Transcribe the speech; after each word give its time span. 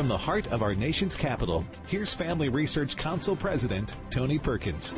from 0.00 0.08
the 0.08 0.16
heart 0.16 0.50
of 0.50 0.62
our 0.62 0.74
nation's 0.74 1.14
capital, 1.14 1.62
here's 1.86 2.14
Family 2.14 2.48
Research 2.48 2.96
Council 2.96 3.36
President 3.36 3.98
Tony 4.08 4.38
Perkins. 4.38 4.94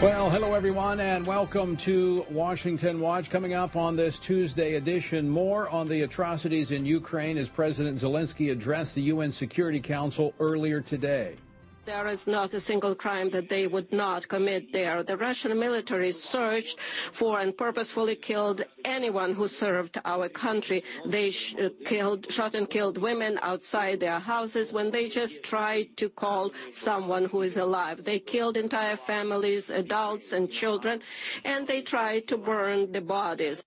Well, 0.00 0.30
hello 0.30 0.54
everyone, 0.54 1.00
and 1.00 1.26
welcome 1.26 1.76
to 1.78 2.24
Washington 2.30 3.00
Watch. 3.00 3.28
Coming 3.28 3.54
up 3.54 3.74
on 3.74 3.96
this 3.96 4.20
Tuesday 4.20 4.76
edition, 4.76 5.28
more 5.28 5.68
on 5.68 5.88
the 5.88 6.02
atrocities 6.02 6.70
in 6.70 6.86
Ukraine 6.86 7.38
as 7.38 7.48
President 7.48 7.98
Zelensky 7.98 8.52
addressed 8.52 8.94
the 8.94 9.02
UN 9.02 9.32
Security 9.32 9.80
Council 9.80 10.32
earlier 10.38 10.80
today. 10.80 11.38
There 11.90 12.06
is 12.06 12.28
not 12.28 12.54
a 12.54 12.60
single 12.60 12.94
crime 12.94 13.30
that 13.30 13.48
they 13.48 13.66
would 13.66 13.92
not 13.92 14.28
commit 14.28 14.72
there. 14.72 15.02
The 15.02 15.16
Russian 15.16 15.58
military 15.58 16.12
searched 16.12 16.78
for 17.10 17.40
and 17.40 17.50
purposefully 17.56 18.14
killed 18.14 18.62
anyone 18.84 19.34
who 19.34 19.48
served 19.48 20.00
our 20.04 20.28
country. 20.28 20.84
They 21.04 21.32
sh- 21.32 21.56
uh, 21.56 21.70
killed, 21.84 22.30
shot 22.30 22.54
and 22.54 22.70
killed 22.70 22.96
women 22.96 23.40
outside 23.42 23.98
their 23.98 24.20
houses 24.20 24.72
when 24.72 24.92
they 24.92 25.08
just 25.08 25.42
tried 25.42 25.96
to 25.96 26.08
call 26.08 26.52
someone 26.70 27.24
who 27.24 27.42
is 27.42 27.56
alive. 27.56 28.04
They 28.04 28.20
killed 28.20 28.56
entire 28.56 28.96
families, 28.96 29.68
adults 29.68 30.32
and 30.32 30.48
children, 30.48 31.02
and 31.44 31.66
they 31.66 31.82
tried 31.82 32.28
to 32.28 32.36
burn 32.36 32.92
the 32.92 33.00
bodies. 33.00 33.64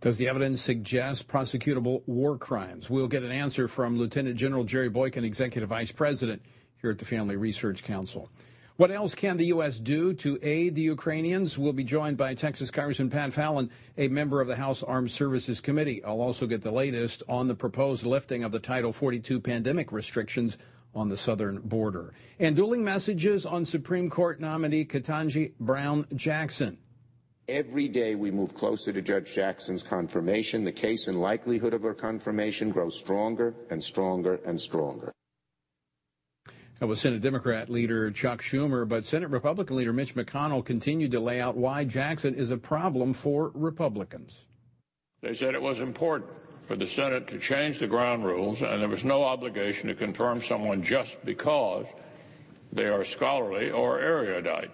Does 0.00 0.16
the 0.16 0.28
evidence 0.28 0.62
suggest 0.62 1.26
prosecutable 1.26 2.02
war 2.06 2.38
crimes? 2.38 2.88
We'll 2.88 3.08
get 3.08 3.24
an 3.24 3.32
answer 3.32 3.66
from 3.66 3.98
Lieutenant 3.98 4.36
General 4.36 4.62
Jerry 4.62 4.88
Boykin, 4.88 5.24
Executive 5.24 5.68
Vice 5.68 5.90
President 5.90 6.40
here 6.80 6.90
at 6.90 6.98
the 6.98 7.04
Family 7.04 7.34
Research 7.34 7.82
Council. 7.82 8.30
What 8.76 8.92
else 8.92 9.16
can 9.16 9.38
the 9.38 9.46
U.S. 9.46 9.80
do 9.80 10.14
to 10.14 10.38
aid 10.40 10.76
the 10.76 10.82
Ukrainians? 10.82 11.58
We'll 11.58 11.72
be 11.72 11.82
joined 11.82 12.16
by 12.16 12.34
Texas 12.34 12.70
Congressman 12.70 13.10
Pat 13.10 13.32
Fallon, 13.32 13.70
a 13.96 14.06
member 14.06 14.40
of 14.40 14.46
the 14.46 14.54
House 14.54 14.84
Armed 14.84 15.10
Services 15.10 15.60
Committee. 15.60 16.04
I'll 16.04 16.20
also 16.20 16.46
get 16.46 16.62
the 16.62 16.70
latest 16.70 17.24
on 17.28 17.48
the 17.48 17.56
proposed 17.56 18.06
lifting 18.06 18.44
of 18.44 18.52
the 18.52 18.60
Title 18.60 18.92
42 18.92 19.40
pandemic 19.40 19.90
restrictions 19.90 20.58
on 20.94 21.08
the 21.08 21.16
southern 21.16 21.58
border. 21.58 22.14
And 22.38 22.54
dueling 22.54 22.84
messages 22.84 23.44
on 23.44 23.64
Supreme 23.64 24.10
Court 24.10 24.38
nominee 24.38 24.84
Ketanji 24.84 25.54
Brown 25.58 26.06
Jackson. 26.14 26.78
Every 27.48 27.88
day 27.88 28.14
we 28.14 28.30
move 28.30 28.54
closer 28.54 28.92
to 28.92 29.00
Judge 29.00 29.34
Jackson's 29.34 29.82
confirmation. 29.82 30.64
The 30.64 30.72
case 30.72 31.08
and 31.08 31.18
likelihood 31.18 31.72
of 31.72 31.80
her 31.80 31.94
confirmation 31.94 32.70
grows 32.70 32.98
stronger 32.98 33.54
and 33.70 33.82
stronger 33.82 34.38
and 34.44 34.60
stronger. 34.60 35.12
That 36.78 36.86
was 36.86 37.00
Senate 37.00 37.22
Democrat 37.22 37.70
leader 37.70 38.10
Chuck 38.10 38.42
Schumer, 38.42 38.86
but 38.86 39.06
Senate 39.06 39.30
Republican 39.30 39.76
leader 39.76 39.94
Mitch 39.94 40.14
McConnell 40.14 40.64
continued 40.64 41.10
to 41.12 41.20
lay 41.20 41.40
out 41.40 41.56
why 41.56 41.84
Jackson 41.84 42.34
is 42.34 42.50
a 42.50 42.58
problem 42.58 43.14
for 43.14 43.50
Republicans. 43.54 44.44
They 45.22 45.32
said 45.34 45.54
it 45.54 45.62
was 45.62 45.80
important 45.80 46.30
for 46.68 46.76
the 46.76 46.86
Senate 46.86 47.26
to 47.28 47.38
change 47.38 47.78
the 47.78 47.88
ground 47.88 48.24
rules, 48.24 48.62
and 48.62 48.80
there 48.80 48.88
was 48.88 49.04
no 49.04 49.24
obligation 49.24 49.88
to 49.88 49.94
confirm 49.94 50.42
someone 50.42 50.82
just 50.82 51.24
because 51.24 51.86
they 52.72 52.84
are 52.84 53.04
scholarly 53.04 53.70
or 53.70 53.98
erudite. 53.98 54.70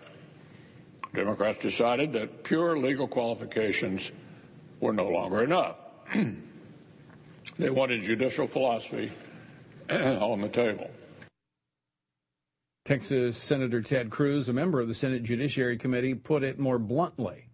Democrats 1.14 1.58
decided 1.58 2.12
that 2.12 2.42
pure 2.42 2.76
legal 2.76 3.06
qualifications 3.06 4.10
were 4.80 4.92
no 4.92 5.08
longer 5.08 5.42
enough. 5.42 5.76
they 7.58 7.70
wanted 7.70 8.02
judicial 8.02 8.46
philosophy 8.46 9.12
on 9.90 10.40
the 10.40 10.48
table. 10.48 10.90
Texas 12.84 13.38
Senator 13.38 13.80
Ted 13.80 14.10
Cruz, 14.10 14.48
a 14.48 14.52
member 14.52 14.80
of 14.80 14.88
the 14.88 14.94
Senate 14.94 15.22
Judiciary 15.22 15.78
Committee, 15.78 16.14
put 16.14 16.42
it 16.42 16.58
more 16.58 16.78
bluntly. 16.78 17.48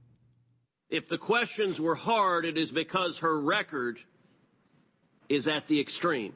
If 0.88 1.06
the 1.06 1.18
questions 1.18 1.80
were 1.80 1.94
hard, 1.94 2.44
it 2.44 2.58
is 2.58 2.72
because 2.72 3.18
her 3.18 3.38
record 3.38 4.00
is 5.28 5.46
at 5.46 5.66
the 5.68 5.78
extreme. 5.78 6.32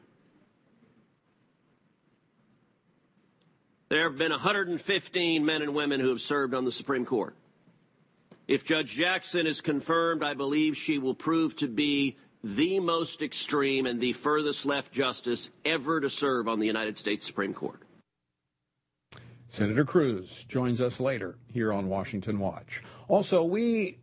There 3.94 4.02
have 4.02 4.18
been 4.18 4.32
115 4.32 5.46
men 5.46 5.62
and 5.62 5.72
women 5.72 6.00
who 6.00 6.08
have 6.08 6.20
served 6.20 6.52
on 6.52 6.64
the 6.64 6.72
Supreme 6.72 7.04
Court. 7.04 7.36
If 8.48 8.64
Judge 8.64 8.96
Jackson 8.96 9.46
is 9.46 9.60
confirmed, 9.60 10.24
I 10.24 10.34
believe 10.34 10.76
she 10.76 10.98
will 10.98 11.14
prove 11.14 11.54
to 11.58 11.68
be 11.68 12.16
the 12.42 12.80
most 12.80 13.22
extreme 13.22 13.86
and 13.86 14.00
the 14.00 14.12
furthest 14.12 14.66
left 14.66 14.90
justice 14.90 15.52
ever 15.64 16.00
to 16.00 16.10
serve 16.10 16.48
on 16.48 16.58
the 16.58 16.66
United 16.66 16.98
States 16.98 17.24
Supreme 17.24 17.54
Court. 17.54 17.82
Senator 19.46 19.84
Cruz 19.84 20.44
joins 20.48 20.80
us 20.80 20.98
later 20.98 21.36
here 21.52 21.72
on 21.72 21.88
Washington 21.88 22.40
Watch. 22.40 22.82
Also, 23.06 23.44
we 23.44 23.98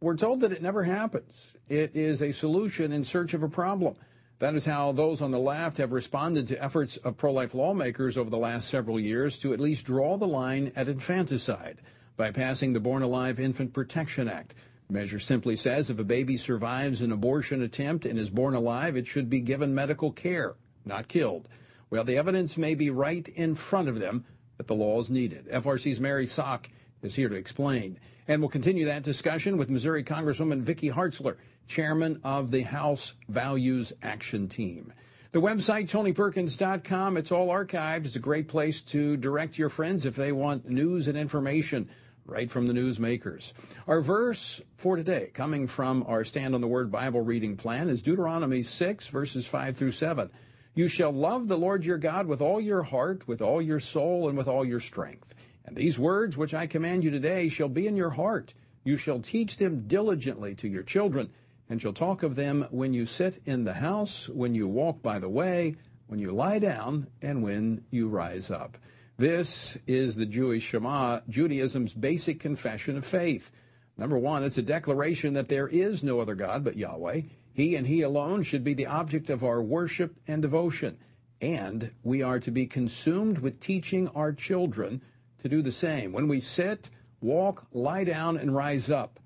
were 0.00 0.16
told 0.16 0.40
that 0.40 0.52
it 0.52 0.62
never 0.62 0.84
happens. 0.84 1.52
It 1.68 1.94
is 1.94 2.22
a 2.22 2.32
solution 2.32 2.92
in 2.92 3.04
search 3.04 3.34
of 3.34 3.42
a 3.42 3.48
problem. 3.50 3.96
That 4.44 4.56
is 4.56 4.66
how 4.66 4.92
those 4.92 5.22
on 5.22 5.30
the 5.30 5.38
left 5.38 5.78
have 5.78 5.90
responded 5.90 6.48
to 6.48 6.62
efforts 6.62 6.98
of 6.98 7.16
pro 7.16 7.32
life 7.32 7.54
lawmakers 7.54 8.18
over 8.18 8.28
the 8.28 8.36
last 8.36 8.68
several 8.68 9.00
years 9.00 9.38
to 9.38 9.54
at 9.54 9.58
least 9.58 9.86
draw 9.86 10.18
the 10.18 10.26
line 10.26 10.70
at 10.76 10.86
infanticide 10.86 11.80
by 12.18 12.30
passing 12.30 12.74
the 12.74 12.78
Born 12.78 13.02
Alive 13.02 13.40
Infant 13.40 13.72
Protection 13.72 14.28
Act. 14.28 14.54
The 14.88 14.92
measure 14.92 15.18
simply 15.18 15.56
says 15.56 15.88
if 15.88 15.98
a 15.98 16.04
baby 16.04 16.36
survives 16.36 17.00
an 17.00 17.10
abortion 17.10 17.62
attempt 17.62 18.04
and 18.04 18.18
is 18.18 18.28
born 18.28 18.54
alive, 18.54 18.98
it 18.98 19.06
should 19.06 19.30
be 19.30 19.40
given 19.40 19.74
medical 19.74 20.12
care, 20.12 20.56
not 20.84 21.08
killed. 21.08 21.48
Well, 21.88 22.04
the 22.04 22.18
evidence 22.18 22.58
may 22.58 22.74
be 22.74 22.90
right 22.90 23.26
in 23.26 23.54
front 23.54 23.88
of 23.88 23.98
them 23.98 24.26
that 24.58 24.66
the 24.66 24.74
law 24.74 25.00
is 25.00 25.08
needed. 25.08 25.48
FRC's 25.48 26.00
Mary 26.00 26.26
Szoch 26.26 26.66
is 27.00 27.14
here 27.14 27.30
to 27.30 27.34
explain. 27.34 27.98
And 28.28 28.42
we'll 28.42 28.50
continue 28.50 28.84
that 28.84 29.04
discussion 29.04 29.56
with 29.56 29.70
Missouri 29.70 30.04
Congresswoman 30.04 30.60
Vicky 30.60 30.90
Hartzler 30.90 31.36
chairman 31.66 32.20
of 32.24 32.50
the 32.50 32.62
House 32.62 33.14
Values 33.28 33.92
Action 34.02 34.48
Team. 34.48 34.92
The 35.32 35.40
website, 35.40 35.88
TonyPerkins.com, 35.88 37.16
it's 37.16 37.32
all 37.32 37.48
archived. 37.48 38.06
It's 38.06 38.16
a 38.16 38.20
great 38.20 38.46
place 38.46 38.80
to 38.82 39.16
direct 39.16 39.58
your 39.58 39.68
friends 39.68 40.06
if 40.06 40.14
they 40.14 40.30
want 40.30 40.68
news 40.68 41.08
and 41.08 41.18
information 41.18 41.88
right 42.26 42.50
from 42.50 42.66
the 42.66 42.72
newsmakers. 42.72 43.52
Our 43.86 44.00
verse 44.00 44.60
for 44.76 44.96
today, 44.96 45.30
coming 45.34 45.66
from 45.66 46.04
our 46.06 46.24
Stand 46.24 46.54
on 46.54 46.60
the 46.60 46.68
Word 46.68 46.92
Bible 46.92 47.20
reading 47.20 47.56
plan, 47.56 47.88
is 47.88 48.02
Deuteronomy 48.02 48.62
6, 48.62 49.08
verses 49.08 49.46
5 49.46 49.76
through 49.76 49.92
7. 49.92 50.30
You 50.74 50.88
shall 50.88 51.12
love 51.12 51.48
the 51.48 51.58
Lord 51.58 51.84
your 51.84 51.98
God 51.98 52.26
with 52.26 52.40
all 52.40 52.60
your 52.60 52.82
heart, 52.82 53.26
with 53.28 53.42
all 53.42 53.60
your 53.60 53.80
soul, 53.80 54.28
and 54.28 54.38
with 54.38 54.48
all 54.48 54.64
your 54.64 54.80
strength. 54.80 55.34
And 55.66 55.76
these 55.76 55.98
words 55.98 56.36
which 56.36 56.54
I 56.54 56.66
command 56.66 57.04
you 57.04 57.10
today 57.10 57.48
shall 57.48 57.68
be 57.68 57.86
in 57.86 57.96
your 57.96 58.10
heart. 58.10 58.54
You 58.84 58.96
shall 58.96 59.20
teach 59.20 59.56
them 59.56 59.86
diligently 59.86 60.54
to 60.56 60.68
your 60.68 60.82
children 60.82 61.30
and 61.68 61.80
shall 61.80 61.92
talk 61.92 62.22
of 62.22 62.36
them 62.36 62.66
when 62.70 62.92
you 62.92 63.06
sit 63.06 63.40
in 63.44 63.64
the 63.64 63.74
house, 63.74 64.28
when 64.28 64.54
you 64.54 64.68
walk 64.68 65.02
by 65.02 65.18
the 65.18 65.28
way, 65.28 65.76
when 66.06 66.18
you 66.20 66.32
lie 66.32 66.58
down, 66.58 67.06
and 67.22 67.42
when 67.42 67.84
you 67.90 68.08
rise 68.08 68.50
up. 68.50 68.76
This 69.16 69.78
is 69.86 70.16
the 70.16 70.26
Jewish 70.26 70.64
Shema, 70.64 71.20
Judaism's 71.28 71.94
basic 71.94 72.40
confession 72.40 72.96
of 72.96 73.06
faith. 73.06 73.52
Number 73.96 74.18
one, 74.18 74.42
it's 74.42 74.58
a 74.58 74.62
declaration 74.62 75.34
that 75.34 75.48
there 75.48 75.68
is 75.68 76.02
no 76.02 76.20
other 76.20 76.34
God 76.34 76.64
but 76.64 76.76
Yahweh. 76.76 77.22
He 77.52 77.76
and 77.76 77.86
He 77.86 78.02
alone 78.02 78.42
should 78.42 78.64
be 78.64 78.74
the 78.74 78.86
object 78.86 79.30
of 79.30 79.44
our 79.44 79.62
worship 79.62 80.16
and 80.26 80.42
devotion. 80.42 80.98
And 81.40 81.92
we 82.02 82.22
are 82.22 82.40
to 82.40 82.50
be 82.50 82.66
consumed 82.66 83.38
with 83.38 83.60
teaching 83.60 84.08
our 84.08 84.32
children 84.32 85.00
to 85.38 85.48
do 85.48 85.62
the 85.62 85.72
same. 85.72 86.12
When 86.12 86.26
we 86.26 86.40
sit, 86.40 86.90
walk, 87.20 87.66
lie 87.72 88.04
down, 88.04 88.36
and 88.36 88.54
rise 88.54 88.90
up, 88.90 89.20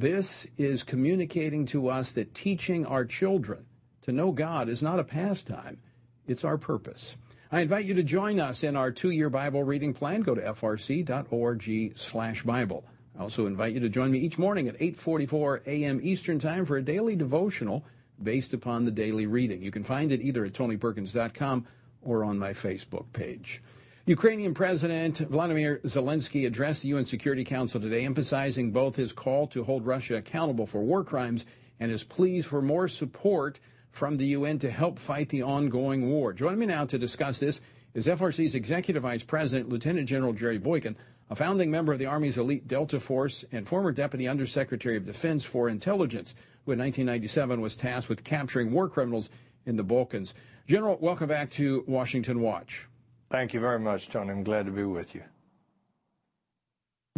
this 0.00 0.46
is 0.56 0.84
communicating 0.84 1.64
to 1.66 1.88
us 1.88 2.12
that 2.12 2.34
teaching 2.34 2.84
our 2.84 3.04
children 3.04 3.64
to 4.02 4.12
know 4.12 4.30
God 4.30 4.68
is 4.68 4.82
not 4.82 5.00
a 5.00 5.04
pastime, 5.04 5.78
it's 6.26 6.44
our 6.44 6.58
purpose. 6.58 7.16
I 7.50 7.60
invite 7.60 7.84
you 7.84 7.94
to 7.94 8.02
join 8.02 8.40
us 8.40 8.62
in 8.62 8.76
our 8.76 8.90
two-year 8.90 9.30
Bible 9.30 9.62
reading 9.62 9.94
plan. 9.94 10.22
Go 10.22 10.34
to 10.34 10.42
frc.org 10.42 11.96
slash 11.96 12.42
Bible. 12.42 12.84
I 13.18 13.22
also 13.22 13.46
invite 13.46 13.72
you 13.72 13.80
to 13.80 13.88
join 13.88 14.10
me 14.10 14.18
each 14.18 14.36
morning 14.36 14.68
at 14.68 14.78
8:44 14.78 15.66
a.m. 15.66 16.00
Eastern 16.02 16.38
Time 16.38 16.66
for 16.66 16.76
a 16.76 16.82
daily 16.82 17.16
devotional 17.16 17.84
based 18.22 18.52
upon 18.52 18.84
the 18.84 18.90
daily 18.90 19.26
reading. 19.26 19.62
You 19.62 19.70
can 19.70 19.84
find 19.84 20.12
it 20.12 20.20
either 20.20 20.44
at 20.44 20.52
tonyperkins.com 20.52 21.66
or 22.02 22.24
on 22.24 22.38
my 22.38 22.50
Facebook 22.50 23.06
page. 23.12 23.62
Ukrainian 24.08 24.54
President 24.54 25.18
Vladimir 25.18 25.80
Zelensky 25.82 26.46
addressed 26.46 26.82
the 26.82 26.90
UN 26.90 27.04
Security 27.04 27.42
Council 27.42 27.80
today, 27.80 28.04
emphasizing 28.04 28.70
both 28.70 28.94
his 28.94 29.12
call 29.12 29.48
to 29.48 29.64
hold 29.64 29.84
Russia 29.84 30.14
accountable 30.14 30.64
for 30.64 30.80
war 30.80 31.02
crimes 31.02 31.44
and 31.80 31.90
his 31.90 32.04
pleas 32.04 32.46
for 32.46 32.62
more 32.62 32.86
support 32.86 33.58
from 33.90 34.16
the 34.16 34.26
UN 34.26 34.60
to 34.60 34.70
help 34.70 35.00
fight 35.00 35.28
the 35.28 35.42
ongoing 35.42 36.08
war. 36.08 36.32
Joining 36.32 36.60
me 36.60 36.66
now 36.66 36.84
to 36.84 36.98
discuss 36.98 37.40
this 37.40 37.60
is 37.94 38.06
FRC's 38.06 38.54
Executive 38.54 39.02
Vice 39.02 39.24
President, 39.24 39.70
Lieutenant 39.70 40.08
General 40.08 40.32
Jerry 40.32 40.58
Boykin, 40.58 40.96
a 41.28 41.34
founding 41.34 41.72
member 41.72 41.92
of 41.92 41.98
the 41.98 42.06
Army's 42.06 42.38
elite 42.38 42.68
Delta 42.68 43.00
Force 43.00 43.44
and 43.50 43.66
former 43.66 43.90
Deputy 43.90 44.28
Undersecretary 44.28 44.96
of 44.96 45.04
Defense 45.04 45.44
for 45.44 45.68
Intelligence, 45.68 46.36
who 46.64 46.70
in 46.70 46.78
1997 46.78 47.60
was 47.60 47.74
tasked 47.74 48.08
with 48.08 48.22
capturing 48.22 48.70
war 48.70 48.88
criminals 48.88 49.30
in 49.64 49.74
the 49.74 49.82
Balkans. 49.82 50.32
General, 50.68 50.96
welcome 51.00 51.26
back 51.26 51.50
to 51.50 51.82
Washington 51.88 52.40
Watch. 52.40 52.86
Thank 53.30 53.54
you 53.54 53.60
very 53.60 53.80
much, 53.80 54.08
Tony. 54.08 54.30
I'm 54.30 54.44
glad 54.44 54.66
to 54.66 54.72
be 54.72 54.84
with 54.84 55.14
you. 55.14 55.22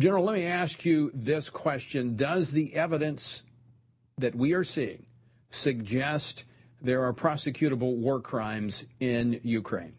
General, 0.00 0.24
let 0.24 0.34
me 0.36 0.46
ask 0.46 0.84
you 0.84 1.10
this 1.12 1.50
question. 1.50 2.16
Does 2.16 2.50
the 2.52 2.74
evidence 2.74 3.42
that 4.18 4.34
we 4.34 4.52
are 4.52 4.64
seeing 4.64 5.06
suggest 5.50 6.44
there 6.80 7.02
are 7.04 7.12
prosecutable 7.12 7.96
war 7.96 8.20
crimes 8.20 8.84
in 9.00 9.40
Ukraine. 9.42 9.94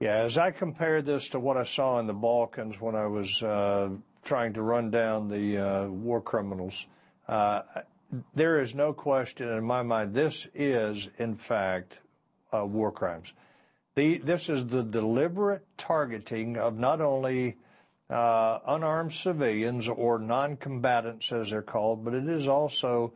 Yeah, 0.00 0.18
as 0.18 0.38
I 0.38 0.50
compare 0.50 1.02
this 1.02 1.28
to 1.30 1.40
what 1.40 1.56
I 1.56 1.64
saw 1.64 1.98
in 1.98 2.06
the 2.06 2.12
Balkans 2.12 2.80
when 2.80 2.94
I 2.94 3.06
was 3.06 3.42
uh, 3.42 3.90
trying 4.24 4.52
to 4.54 4.62
run 4.62 4.90
down 4.90 5.28
the 5.28 5.58
uh, 5.58 5.86
war 5.88 6.20
criminals, 6.20 6.86
uh, 7.28 7.62
there 8.34 8.60
is 8.60 8.74
no 8.74 8.92
question 8.92 9.48
in 9.48 9.64
my 9.64 9.82
mind 9.82 10.14
this 10.14 10.46
is, 10.54 11.08
in 11.18 11.36
fact, 11.36 12.00
uh, 12.54 12.64
war 12.64 12.92
crimes. 12.92 13.32
This 13.96 14.50
is 14.50 14.66
the 14.66 14.82
deliberate 14.82 15.64
targeting 15.78 16.58
of 16.58 16.78
not 16.78 17.00
only 17.00 17.56
uh, 18.10 18.58
unarmed 18.66 19.14
civilians 19.14 19.88
or 19.88 20.18
non 20.18 20.58
combatants, 20.58 21.32
as 21.32 21.48
they're 21.48 21.62
called, 21.62 22.04
but 22.04 22.12
it 22.12 22.28
is 22.28 22.46
also 22.46 23.14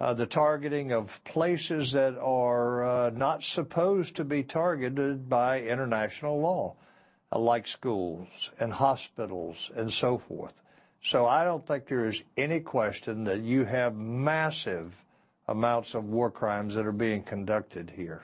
uh, 0.00 0.14
the 0.14 0.26
targeting 0.26 0.92
of 0.92 1.20
places 1.24 1.90
that 1.92 2.16
are 2.16 2.84
uh, 2.84 3.10
not 3.10 3.42
supposed 3.42 4.14
to 4.14 4.22
be 4.22 4.44
targeted 4.44 5.28
by 5.28 5.62
international 5.62 6.40
law, 6.40 6.76
like 7.32 7.66
schools 7.66 8.52
and 8.60 8.72
hospitals 8.72 9.72
and 9.74 9.92
so 9.92 10.18
forth. 10.18 10.62
So 11.02 11.26
I 11.26 11.42
don't 11.42 11.66
think 11.66 11.88
there 11.88 12.06
is 12.06 12.22
any 12.36 12.60
question 12.60 13.24
that 13.24 13.40
you 13.40 13.64
have 13.64 13.96
massive 13.96 14.94
amounts 15.48 15.94
of 15.94 16.04
war 16.04 16.30
crimes 16.30 16.76
that 16.76 16.86
are 16.86 16.92
being 16.92 17.24
conducted 17.24 17.90
here. 17.96 18.22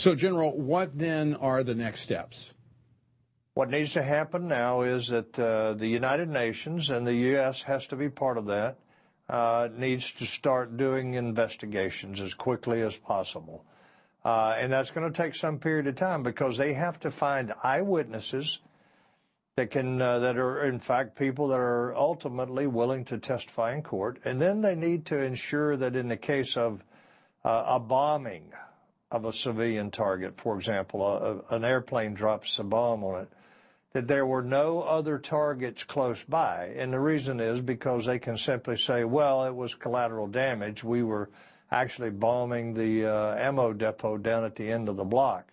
So, 0.00 0.14
General, 0.14 0.58
what 0.58 0.98
then 0.98 1.34
are 1.34 1.62
the 1.62 1.74
next 1.74 2.00
steps? 2.00 2.54
What 3.52 3.68
needs 3.68 3.92
to 3.92 4.02
happen 4.02 4.48
now 4.48 4.80
is 4.80 5.08
that 5.08 5.38
uh, 5.38 5.74
the 5.74 5.88
United 5.88 6.30
Nations 6.30 6.88
and 6.88 7.06
the 7.06 7.12
U.S. 7.36 7.60
has 7.64 7.86
to 7.88 7.96
be 7.96 8.08
part 8.08 8.38
of 8.38 8.46
that. 8.46 8.78
Uh, 9.28 9.68
needs 9.76 10.10
to 10.12 10.24
start 10.24 10.78
doing 10.78 11.12
investigations 11.12 12.18
as 12.18 12.32
quickly 12.32 12.80
as 12.80 12.96
possible. 12.96 13.66
Uh, 14.24 14.56
and 14.58 14.72
that's 14.72 14.90
going 14.90 15.12
to 15.12 15.22
take 15.22 15.34
some 15.34 15.58
period 15.58 15.86
of 15.86 15.96
time 15.96 16.22
because 16.22 16.56
they 16.56 16.72
have 16.72 16.98
to 17.00 17.10
find 17.10 17.52
eyewitnesses 17.62 18.60
that 19.56 19.70
can 19.70 20.00
uh, 20.00 20.18
that 20.20 20.38
are 20.38 20.64
in 20.64 20.78
fact 20.78 21.14
people 21.14 21.48
that 21.48 21.60
are 21.60 21.94
ultimately 21.94 22.66
willing 22.66 23.04
to 23.04 23.18
testify 23.18 23.74
in 23.74 23.82
court, 23.82 24.18
and 24.24 24.40
then 24.40 24.62
they 24.62 24.74
need 24.74 25.04
to 25.04 25.18
ensure 25.18 25.76
that 25.76 25.94
in 25.94 26.08
the 26.08 26.16
case 26.16 26.56
of 26.56 26.82
uh, 27.44 27.64
a 27.66 27.78
bombing 27.78 28.50
of 29.10 29.24
a 29.24 29.32
civilian 29.32 29.90
target, 29.90 30.40
for 30.40 30.56
example, 30.56 31.04
a, 31.04 31.54
an 31.54 31.64
airplane 31.64 32.14
drops 32.14 32.58
a 32.58 32.64
bomb 32.64 33.02
on 33.04 33.22
it, 33.22 33.28
that 33.92 34.06
there 34.06 34.24
were 34.24 34.42
no 34.42 34.82
other 34.82 35.18
targets 35.18 35.82
close 35.82 36.22
by. 36.22 36.72
And 36.76 36.92
the 36.92 37.00
reason 37.00 37.40
is 37.40 37.60
because 37.60 38.06
they 38.06 38.20
can 38.20 38.38
simply 38.38 38.76
say, 38.76 39.02
well, 39.04 39.44
it 39.46 39.54
was 39.54 39.74
collateral 39.74 40.28
damage. 40.28 40.84
We 40.84 41.02
were 41.02 41.28
actually 41.72 42.10
bombing 42.10 42.74
the 42.74 43.06
uh, 43.06 43.34
ammo 43.34 43.72
depot 43.72 44.18
down 44.18 44.44
at 44.44 44.54
the 44.54 44.70
end 44.70 44.88
of 44.88 44.96
the 44.96 45.04
block. 45.04 45.50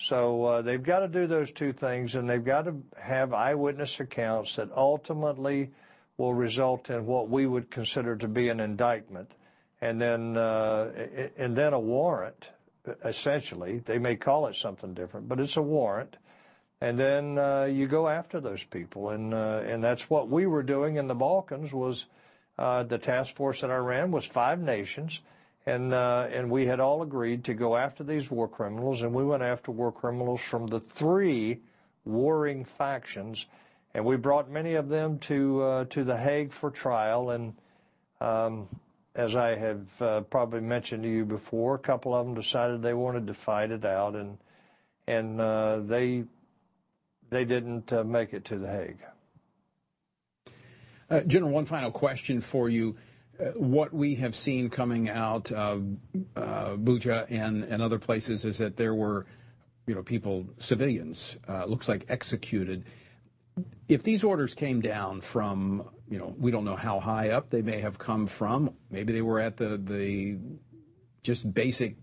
So 0.00 0.44
uh, 0.44 0.62
they've 0.62 0.82
got 0.82 1.00
to 1.00 1.08
do 1.08 1.26
those 1.26 1.50
two 1.50 1.72
things, 1.72 2.14
and 2.14 2.30
they've 2.30 2.44
got 2.44 2.62
to 2.62 2.76
have 2.96 3.32
eyewitness 3.32 3.98
accounts 3.98 4.56
that 4.56 4.70
ultimately 4.74 5.72
will 6.16 6.34
result 6.34 6.88
in 6.88 7.04
what 7.04 7.28
we 7.28 7.46
would 7.46 7.70
consider 7.70 8.16
to 8.16 8.28
be 8.28 8.48
an 8.48 8.60
indictment, 8.60 9.32
and 9.80 10.00
then 10.00 10.36
uh, 10.36 10.90
and 11.36 11.56
then 11.56 11.72
a 11.72 11.80
warrant. 11.80 12.48
Essentially, 13.04 13.78
they 13.78 13.98
may 13.98 14.16
call 14.16 14.46
it 14.46 14.56
something 14.56 14.94
different, 14.94 15.28
but 15.28 15.40
it's 15.40 15.56
a 15.56 15.62
warrant. 15.62 16.16
And 16.80 16.98
then 16.98 17.38
uh, 17.38 17.64
you 17.64 17.88
go 17.88 18.08
after 18.08 18.40
those 18.40 18.62
people, 18.62 19.10
and 19.10 19.34
uh, 19.34 19.62
and 19.66 19.82
that's 19.82 20.08
what 20.08 20.28
we 20.28 20.46
were 20.46 20.62
doing. 20.62 20.96
In 20.96 21.08
the 21.08 21.14
Balkans. 21.14 21.72
Was 21.72 22.06
uh, 22.56 22.84
the 22.84 22.98
task 22.98 23.34
force 23.34 23.60
that 23.62 23.70
I 23.70 23.76
ran 23.76 24.12
was 24.12 24.24
five 24.24 24.60
nations, 24.60 25.20
and 25.66 25.92
uh, 25.92 26.28
and 26.32 26.50
we 26.50 26.66
had 26.66 26.78
all 26.78 27.02
agreed 27.02 27.44
to 27.44 27.54
go 27.54 27.76
after 27.76 28.04
these 28.04 28.30
war 28.30 28.46
criminals, 28.46 29.02
and 29.02 29.12
we 29.12 29.24
went 29.24 29.42
after 29.42 29.72
war 29.72 29.90
criminals 29.90 30.40
from 30.40 30.68
the 30.68 30.78
three 30.78 31.62
warring 32.04 32.64
factions, 32.64 33.46
and 33.92 34.04
we 34.04 34.16
brought 34.16 34.48
many 34.48 34.74
of 34.74 34.88
them 34.88 35.18
to 35.20 35.62
uh, 35.62 35.84
to 35.86 36.04
the 36.04 36.16
Hague 36.16 36.52
for 36.52 36.70
trial, 36.70 37.30
and. 37.30 37.54
Um, 38.20 38.68
as 39.14 39.34
I 39.34 39.54
have 39.56 39.86
uh, 40.00 40.20
probably 40.22 40.60
mentioned 40.60 41.02
to 41.02 41.08
you 41.08 41.24
before, 41.24 41.74
a 41.74 41.78
couple 41.78 42.14
of 42.14 42.26
them 42.26 42.34
decided 42.34 42.82
they 42.82 42.94
wanted 42.94 43.26
to 43.26 43.34
fight 43.34 43.70
it 43.70 43.84
out, 43.84 44.14
and 44.14 44.38
and 45.06 45.88
they 45.88 46.24
they 47.30 47.44
didn't 47.44 47.92
uh, 47.92 48.04
make 48.04 48.32
it 48.32 48.44
to 48.46 48.58
The 48.58 48.68
Hague. 48.68 48.98
Uh, 51.10 51.20
General, 51.20 51.52
one 51.52 51.64
final 51.64 51.90
question 51.90 52.40
for 52.40 52.68
you. 52.68 52.96
Uh, 53.40 53.50
what 53.56 53.92
we 53.92 54.14
have 54.16 54.34
seen 54.34 54.68
coming 54.68 55.08
out 55.08 55.50
of 55.52 55.84
uh, 56.36 56.74
Bucha 56.74 57.26
and, 57.30 57.64
and 57.64 57.80
other 57.80 57.98
places 57.98 58.44
is 58.44 58.58
that 58.58 58.76
there 58.76 58.94
were, 58.94 59.26
you 59.86 59.94
know, 59.94 60.02
people, 60.02 60.46
civilians, 60.58 61.38
uh, 61.48 61.64
looks 61.64 61.88
like 61.88 62.04
executed. 62.08 62.84
If 63.88 64.02
these 64.02 64.24
orders 64.24 64.54
came 64.54 64.80
down 64.80 65.20
from, 65.20 65.88
you 66.10 66.18
know, 66.18 66.34
we 66.38 66.50
don't 66.50 66.64
know 66.64 66.76
how 66.76 67.00
high 67.00 67.30
up 67.30 67.50
they 67.50 67.62
may 67.62 67.80
have 67.80 67.98
come 67.98 68.26
from. 68.26 68.74
Maybe 68.90 69.12
they 69.12 69.22
were 69.22 69.40
at 69.40 69.56
the 69.56 69.76
the 69.76 70.38
just 71.22 71.52
basic 71.52 71.96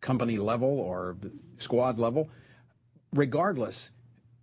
company 0.00 0.38
level 0.38 0.68
or 0.80 1.16
squad 1.58 1.98
level. 1.98 2.28
Regardless, 3.12 3.90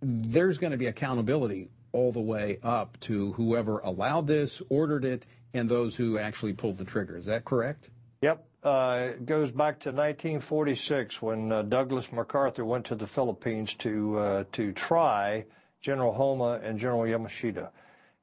there's 0.00 0.58
going 0.58 0.72
to 0.72 0.76
be 0.76 0.86
accountability 0.86 1.70
all 1.92 2.12
the 2.12 2.20
way 2.20 2.58
up 2.62 2.98
to 3.00 3.32
whoever 3.32 3.78
allowed 3.78 4.26
this, 4.26 4.60
ordered 4.68 5.04
it, 5.04 5.24
and 5.54 5.68
those 5.68 5.96
who 5.96 6.18
actually 6.18 6.52
pulled 6.52 6.78
the 6.78 6.84
trigger. 6.84 7.16
Is 7.16 7.26
that 7.26 7.44
correct? 7.44 7.90
Yep. 8.22 8.46
Uh, 8.62 9.08
it 9.10 9.26
goes 9.26 9.50
back 9.50 9.78
to 9.80 9.90
1946 9.90 11.22
when 11.22 11.52
uh, 11.52 11.62
Douglas 11.62 12.10
MacArthur 12.10 12.64
went 12.64 12.84
to 12.86 12.96
the 12.96 13.06
Philippines 13.06 13.74
to 13.74 14.18
uh, 14.18 14.44
to 14.52 14.72
try 14.72 15.44
General 15.80 16.12
Homma 16.12 16.62
and 16.64 16.78
General 16.78 17.02
Yamashita. 17.02 17.68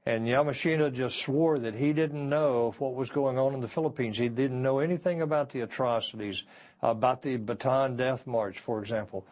And 0.05 0.27
Yamashita 0.27 0.93
just 0.93 1.19
swore 1.19 1.59
that 1.59 1.75
he 1.75 1.93
didn't 1.93 2.27
know 2.27 2.75
what 2.77 2.93
was 2.93 3.09
going 3.09 3.37
on 3.37 3.53
in 3.53 3.61
the 3.61 3.69
Philippines. 3.69 4.17
He 4.17 4.27
didn't 4.27 4.61
know 4.61 4.79
anything 4.79 5.21
about 5.21 5.51
the 5.51 5.61
atrocities, 5.61 6.43
about 6.81 7.21
the 7.21 7.37
Bataan 7.37 7.95
Death 7.95 8.27
March, 8.27 8.59
for 8.59 8.79
example 8.79 9.25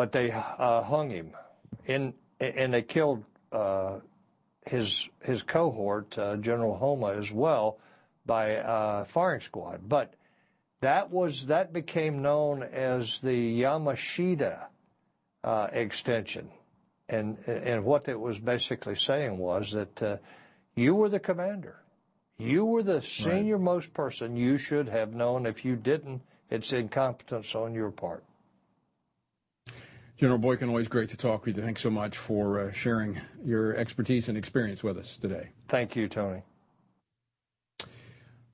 but 0.00 0.12
they 0.12 0.30
uh, 0.30 0.82
hung 0.82 1.10
him, 1.10 1.32
in, 1.84 2.14
and 2.40 2.72
they 2.72 2.80
killed 2.80 3.22
uh, 3.52 3.98
his 4.64 5.06
his 5.22 5.42
cohort, 5.42 6.16
uh, 6.16 6.36
General 6.36 6.78
Homma, 6.80 7.18
as 7.18 7.30
well, 7.30 7.78
by 8.24 8.56
uh, 8.56 9.04
firing 9.04 9.42
squad. 9.42 9.86
But 9.86 10.14
that 10.80 11.10
was 11.10 11.48
that 11.48 11.74
became 11.74 12.22
known 12.22 12.62
as 12.62 13.20
the 13.20 13.60
Yamashita 13.60 14.68
uh, 15.44 15.66
extension, 15.70 16.48
and 17.10 17.38
and 17.46 17.84
what 17.84 18.08
it 18.08 18.18
was 18.18 18.38
basically 18.38 18.94
saying 18.94 19.36
was 19.36 19.72
that 19.72 20.02
uh, 20.02 20.16
you 20.74 20.94
were 20.94 21.08
the 21.08 21.20
commander. 21.20 21.76
You 22.38 22.64
were 22.64 22.82
the 22.82 23.02
senior 23.02 23.58
most 23.58 23.92
person. 23.92 24.34
You 24.34 24.56
should 24.56 24.88
have 24.88 25.12
known. 25.12 25.44
If 25.44 25.64
you 25.64 25.76
didn't, 25.76 26.22
it's 26.48 26.72
incompetence 26.72 27.54
on 27.54 27.74
your 27.74 27.90
part. 27.90 28.24
General 30.16 30.38
Boykin, 30.38 30.68
always 30.68 30.88
great 30.88 31.08
to 31.10 31.16
talk 31.16 31.44
with 31.44 31.56
you. 31.56 31.62
Thanks 31.62 31.80
so 31.80 31.90
much 31.90 32.16
for 32.16 32.60
uh, 32.60 32.72
sharing 32.72 33.18
your 33.44 33.74
expertise 33.76 34.28
and 34.28 34.36
experience 34.36 34.82
with 34.82 34.98
us 34.98 35.16
today. 35.16 35.50
Thank 35.68 35.96
you, 35.96 36.08
Tony. 36.08 36.42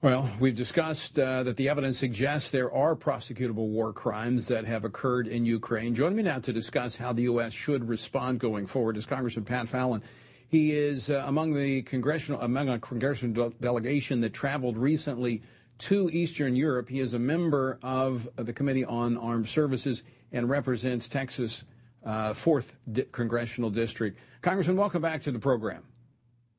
Well, 0.03 0.29
we've 0.39 0.55
discussed 0.55 1.19
uh, 1.19 1.43
that 1.45 1.57
the 1.57 1.71
evidence 1.71 1.99
suggests 1.99 2.51
there 2.51 2.71
are 2.71 2.95
prosecutable 2.95 3.69
war 3.69 3.95
crimes 3.95 4.47
that 4.49 4.67
have 4.67 4.85
occurred 4.85 5.27
in 5.27 5.47
Ukraine. 5.47 5.95
Join 5.95 6.15
me 6.15 6.23
now 6.23 6.39
to 6.39 6.53
discuss 6.53 6.97
how 6.97 7.15
the 7.15 7.23
U.S. 7.23 7.55
should 7.55 7.89
respond 7.89 8.39
going 8.39 8.67
forward 8.67 8.99
is 8.99 9.07
Congressman 9.07 9.47
Pat 9.47 9.69
Fallon. 9.69 10.03
He 10.49 10.73
is 10.73 11.11
uh, 11.11 11.25
among 11.27 11.55
the 11.55 11.81
congressional 11.83 12.43
among 12.43 12.69
a 12.69 12.79
congressional 12.79 13.51
delegation 13.63 14.21
that 14.21 14.35
traveled 14.35 14.77
recently 14.77 15.43
to 15.79 16.11
Eastern 16.13 16.55
Europe. 16.55 16.91
He 16.91 17.01
is 17.01 17.15
a 17.15 17.19
member 17.19 17.79
of 17.83 18.29
the 18.37 18.53
Committee 18.53 18.85
on 18.85 19.17
Armed 19.17 19.49
Services 19.49 20.03
and 20.31 20.49
represents 20.51 21.09
Texas' 21.09 21.65
uh, 22.05 22.35
4th 22.35 22.75
di- 22.93 23.05
congressional 23.13 23.71
district. 23.71 24.19
Congressman, 24.43 24.77
welcome 24.77 25.01
back 25.01 25.23
to 25.23 25.33
the 25.33 25.39
program. 25.39 25.83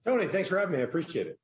Tony, 0.05 0.27
thanks 0.27 0.49
for 0.49 0.57
having 0.57 0.73
me. 0.73 0.79
I 0.79 0.85
appreciate 0.85 1.27
it. 1.27 1.37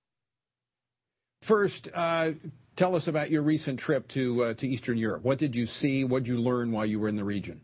First, 1.43 1.89
uh, 1.93 2.31
tell 2.77 2.95
us 2.95 3.09
about 3.09 3.29
your 3.29 3.41
recent 3.41 3.77
trip 3.77 4.07
to 4.09 4.43
uh, 4.45 4.53
to 4.53 4.65
Eastern 4.65 4.97
Europe. 4.97 5.23
What 5.23 5.37
did 5.37 5.53
you 5.53 5.65
see? 5.65 6.05
What 6.05 6.23
did 6.23 6.29
you 6.29 6.37
learn 6.37 6.71
while 6.71 6.85
you 6.85 7.01
were 7.01 7.09
in 7.09 7.17
the 7.17 7.23
region? 7.25 7.59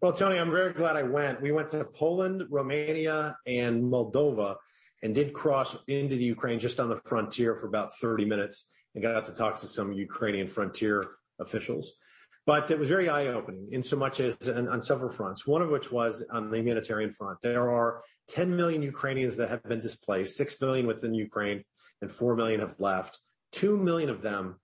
Well, 0.00 0.14
Tony, 0.14 0.38
I'm 0.38 0.50
very 0.50 0.72
glad 0.72 0.96
I 0.96 1.02
went. 1.02 1.42
We 1.42 1.52
went 1.52 1.68
to 1.70 1.84
Poland, 1.84 2.44
Romania, 2.48 3.36
and 3.46 3.84
Moldova, 3.84 4.56
and 5.02 5.14
did 5.14 5.34
cross 5.34 5.76
into 5.88 6.16
the 6.16 6.24
Ukraine 6.24 6.58
just 6.58 6.80
on 6.80 6.88
the 6.88 7.02
frontier 7.04 7.54
for 7.54 7.66
about 7.66 7.98
30 7.98 8.24
minutes, 8.24 8.68
and 8.94 9.02
got 9.02 9.26
to 9.26 9.32
talk 9.32 9.60
to 9.60 9.66
some 9.66 9.92
Ukrainian 9.92 10.48
frontier 10.48 11.04
officials. 11.38 11.92
But 12.46 12.70
it 12.70 12.78
was 12.78 12.88
very 12.88 13.10
eye 13.10 13.26
opening 13.26 13.68
in 13.72 13.82
so 13.82 13.96
much 13.96 14.20
as 14.20 14.34
on, 14.48 14.68
on, 14.68 14.80
several 14.80 15.10
fronts, 15.10 15.46
one 15.46 15.60
of 15.60 15.68
which 15.68 15.92
was 15.92 16.24
on 16.30 16.50
the 16.50 16.56
humanitarian 16.56 17.12
front. 17.12 17.42
There 17.42 17.70
are 17.70 18.00
10 18.28 18.56
million 18.56 18.82
Ukrainians 18.82 19.36
that 19.36 19.50
have 19.50 19.62
been 19.64 19.82
displaced, 19.82 20.38
6 20.38 20.62
million 20.62 20.86
within 20.86 21.12
Ukraine, 21.12 21.62
and 22.02 22.10
4 22.10 22.36
million 22.36 22.60
have 22.60 22.78
left. 22.78 23.18
2 23.52 23.78
million 23.78 24.10
of 24.10 24.20
them 24.20 24.56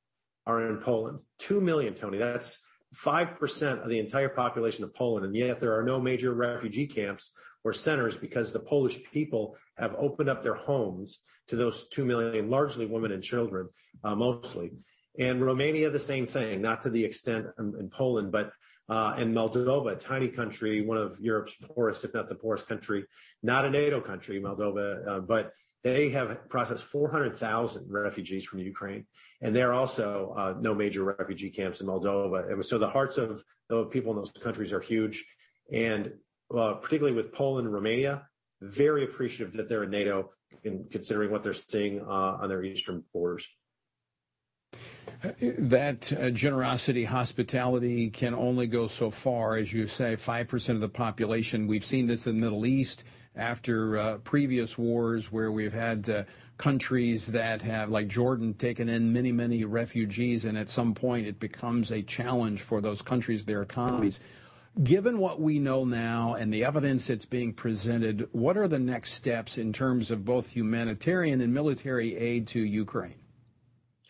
are 0.47 0.67
in 0.67 0.79
Poland. 0.79 1.21
Two 1.39 1.61
million, 1.61 1.95
Tony. 1.95 2.19
That's 2.19 2.59
5% 2.97 3.83
of 3.83 3.89
the 3.89 3.99
entire 3.99 4.31
population 4.31 4.83
of 4.83 4.95
Poland. 4.95 5.27
And 5.27 5.37
yet 5.37 5.61
there 5.61 5.79
are 5.79 5.85
no 5.85 6.01
major 6.01 6.33
refugee 6.33 6.87
camps 6.87 7.33
or 7.65 7.73
centers 7.73 8.17
because 8.17 8.53
the 8.53 8.61
Polish 8.61 8.99
people 9.13 9.57
have 9.77 9.95
opened 9.99 10.29
up 10.29 10.43
their 10.43 10.55
homes 10.55 11.19
to 11.49 11.57
those 11.57 11.87
2 11.89 12.05
million, 12.05 12.51
largely 12.51 12.87
women 12.87 13.13
and 13.13 13.23
children, 13.23 13.69
uh, 14.05 14.15
mostly. 14.15 14.73
And 15.19 15.45
Romania, 15.45 15.91
the 15.91 16.01
same 16.01 16.27
thing, 16.27 16.63
not 16.63 16.81
to 16.83 16.91
the 16.91 17.05
extent 17.05 17.47
in, 17.59 17.75
in 17.79 17.91
Poland, 17.91 18.33
but 18.33 18.53
uh, 18.89 19.15
and 19.19 19.37
Moldova, 19.37 19.93
a 19.93 19.97
tiny 19.97 20.29
country, 20.29 20.81
one 20.81 20.97
of 20.97 21.21
Europe's 21.21 21.55
poorest, 21.57 22.05
if 22.05 22.15
not 22.15 22.31
the 22.31 22.35
poorest 22.35 22.67
country, 22.67 23.05
not 23.43 23.67
a 23.67 23.71
NATO 23.71 24.01
country, 24.01 24.41
Moldova, 24.41 25.07
uh, 25.07 25.21
but 25.21 25.53
they 25.85 26.11
have 26.11 26.49
processed 26.49 26.85
400,000 26.85 27.87
refugees 27.89 28.45
from 28.45 28.59
Ukraine, 28.59 29.07
and 29.41 29.55
there 29.55 29.71
are 29.71 29.75
also 29.75 30.35
uh, 30.37 30.55
no 30.61 30.75
major 30.75 31.05
refugee 31.05 31.51
camps 31.51 31.81
in 31.81 31.87
Moldova. 31.87 32.51
And 32.51 32.65
so 32.65 32.79
the 32.79 32.89
hearts 32.89 33.17
of 33.17 33.45
the 33.69 33.85
people 33.85 34.13
in 34.13 34.19
those 34.19 34.33
countries 34.33 34.73
are 34.73 34.81
huge, 34.81 35.25
and 35.73 36.13
uh, 36.55 36.75
particularly 36.75 37.17
with 37.17 37.33
Poland 37.33 37.67
and 37.67 37.75
Romania, 37.75 38.27
very 38.61 39.05
appreciative 39.05 39.55
that 39.55 39.69
they're 39.69 39.85
in 39.85 39.91
NATO, 39.91 40.31
in 40.65 40.87
considering 40.91 41.31
what 41.31 41.43
they're 41.43 41.53
seeing 41.53 42.01
uh, 42.01 42.39
on 42.41 42.49
their 42.49 42.65
eastern 42.65 43.05
borders. 43.13 43.47
That 45.41 46.13
uh, 46.13 46.31
generosity, 46.31 47.05
hospitality 47.05 48.11
can 48.11 48.35
only 48.35 48.67
go 48.67 48.87
so 48.87 49.11
far. 49.11 49.57
As 49.57 49.73
you 49.73 49.87
say, 49.87 50.15
5% 50.15 50.69
of 50.71 50.81
the 50.81 50.89
population. 50.89 51.67
We've 51.67 51.85
seen 51.85 52.07
this 52.07 52.27
in 52.27 52.39
the 52.39 52.41
Middle 52.41 52.67
East 52.67 53.05
after 53.39 53.97
uh, 53.97 54.19
previous 54.19 54.77
wars 54.77 55.33
where 55.33 55.51
we've 55.53 55.73
had 55.73 56.11
uh, 56.11 56.25
countries 56.59 57.29
that 57.29 57.63
have, 57.63 57.89
like 57.89 58.09
Jordan, 58.09 58.53
taken 58.55 58.89
in 58.89 59.13
many, 59.13 59.33
many 59.33 59.65
refugees, 59.65 60.45
and 60.45 60.59
at 60.59 60.69
some 60.69 60.93
point 60.93 61.27
it 61.27 61.39
becomes 61.39 61.91
a 61.91 62.03
challenge 62.03 62.61
for 62.61 62.81
those 62.81 63.01
countries, 63.01 63.45
their 63.45 63.63
economies. 63.63 64.21
Given 64.83 65.19
what 65.19 65.41
we 65.41 65.59
know 65.59 65.85
now 65.85 66.35
and 66.35 66.53
the 66.53 66.65
evidence 66.65 67.07
that's 67.07 67.25
being 67.25 67.53
presented, 67.53 68.29
what 68.33 68.57
are 68.57 68.69
the 68.69 68.79
next 68.79 69.13
steps 69.13 69.57
in 69.57 69.73
terms 69.73 70.11
of 70.11 70.25
both 70.25 70.51
humanitarian 70.51 71.41
and 71.41 71.55
military 71.55 72.17
aid 72.17 72.47
to 72.49 72.61
Ukraine? 72.61 73.17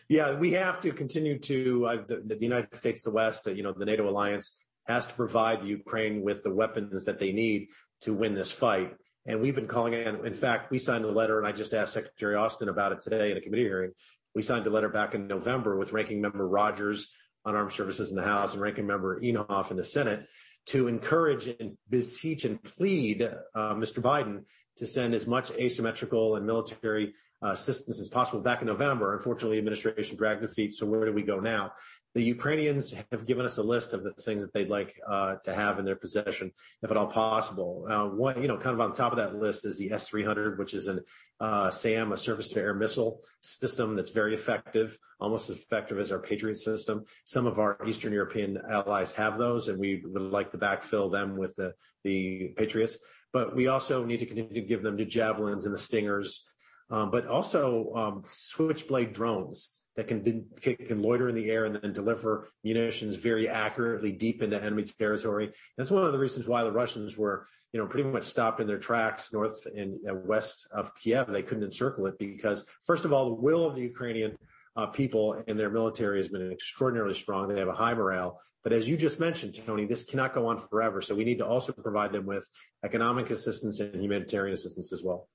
Yeah, 0.09 0.33
we 0.33 0.51
have 0.53 0.81
to 0.81 0.91
continue 0.91 1.37
to 1.39 1.85
uh, 1.85 1.97
the, 2.07 2.23
the, 2.25 2.41
United 2.41 2.75
States, 2.75 3.03
the 3.03 3.11
West, 3.11 3.47
uh, 3.47 3.51
you 3.51 3.61
know, 3.61 3.73
the 3.73 3.85
NATO 3.85 4.09
alliance 4.09 4.57
has 4.87 5.05
to 5.05 5.13
provide 5.13 5.63
Ukraine 5.63 6.23
with 6.23 6.43
the 6.43 6.53
weapons 6.53 7.03
that 7.05 7.19
they 7.19 7.31
need 7.31 7.67
to 8.01 8.13
win 8.13 8.33
this 8.33 8.51
fight. 8.51 8.95
And 9.29 9.39
we've 9.39 9.53
been 9.53 9.67
calling 9.67 9.93
in. 9.93 10.25
In 10.25 10.33
fact, 10.33 10.71
we 10.71 10.79
signed 10.79 11.05
a 11.05 11.11
letter, 11.11 11.37
and 11.37 11.45
I 11.45 11.51
just 11.51 11.75
asked 11.75 11.93
Secretary 11.93 12.33
Austin 12.33 12.67
about 12.67 12.93
it 12.93 13.01
today 13.01 13.29
in 13.29 13.37
a 13.37 13.41
committee 13.41 13.61
hearing. 13.61 13.91
We 14.33 14.41
signed 14.41 14.65
a 14.65 14.71
letter 14.71 14.89
back 14.89 15.13
in 15.13 15.27
November 15.27 15.77
with 15.77 15.93
Ranking 15.93 16.19
Member 16.19 16.47
Rogers 16.47 17.13
on 17.45 17.55
Armed 17.55 17.71
Services 17.71 18.09
in 18.09 18.15
the 18.15 18.23
House 18.23 18.53
and 18.53 18.61
Ranking 18.61 18.87
Member 18.87 19.21
Inhofe 19.21 19.69
in 19.69 19.77
the 19.77 19.83
Senate 19.83 20.25
to 20.67 20.87
encourage 20.87 21.47
and 21.47 21.77
beseech 21.91 22.43
and 22.43 22.61
plead 22.63 23.21
uh, 23.21 23.75
Mr. 23.75 24.01
Biden 24.01 24.45
to 24.77 24.87
send 24.87 25.13
as 25.13 25.27
much 25.27 25.51
asymmetrical 25.51 26.35
and 26.35 26.47
military 26.47 27.13
uh, 27.45 27.51
assistance 27.51 27.99
as 27.99 28.09
possible 28.09 28.39
back 28.41 28.61
in 28.61 28.67
November. 28.67 29.15
Unfortunately, 29.15 29.57
the 29.57 29.61
administration 29.61 30.17
dragged 30.17 30.41
their 30.41 30.49
feet. 30.49 30.73
So 30.73 30.87
where 30.87 31.05
do 31.05 31.13
we 31.13 31.21
go 31.21 31.39
now? 31.39 31.73
The 32.15 32.23
Ukrainians 32.23 32.95
have 33.11 33.27
given 33.27 33.45
us 33.45 33.57
a 33.59 33.63
list 33.63 33.93
of 33.93 34.03
the 34.03 34.13
things 34.13 34.41
that 34.41 34.51
they'd 34.51 34.69
like 34.69 34.99
uh, 35.07 35.35
to 35.43 35.53
have 35.53 35.77
in 35.77 35.85
their 35.85 35.95
possession, 35.95 36.51
if 36.81 36.89
at 36.89 36.97
all 36.97 37.05
possible. 37.05 37.85
Uh, 37.87 38.07
one, 38.07 38.41
you 38.41 38.47
know, 38.47 38.57
kind 38.57 38.73
of 38.73 38.81
on 38.81 38.93
top 38.93 39.11
of 39.11 39.19
that 39.19 39.35
list 39.35 39.63
is 39.63 39.77
the 39.77 39.91
S-300, 39.91 40.57
which 40.57 40.73
is 40.73 40.87
an 40.87 41.01
uh, 41.39 41.69
SAM, 41.69 42.11
a 42.11 42.17
surface-to-air 42.17 42.73
missile 42.73 43.21
system 43.41 43.95
that's 43.95 44.09
very 44.09 44.33
effective, 44.33 44.97
almost 45.19 45.51
as 45.51 45.57
effective 45.57 45.99
as 45.99 46.11
our 46.11 46.17
Patriot 46.17 46.57
system. 46.57 47.05
Some 47.25 47.45
of 47.45 47.59
our 47.59 47.77
Eastern 47.87 48.11
European 48.11 48.59
allies 48.67 49.11
have 49.11 49.37
those, 49.37 49.67
and 49.67 49.79
we 49.79 50.01
would 50.03 50.31
like 50.31 50.51
to 50.51 50.57
backfill 50.57 51.11
them 51.11 51.37
with 51.37 51.55
the, 51.57 51.75
the 52.03 52.53
Patriots. 52.57 52.97
But 53.31 53.55
we 53.55 53.67
also 53.67 54.03
need 54.03 54.21
to 54.21 54.25
continue 54.25 54.55
to 54.55 54.67
give 54.67 54.81
them 54.81 54.95
new 54.95 55.05
javelins 55.05 55.65
and 55.65 55.73
the 55.73 55.79
Stingers, 55.79 56.43
um, 56.89 57.11
but 57.11 57.27
also 57.27 57.93
um, 57.93 58.23
switchblade 58.25 59.13
drones 59.13 59.78
that 59.99 60.07
can, 60.07 60.45
can 60.61 61.01
loiter 61.01 61.27
in 61.27 61.35
the 61.35 61.51
air 61.51 61.65
and 61.65 61.75
then 61.75 61.91
deliver 61.91 62.47
munitions 62.63 63.15
very 63.15 63.49
accurately 63.49 64.13
deep 64.13 64.41
into 64.41 64.61
enemy 64.61 64.83
territory. 64.83 65.51
That's 65.77 65.91
one 65.91 66.05
of 66.05 66.13
the 66.13 66.17
reasons 66.17 66.47
why 66.47 66.63
the 66.63 66.71
Russians 66.71 67.17
were, 67.17 67.45
you 67.73 67.81
know, 67.81 67.85
pretty 67.85 68.07
much 68.07 68.23
stopped 68.23 68.61
in 68.61 68.67
their 68.67 68.79
tracks 68.79 69.33
north 69.33 69.65
and 69.65 69.99
uh, 70.09 70.15
west 70.15 70.65
of 70.71 70.95
Kiev. 70.95 71.27
They 71.27 71.43
couldn't 71.43 71.65
encircle 71.65 72.05
it 72.05 72.17
because, 72.17 72.65
first 72.85 73.03
of 73.03 73.11
all, 73.11 73.25
the 73.25 73.41
will 73.41 73.65
of 73.65 73.75
the 73.75 73.81
Ukrainian 73.81 74.37
uh, 74.77 74.87
people 74.87 75.43
and 75.47 75.59
their 75.59 75.69
military 75.69 76.19
has 76.19 76.29
been 76.29 76.49
extraordinarily 76.49 77.13
strong. 77.13 77.49
They 77.49 77.59
have 77.59 77.67
a 77.67 77.73
high 77.73 77.93
morale. 77.93 78.39
But 78.63 78.71
as 78.71 78.87
you 78.87 78.95
just 78.95 79.19
mentioned, 79.19 79.59
Tony, 79.65 79.85
this 79.85 80.05
cannot 80.05 80.33
go 80.33 80.47
on 80.47 80.65
forever. 80.69 81.01
So 81.01 81.13
we 81.13 81.25
need 81.25 81.39
to 81.39 81.45
also 81.45 81.73
provide 81.73 82.13
them 82.13 82.25
with 82.25 82.47
economic 82.85 83.31
assistance 83.31 83.81
and 83.81 84.01
humanitarian 84.01 84.53
assistance 84.53 84.93
as 84.93 85.03
well. 85.03 85.27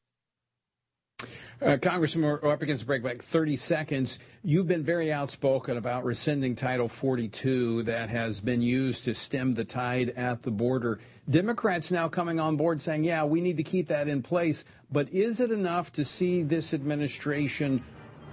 Uh, 1.62 1.78
Congressman, 1.80 2.24
we're 2.24 2.52
up 2.52 2.62
against 2.62 2.82
the 2.82 2.86
break, 2.86 3.02
like 3.02 3.22
30 3.22 3.56
seconds. 3.56 4.18
You've 4.42 4.66
been 4.66 4.82
very 4.82 5.12
outspoken 5.12 5.76
about 5.76 6.04
rescinding 6.04 6.56
Title 6.56 6.88
42 6.88 7.84
that 7.84 8.10
has 8.10 8.40
been 8.40 8.60
used 8.60 9.04
to 9.04 9.14
stem 9.14 9.54
the 9.54 9.64
tide 9.64 10.10
at 10.10 10.42
the 10.42 10.50
border. 10.50 11.00
Democrats 11.30 11.90
now 11.90 12.08
coming 12.08 12.38
on 12.38 12.56
board 12.56 12.82
saying, 12.82 13.04
yeah, 13.04 13.24
we 13.24 13.40
need 13.40 13.56
to 13.56 13.62
keep 13.62 13.88
that 13.88 14.08
in 14.08 14.22
place. 14.22 14.64
But 14.92 15.08
is 15.10 15.40
it 15.40 15.50
enough 15.50 15.92
to 15.94 16.04
see 16.04 16.42
this 16.42 16.74
administration 16.74 17.82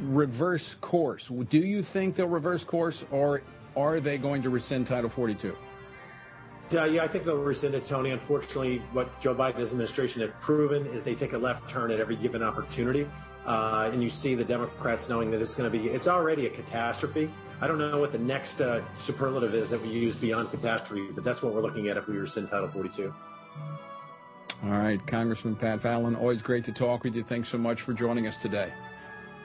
reverse 0.01 0.75
course? 0.81 1.31
Do 1.49 1.59
you 1.59 1.83
think 1.83 2.15
they'll 2.15 2.27
reverse 2.27 2.63
course, 2.63 3.05
or 3.11 3.43
are 3.75 3.99
they 3.99 4.17
going 4.17 4.41
to 4.41 4.49
rescind 4.49 4.87
Title 4.87 5.09
42? 5.09 5.55
Uh, 6.73 6.85
yeah, 6.85 7.03
I 7.03 7.07
think 7.07 7.25
they'll 7.25 7.37
rescind 7.37 7.75
it, 7.75 7.83
Tony. 7.83 8.11
Unfortunately, 8.11 8.81
what 8.93 9.19
Joe 9.19 9.35
Biden's 9.35 9.71
administration 9.71 10.21
had 10.21 10.39
proven 10.39 10.85
is 10.87 11.03
they 11.03 11.15
take 11.15 11.33
a 11.33 11.37
left 11.37 11.69
turn 11.69 11.91
at 11.91 11.99
every 11.99 12.15
given 12.15 12.41
opportunity. 12.41 13.09
Uh, 13.45 13.89
and 13.91 14.03
you 14.03 14.09
see 14.09 14.35
the 14.35 14.43
Democrats 14.43 15.09
knowing 15.09 15.31
that 15.31 15.41
it's 15.41 15.55
going 15.55 15.69
to 15.71 15.77
be, 15.77 15.89
it's 15.89 16.07
already 16.07 16.45
a 16.45 16.49
catastrophe. 16.49 17.29
I 17.59 17.67
don't 17.67 17.77
know 17.77 17.99
what 17.99 18.11
the 18.11 18.19
next 18.19 18.61
uh, 18.61 18.81
superlative 18.99 19.53
is 19.53 19.71
that 19.71 19.81
we 19.81 19.89
use 19.89 20.15
beyond 20.15 20.51
catastrophe, 20.51 21.09
but 21.11 21.23
that's 21.23 21.41
what 21.41 21.53
we're 21.53 21.61
looking 21.61 21.87
at 21.87 21.97
if 21.97 22.07
we 22.07 22.17
rescind 22.17 22.47
Title 22.47 22.69
42. 22.69 23.13
All 24.63 24.69
right, 24.69 25.05
Congressman 25.07 25.55
Pat 25.55 25.81
Fallon, 25.81 26.15
always 26.15 26.41
great 26.41 26.63
to 26.65 26.71
talk 26.71 27.03
with 27.03 27.15
you. 27.15 27.23
Thanks 27.23 27.49
so 27.49 27.57
much 27.57 27.81
for 27.81 27.93
joining 27.93 28.27
us 28.27 28.37
today. 28.37 28.71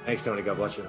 Thanks, 0.04 0.22
Tony. 0.22 0.42
God 0.42 0.58
bless 0.58 0.76
you. 0.76 0.86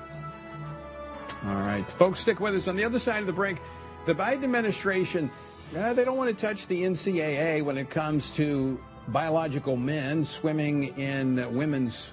All 1.45 1.55
right, 1.55 1.89
folks, 1.89 2.19
stick 2.19 2.39
with 2.39 2.55
us. 2.55 2.67
On 2.67 2.75
the 2.75 2.83
other 2.83 2.99
side 2.99 3.21
of 3.21 3.27
the 3.27 3.33
break, 3.33 3.57
the 4.05 4.13
Biden 4.13 4.43
administration 4.43 5.31
uh, 5.75 5.93
they 5.93 6.05
don't 6.05 6.17
want 6.17 6.35
to 6.35 6.45
touch 6.47 6.67
the 6.67 6.83
NCAA 6.83 7.63
when 7.63 7.77
it 7.77 7.89
comes 7.89 8.29
to 8.35 8.79
biological 9.09 9.75
men 9.75 10.23
swimming 10.23 10.95
in 10.97 11.53
women's 11.53 12.09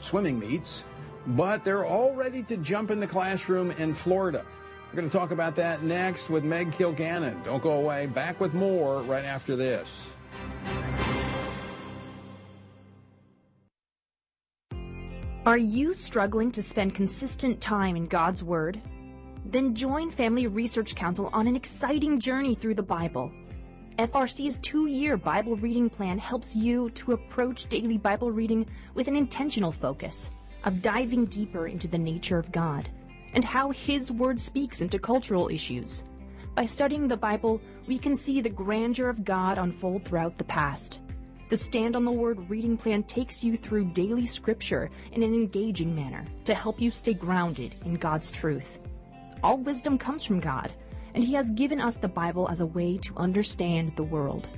swimming 0.00 0.38
meets, 0.38 0.84
but 1.28 1.64
they're 1.64 1.84
all 1.84 2.14
ready 2.14 2.42
to 2.44 2.56
jump 2.58 2.90
in 2.90 3.00
the 3.00 3.06
classroom 3.06 3.70
in 3.72 3.94
Florida. 3.94 4.44
We're 4.90 5.00
going 5.00 5.10
to 5.10 5.18
talk 5.18 5.32
about 5.32 5.56
that 5.56 5.82
next 5.82 6.30
with 6.30 6.44
Meg 6.44 6.70
Kilgannon. 6.70 7.44
Don't 7.44 7.62
go 7.62 7.72
away. 7.72 8.06
Back 8.06 8.40
with 8.40 8.54
more 8.54 9.02
right 9.02 9.24
after 9.24 9.56
this. 9.56 10.06
Are 15.46 15.58
you 15.58 15.92
struggling 15.92 16.52
to 16.52 16.62
spend 16.62 16.94
consistent 16.94 17.60
time 17.60 17.96
in 17.96 18.06
God's 18.06 18.42
Word? 18.42 18.80
Then 19.54 19.72
join 19.72 20.10
Family 20.10 20.48
Research 20.48 20.96
Council 20.96 21.30
on 21.32 21.46
an 21.46 21.54
exciting 21.54 22.18
journey 22.18 22.56
through 22.56 22.74
the 22.74 22.82
Bible. 22.82 23.30
FRC's 24.00 24.58
two 24.58 24.86
year 24.86 25.16
Bible 25.16 25.54
reading 25.54 25.88
plan 25.88 26.18
helps 26.18 26.56
you 26.56 26.90
to 26.90 27.12
approach 27.12 27.68
daily 27.68 27.96
Bible 27.96 28.32
reading 28.32 28.66
with 28.94 29.06
an 29.06 29.14
intentional 29.14 29.70
focus 29.70 30.32
of 30.64 30.82
diving 30.82 31.26
deeper 31.26 31.68
into 31.68 31.86
the 31.86 31.96
nature 31.96 32.36
of 32.36 32.50
God 32.50 32.88
and 33.34 33.44
how 33.44 33.70
His 33.70 34.10
Word 34.10 34.40
speaks 34.40 34.80
into 34.80 34.98
cultural 34.98 35.48
issues. 35.48 36.02
By 36.56 36.66
studying 36.66 37.06
the 37.06 37.16
Bible, 37.16 37.60
we 37.86 37.96
can 37.96 38.16
see 38.16 38.40
the 38.40 38.50
grandeur 38.50 39.08
of 39.08 39.24
God 39.24 39.56
unfold 39.56 40.04
throughout 40.04 40.36
the 40.36 40.42
past. 40.42 40.98
The 41.48 41.56
Stand 41.56 41.94
on 41.94 42.04
the 42.04 42.10
Word 42.10 42.50
reading 42.50 42.76
plan 42.76 43.04
takes 43.04 43.44
you 43.44 43.56
through 43.56 43.92
daily 43.92 44.26
scripture 44.26 44.90
in 45.12 45.22
an 45.22 45.32
engaging 45.32 45.94
manner 45.94 46.24
to 46.44 46.56
help 46.56 46.80
you 46.80 46.90
stay 46.90 47.14
grounded 47.14 47.76
in 47.84 47.94
God's 47.94 48.32
truth. 48.32 48.80
All 49.44 49.58
wisdom 49.58 49.98
comes 49.98 50.24
from 50.24 50.40
God, 50.40 50.72
and 51.14 51.22
He 51.22 51.34
has 51.34 51.50
given 51.50 51.78
us 51.78 51.98
the 51.98 52.08
Bible 52.08 52.48
as 52.48 52.62
a 52.62 52.66
way 52.66 52.96
to 52.96 53.14
understand 53.18 53.94
the 53.94 54.02
world. 54.02 54.48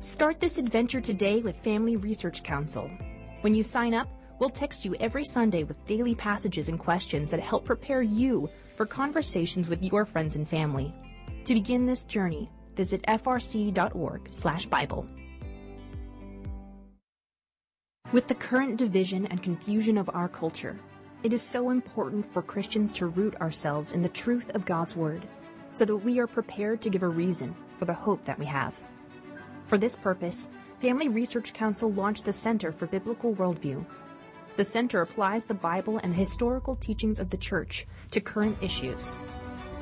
Start 0.00 0.38
this 0.38 0.58
adventure 0.58 1.00
today 1.00 1.40
with 1.40 1.56
Family 1.60 1.96
Research 1.96 2.42
Council. 2.42 2.90
When 3.40 3.54
you 3.54 3.62
sign 3.62 3.94
up, 3.94 4.06
we'll 4.38 4.50
text 4.50 4.84
you 4.84 4.94
every 5.00 5.24
Sunday 5.24 5.64
with 5.64 5.82
daily 5.86 6.14
passages 6.14 6.68
and 6.68 6.78
questions 6.78 7.30
that 7.30 7.40
help 7.40 7.64
prepare 7.64 8.02
you 8.02 8.50
for 8.76 8.84
conversations 8.84 9.66
with 9.66 9.82
your 9.82 10.04
friends 10.04 10.36
and 10.36 10.46
family. 10.46 10.94
To 11.46 11.54
begin 11.54 11.86
this 11.86 12.04
journey, 12.04 12.50
visit 12.76 13.02
frc.org/bible. 13.04 15.06
With 18.12 18.28
the 18.28 18.34
current 18.34 18.76
division 18.76 19.24
and 19.24 19.42
confusion 19.42 19.96
of 19.96 20.10
our 20.12 20.28
culture, 20.28 20.78
It 21.24 21.32
is 21.32 21.42
so 21.42 21.70
important 21.70 22.32
for 22.32 22.42
Christians 22.42 22.92
to 22.92 23.08
root 23.08 23.34
ourselves 23.40 23.92
in 23.92 24.02
the 24.02 24.08
truth 24.08 24.54
of 24.54 24.64
God's 24.64 24.94
Word 24.94 25.26
so 25.72 25.84
that 25.84 25.96
we 25.96 26.20
are 26.20 26.28
prepared 26.28 26.80
to 26.82 26.90
give 26.90 27.02
a 27.02 27.08
reason 27.08 27.56
for 27.76 27.86
the 27.86 27.92
hope 27.92 28.24
that 28.24 28.38
we 28.38 28.44
have. 28.46 28.78
For 29.66 29.78
this 29.78 29.96
purpose, 29.96 30.48
Family 30.80 31.08
Research 31.08 31.52
Council 31.52 31.90
launched 31.90 32.24
the 32.24 32.32
Center 32.32 32.70
for 32.70 32.86
Biblical 32.86 33.34
Worldview. 33.34 33.84
The 34.56 34.64
center 34.64 35.02
applies 35.02 35.44
the 35.44 35.54
Bible 35.54 35.98
and 35.98 36.12
the 36.12 36.16
historical 36.16 36.76
teachings 36.76 37.18
of 37.18 37.30
the 37.30 37.36
Church 37.36 37.84
to 38.12 38.20
current 38.20 38.56
issues. 38.62 39.18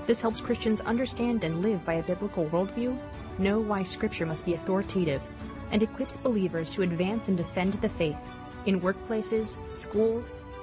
This 0.06 0.22
helps 0.22 0.40
Christians 0.40 0.80
understand 0.80 1.44
and 1.44 1.60
live 1.60 1.84
by 1.84 1.94
a 1.94 2.02
biblical 2.02 2.46
worldview, 2.46 2.98
know 3.38 3.60
why 3.60 3.82
Scripture 3.82 4.24
must 4.24 4.46
be 4.46 4.54
authoritative, 4.54 5.28
and 5.70 5.82
equips 5.82 6.16
believers 6.16 6.72
to 6.72 6.82
advance 6.82 7.28
and 7.28 7.36
defend 7.36 7.74
the 7.74 7.88
faith 7.90 8.30
in 8.64 8.80
workplaces, 8.80 9.58
schools, 9.70 10.34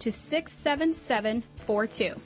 to 0.00 0.12
67742. 0.12 2.20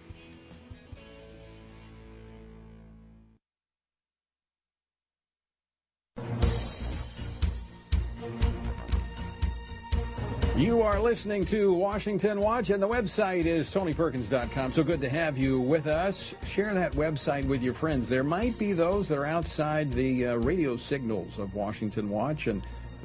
You 10.60 10.82
are 10.82 11.00
listening 11.00 11.46
to 11.46 11.72
Washington 11.72 12.38
Watch, 12.38 12.68
and 12.68 12.82
the 12.82 12.86
website 12.86 13.46
is 13.46 13.70
tonyperkins.com. 13.70 14.72
So 14.72 14.84
good 14.84 15.00
to 15.00 15.08
have 15.08 15.38
you 15.38 15.58
with 15.58 15.86
us. 15.86 16.34
Share 16.46 16.74
that 16.74 16.92
website 16.92 17.46
with 17.46 17.62
your 17.62 17.72
friends. 17.72 18.10
There 18.10 18.22
might 18.22 18.58
be 18.58 18.74
those 18.74 19.08
that 19.08 19.16
are 19.16 19.24
outside 19.24 19.90
the 19.90 20.26
uh, 20.26 20.34
radio 20.34 20.76
signals 20.76 21.38
of 21.38 21.54
Washington 21.54 22.10
Watch, 22.10 22.46
and 22.46 22.60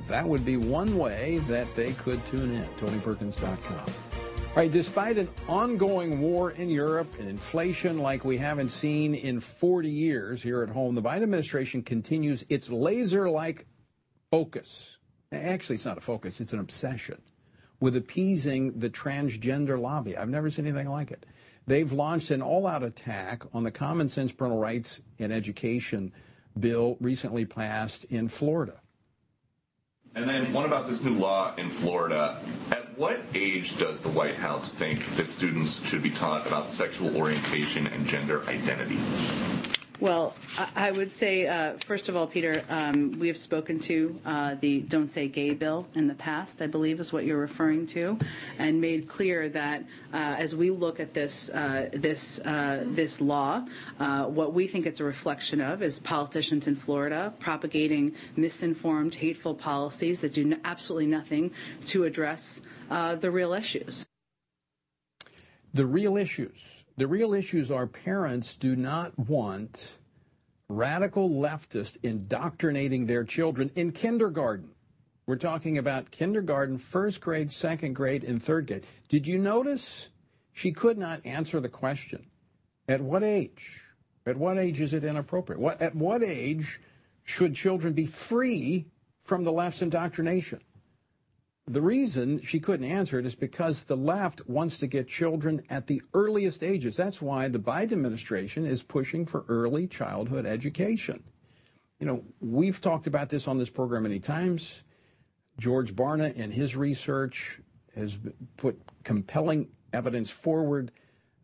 that 0.09 0.27
would 0.27 0.43
be 0.43 0.57
one 0.57 0.97
way 0.97 1.37
that 1.47 1.73
they 1.77 1.93
could 1.93 2.19
tune 2.25 2.51
in. 2.51 2.65
tonyperkins.com. 2.77 4.04
Right, 4.55 4.71
despite 4.71 5.17
an 5.17 5.27
ongoing 5.49 6.21
war 6.21 6.51
in 6.51 6.69
Europe 6.69 7.15
and 7.19 7.27
inflation 7.27 7.97
like 7.97 8.23
we 8.23 8.37
haven't 8.37 8.69
seen 8.69 9.13
in 9.13 9.41
40 9.41 9.89
years 9.89 10.41
here 10.41 10.63
at 10.63 10.69
home, 10.69 10.95
the 10.95 11.01
Biden 11.01 11.23
administration 11.23 11.83
continues 11.83 12.45
its 12.47 12.69
laser 12.69 13.29
like 13.29 13.65
focus. 14.31 14.97
Actually, 15.33 15.75
it's 15.75 15.85
not 15.85 15.97
a 15.97 16.01
focus, 16.01 16.39
it's 16.39 16.53
an 16.53 16.61
obsession 16.61 17.21
with 17.81 17.97
appeasing 17.97 18.79
the 18.79 18.89
transgender 18.89 19.77
lobby. 19.77 20.15
I've 20.15 20.29
never 20.29 20.49
seen 20.49 20.65
anything 20.65 20.87
like 20.87 21.11
it. 21.11 21.25
They've 21.67 21.91
launched 21.91 22.31
an 22.31 22.41
all 22.41 22.65
out 22.65 22.81
attack 22.81 23.43
on 23.53 23.63
the 23.63 23.71
common 23.71 24.07
sense 24.07 24.31
parental 24.31 24.59
rights 24.59 25.01
in 25.17 25.33
education 25.33 26.13
bill 26.57 26.95
recently 27.01 27.43
passed 27.43 28.05
in 28.05 28.29
Florida. 28.29 28.79
And 30.15 30.29
then, 30.29 30.53
what 30.53 30.65
about 30.65 30.87
this 30.87 31.03
new 31.03 31.13
law 31.13 31.53
in 31.57 31.69
Florida? 31.69 32.39
At 32.71 32.85
what 32.97 33.19
age 33.33 33.77
does 33.77 33.99
the 33.99 34.07
White 34.07 34.35
House 34.35 34.73
think 34.73 35.05
that 35.17 35.29
students 35.29 35.85
should 35.85 36.01
be 36.01 36.09
taught 36.09 36.47
about 36.47 36.71
sexual 36.71 37.17
orientation 37.17 37.87
and 37.87 38.07
gender 38.07 38.41
identity? 38.47 38.97
Well, 40.01 40.35
I 40.75 40.91
would 40.91 41.13
say, 41.13 41.47
uh, 41.47 41.75
first 41.87 42.09
of 42.09 42.17
all, 42.17 42.27
Peter, 42.27 42.63
um, 42.67 43.17
we 43.17 43.29
have 43.29 43.37
spoken 43.37 43.79
to 43.81 44.19
uh, 44.25 44.55
the 44.59 44.81
Don't 44.81 45.09
Say 45.09 45.29
Gay 45.29 45.53
bill 45.53 45.87
in 45.95 46.07
the 46.07 46.15
past, 46.15 46.61
I 46.61 46.67
believe 46.67 46.99
is 46.99 47.13
what 47.13 47.23
you're 47.23 47.39
referring 47.39 47.87
to, 47.87 48.19
and 48.59 48.81
made 48.81 49.07
clear 49.07 49.47
that 49.49 49.85
uh, 50.13 50.17
as 50.17 50.53
we 50.53 50.69
look 50.69 50.99
at 50.99 51.13
this 51.13 51.47
uh, 51.49 51.89
this 51.93 52.39
uh, 52.39 52.83
this 52.87 53.21
law, 53.21 53.65
uh, 53.99 54.25
what 54.25 54.53
we 54.53 54.67
think 54.67 54.85
it's 54.85 54.99
a 54.99 55.03
reflection 55.03 55.61
of 55.61 55.81
is 55.81 55.99
politicians 55.99 56.67
in 56.67 56.75
Florida 56.75 57.33
propagating 57.39 58.13
misinformed, 58.35 59.15
hateful 59.15 59.55
policies 59.55 60.19
that 60.19 60.33
do 60.33 60.57
absolutely 60.65 61.07
nothing 61.07 61.51
to 61.85 62.03
address 62.03 62.59
the 62.89 63.31
real 63.31 63.53
issues. 63.53 64.05
The 65.73 65.85
real 65.85 66.17
issues 66.17 66.74
the 66.97 67.07
real 67.07 67.33
issues 67.33 67.71
are 67.71 67.87
parents 67.87 68.55
do 68.55 68.75
not 68.75 69.17
want 69.17 69.97
radical 70.69 71.29
leftists 71.29 71.97
indoctrinating 72.03 73.05
their 73.05 73.23
children 73.23 73.69
in 73.75 73.91
kindergarten. 73.91 74.69
We're 75.27 75.35
talking 75.35 75.77
about 75.77 76.11
kindergarten, 76.11 76.77
first 76.77 77.19
grade, 77.19 77.51
second 77.51 77.93
grade, 77.93 78.23
and 78.23 78.41
third 78.41 78.67
grade. 78.67 78.85
Did 79.09 79.27
you 79.27 79.37
notice 79.37 80.09
she 80.53 80.71
could 80.71 80.97
not 80.97 81.25
answer 81.25 81.59
the 81.59 81.69
question? 81.69 82.27
At 82.87 83.01
what 83.01 83.23
age? 83.23 83.81
At 84.25 84.37
what 84.37 84.57
age 84.57 84.81
is 84.81 84.93
it 84.93 85.03
inappropriate? 85.03 85.59
What, 85.59 85.81
at 85.81 85.95
what 85.95 86.23
age 86.23 86.79
should 87.23 87.55
children 87.55 87.93
be 87.93 88.05
free 88.05 88.85
from 89.21 89.43
the 89.43 89.51
left's 89.51 89.81
indoctrination? 89.81 90.61
The 91.67 91.81
reason 91.81 92.41
she 92.41 92.59
couldn't 92.59 92.85
answer 92.85 93.17
it 93.17 93.25
is 93.25 93.33
because 93.33 93.85
the 93.85 93.97
left 93.97 94.47
wants 94.47 94.77
to 94.79 94.87
get 94.87 95.07
children 95.07 95.63
at 95.69 95.87
the 95.87 96.01
earliest 96.13 96.61
ages. 96.61 96.95
That's 96.95 97.21
why 97.21 97.47
the 97.47 97.57
Biden 97.57 97.93
administration 97.93 98.67
is 98.67 98.83
pushing 98.83 99.25
for 99.25 99.45
early 99.47 99.87
childhood 99.87 100.45
education. 100.45 101.23
You 101.99 102.05
know, 102.05 102.23
we've 102.39 102.79
talked 102.79 103.07
about 103.07 103.29
this 103.29 103.47
on 103.47 103.57
this 103.57 103.69
program 103.69 104.03
many 104.03 104.19
times. 104.19 104.83
George 105.59 105.95
Barna, 105.95 106.35
in 106.35 106.51
his 106.51 106.75
research, 106.75 107.59
has 107.95 108.19
put 108.57 108.79
compelling 109.03 109.69
evidence 109.91 110.29
forward 110.29 110.91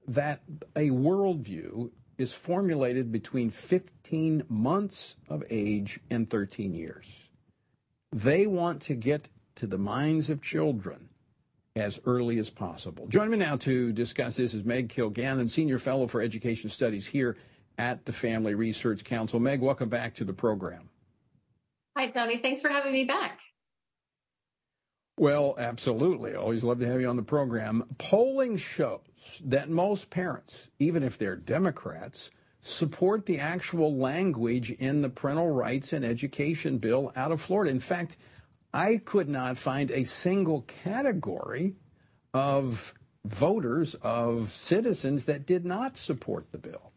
that 0.08 0.42
a 0.76 0.90
worldview 0.90 1.90
is 2.20 2.32
formulated 2.32 3.12
between 3.12 3.50
15 3.50 4.44
months 4.50 5.16
of 5.30 5.44
age 5.50 6.00
and 6.12 6.30
13 6.30 6.76
years. 6.76 7.30
They 8.12 8.46
want 8.46 8.82
to 8.84 8.94
get 8.94 9.30
to 9.56 9.68
the 9.68 9.78
minds 9.78 10.30
of 10.30 10.42
children 10.42 11.10
as 11.76 12.00
early 12.06 12.38
as 12.40 12.50
possible. 12.50 13.08
Joining 13.08 13.32
me 13.32 13.38
now 13.38 13.56
to 13.58 13.94
discuss 13.94 14.36
this 14.36 14.54
is 14.54 14.64
Meg 14.64 14.90
Kilgannon, 14.90 15.50
Senior 15.50 15.80
Fellow 15.80 16.08
for 16.08 16.22
Education 16.22 16.70
Studies 16.70 17.06
here 17.06 17.38
at 17.78 18.06
the 18.06 18.14
Family 18.14 18.56
Research 18.56 19.04
Council. 19.04 19.40
Meg, 19.40 19.62
welcome 19.62 19.90
back 19.90 20.14
to 20.16 20.26
the 20.26 20.34
program. 20.34 20.90
Hi, 21.98 22.08
Tony. 22.10 22.40
Thanks 22.42 22.62
for 22.62 22.70
having 22.70 22.94
me 22.94 23.06
back. 23.06 23.40
Well, 25.18 25.56
absolutely. 25.58 26.36
Always 26.36 26.64
love 26.64 26.80
to 26.80 26.88
have 26.88 27.00
you 27.00 27.08
on 27.08 27.16
the 27.16 27.24
program. 27.24 27.84
Polling 27.98 28.58
shows 28.58 29.00
that 29.46 29.70
most 29.70 30.10
parents, 30.10 30.70
even 30.80 31.04
if 31.04 31.18
they're 31.18 31.36
Democrats, 31.36 32.32
support 32.62 33.26
the 33.26 33.40
actual 33.40 33.96
language 33.96 34.72
in 34.72 35.02
the 35.02 35.10
parental 35.10 35.50
rights 35.50 35.94
and 35.94 36.06
education 36.06 36.78
bill 36.78 37.12
out 37.16 37.32
of 37.32 37.42
Florida. 37.42 37.72
In 37.72 37.80
fact, 37.80 38.18
I 38.74 38.98
could 38.98 39.30
not 39.30 39.58
find 39.58 39.92
a 39.92 40.04
single 40.04 40.62
category 40.62 41.76
of 42.34 42.94
voters, 43.26 43.96
of 43.96 44.50
citizens 44.50 45.26
that 45.26 45.46
did 45.46 45.66
not 45.66 45.98
support 45.98 46.52
the 46.52 46.58
bill. 46.58 46.92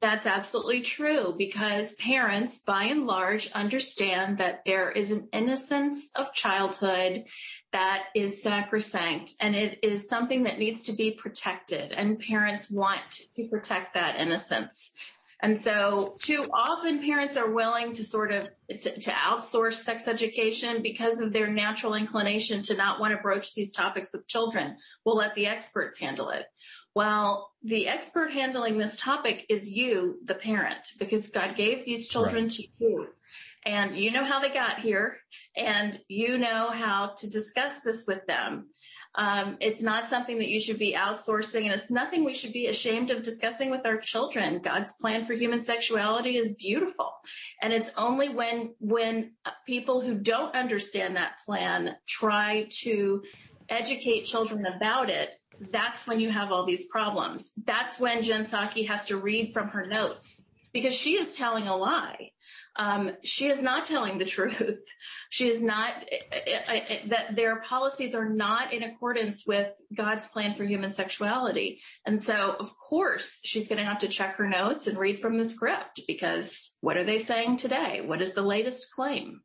That's 0.00 0.26
absolutely 0.26 0.82
true 0.82 1.34
because 1.36 1.94
parents, 1.94 2.58
by 2.58 2.84
and 2.84 3.04
large, 3.04 3.50
understand 3.50 4.38
that 4.38 4.64
there 4.64 4.92
is 4.92 5.10
an 5.10 5.28
innocence 5.32 6.08
of 6.14 6.32
childhood 6.32 7.24
that 7.72 8.04
is 8.14 8.40
sacrosanct 8.40 9.34
and 9.40 9.56
it 9.56 9.80
is 9.82 10.08
something 10.08 10.44
that 10.44 10.60
needs 10.60 10.84
to 10.84 10.92
be 10.92 11.10
protected 11.10 11.90
and 11.90 12.20
parents 12.20 12.70
want 12.70 13.00
to 13.34 13.48
protect 13.48 13.94
that 13.94 14.20
innocence. 14.20 14.92
And 15.40 15.60
so 15.60 16.16
too 16.20 16.48
often 16.52 17.00
parents 17.00 17.36
are 17.36 17.50
willing 17.50 17.92
to 17.94 18.02
sort 18.02 18.32
of 18.32 18.48
to, 18.68 19.00
to, 19.00 19.10
outsource 19.10 19.74
sex 19.74 20.08
education 20.08 20.82
because 20.82 21.20
of 21.20 21.32
their 21.32 21.46
natural 21.46 21.94
inclination 21.94 22.62
to 22.62 22.76
not 22.76 22.98
want 22.98 23.14
to 23.14 23.22
broach 23.22 23.54
these 23.54 23.72
topics 23.72 24.12
with 24.12 24.26
children. 24.26 24.76
We'll 25.04 25.16
let 25.16 25.36
the 25.36 25.46
experts 25.46 25.98
handle 25.98 26.30
it. 26.30 26.46
Well, 26.94 27.52
the 27.62 27.86
expert 27.86 28.32
handling 28.32 28.78
this 28.78 28.96
topic 28.96 29.46
is 29.48 29.68
you, 29.68 30.18
the 30.24 30.34
parent, 30.34 30.94
because 30.98 31.28
God 31.28 31.56
gave 31.56 31.84
these 31.84 32.08
children 32.08 32.44
right. 32.44 32.52
to 32.52 32.64
you. 32.80 33.06
And 33.64 33.94
you 33.94 34.10
know 34.10 34.24
how 34.24 34.40
they 34.40 34.50
got 34.50 34.80
here 34.80 35.18
and 35.56 36.00
you 36.08 36.38
know 36.38 36.70
how 36.70 37.14
to 37.18 37.30
discuss 37.30 37.80
this 37.80 38.06
with 38.06 38.26
them. 38.26 38.70
Um, 39.14 39.56
it's 39.60 39.82
not 39.82 40.08
something 40.08 40.38
that 40.38 40.48
you 40.48 40.60
should 40.60 40.78
be 40.78 40.94
outsourcing 40.94 41.64
and 41.64 41.72
it's 41.72 41.90
nothing 41.90 42.24
we 42.24 42.34
should 42.34 42.52
be 42.52 42.66
ashamed 42.66 43.10
of 43.10 43.22
discussing 43.22 43.70
with 43.70 43.84
our 43.84 43.98
children. 43.98 44.60
God's 44.60 44.92
plan 45.00 45.24
for 45.24 45.34
human 45.34 45.60
sexuality 45.60 46.36
is 46.36 46.54
beautiful. 46.54 47.12
And 47.62 47.72
it's 47.72 47.90
only 47.96 48.28
when, 48.28 48.74
when 48.78 49.32
people 49.66 50.00
who 50.00 50.14
don't 50.14 50.54
understand 50.54 51.16
that 51.16 51.38
plan 51.44 51.96
try 52.06 52.68
to 52.82 53.22
educate 53.68 54.24
children 54.24 54.66
about 54.66 55.10
it, 55.10 55.30
that's 55.72 56.06
when 56.06 56.20
you 56.20 56.30
have 56.30 56.52
all 56.52 56.64
these 56.64 56.86
problems. 56.86 57.52
That's 57.64 57.98
when 57.98 58.22
Jen 58.22 58.46
Psaki 58.46 58.86
has 58.86 59.04
to 59.06 59.16
read 59.16 59.52
from 59.52 59.68
her 59.68 59.86
notes 59.86 60.42
because 60.72 60.94
she 60.94 61.14
is 61.14 61.34
telling 61.34 61.66
a 61.66 61.76
lie. 61.76 62.30
Um, 62.78 63.10
she 63.24 63.48
is 63.48 63.60
not 63.60 63.84
telling 63.84 64.18
the 64.18 64.24
truth. 64.24 64.84
She 65.30 65.50
is 65.50 65.60
not, 65.60 66.06
eh, 66.10 66.16
eh, 66.32 66.80
eh, 66.88 66.98
that 67.08 67.36
their 67.36 67.56
policies 67.56 68.14
are 68.14 68.26
not 68.26 68.72
in 68.72 68.82
accordance 68.82 69.46
with 69.46 69.70
God's 69.94 70.26
plan 70.26 70.54
for 70.54 70.64
human 70.64 70.90
sexuality. 70.90 71.82
And 72.06 72.20
so, 72.22 72.56
of 72.58 72.74
course, 72.78 73.38
she's 73.44 73.68
going 73.68 73.76
to 73.76 73.84
have 73.84 73.98
to 73.98 74.08
check 74.08 74.36
her 74.36 74.48
notes 74.48 74.86
and 74.86 74.96
read 74.96 75.20
from 75.20 75.36
the 75.36 75.44
script 75.44 76.00
because 76.08 76.72
what 76.80 76.96
are 76.96 77.04
they 77.04 77.18
saying 77.18 77.58
today? 77.58 78.00
What 78.02 78.22
is 78.22 78.32
the 78.32 78.40
latest 78.40 78.90
claim? 78.94 79.42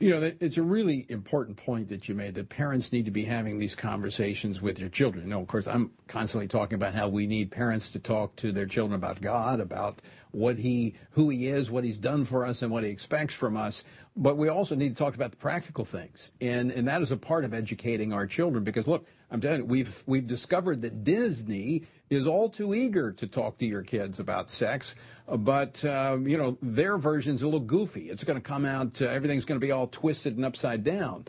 You 0.00 0.10
know, 0.10 0.32
it's 0.40 0.56
a 0.56 0.64
really 0.64 1.06
important 1.08 1.58
point 1.58 1.88
that 1.90 2.08
you 2.08 2.16
made 2.16 2.34
that 2.34 2.48
parents 2.48 2.92
need 2.92 3.04
to 3.04 3.12
be 3.12 3.24
having 3.24 3.60
these 3.60 3.76
conversations 3.76 4.60
with 4.60 4.78
their 4.78 4.88
children. 4.88 5.26
You 5.26 5.30
know, 5.30 5.40
of 5.40 5.46
course, 5.46 5.68
I'm 5.68 5.92
constantly 6.08 6.48
talking 6.48 6.74
about 6.74 6.92
how 6.92 7.06
we 7.06 7.28
need 7.28 7.52
parents 7.52 7.92
to 7.92 8.00
talk 8.00 8.34
to 8.36 8.50
their 8.50 8.66
children 8.66 8.96
about 8.96 9.20
God, 9.20 9.60
about 9.60 10.02
what 10.32 10.58
he, 10.58 10.94
who 11.12 11.30
he 11.30 11.46
is, 11.46 11.70
what 11.70 11.84
he's 11.84 11.98
done 11.98 12.24
for 12.24 12.44
us, 12.44 12.62
and 12.62 12.70
what 12.70 12.84
he 12.84 12.90
expects 12.90 13.34
from 13.34 13.56
us. 13.56 13.84
But 14.16 14.36
we 14.36 14.48
also 14.48 14.74
need 14.74 14.96
to 14.96 15.02
talk 15.02 15.14
about 15.14 15.30
the 15.30 15.36
practical 15.38 15.84
things, 15.84 16.32
and 16.40 16.70
and 16.70 16.86
that 16.88 17.00
is 17.00 17.12
a 17.12 17.16
part 17.16 17.44
of 17.44 17.54
educating 17.54 18.12
our 18.12 18.26
children. 18.26 18.62
Because 18.64 18.86
look, 18.86 19.06
I'm 19.30 19.40
telling 19.40 19.60
you, 19.60 19.66
we've 19.66 20.02
we've 20.06 20.26
discovered 20.26 20.82
that 20.82 21.04
Disney 21.04 21.84
is 22.10 22.26
all 22.26 22.50
too 22.50 22.74
eager 22.74 23.12
to 23.12 23.26
talk 23.26 23.56
to 23.58 23.66
your 23.66 23.82
kids 23.82 24.20
about 24.20 24.50
sex, 24.50 24.94
but 25.26 25.82
uh, 25.84 26.18
you 26.20 26.36
know 26.36 26.58
their 26.60 26.98
version's 26.98 27.40
a 27.40 27.46
little 27.46 27.60
goofy. 27.60 28.10
It's 28.10 28.24
going 28.24 28.36
to 28.36 28.42
come 28.46 28.66
out, 28.66 29.00
uh, 29.00 29.06
everything's 29.06 29.46
going 29.46 29.58
to 29.58 29.66
be 29.66 29.72
all 29.72 29.86
twisted 29.86 30.36
and 30.36 30.44
upside 30.44 30.84
down. 30.84 31.24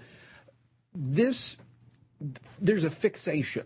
This, 0.94 1.56
there's 2.62 2.84
a 2.84 2.90
fixation 2.90 3.66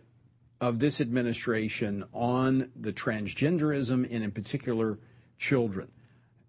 of 0.62 0.80
this 0.80 1.02
administration 1.02 2.04
on 2.14 2.72
the 2.76 2.94
transgenderism 2.94 4.08
and 4.12 4.24
in 4.24 4.32
particular 4.32 4.98
children. 5.38 5.92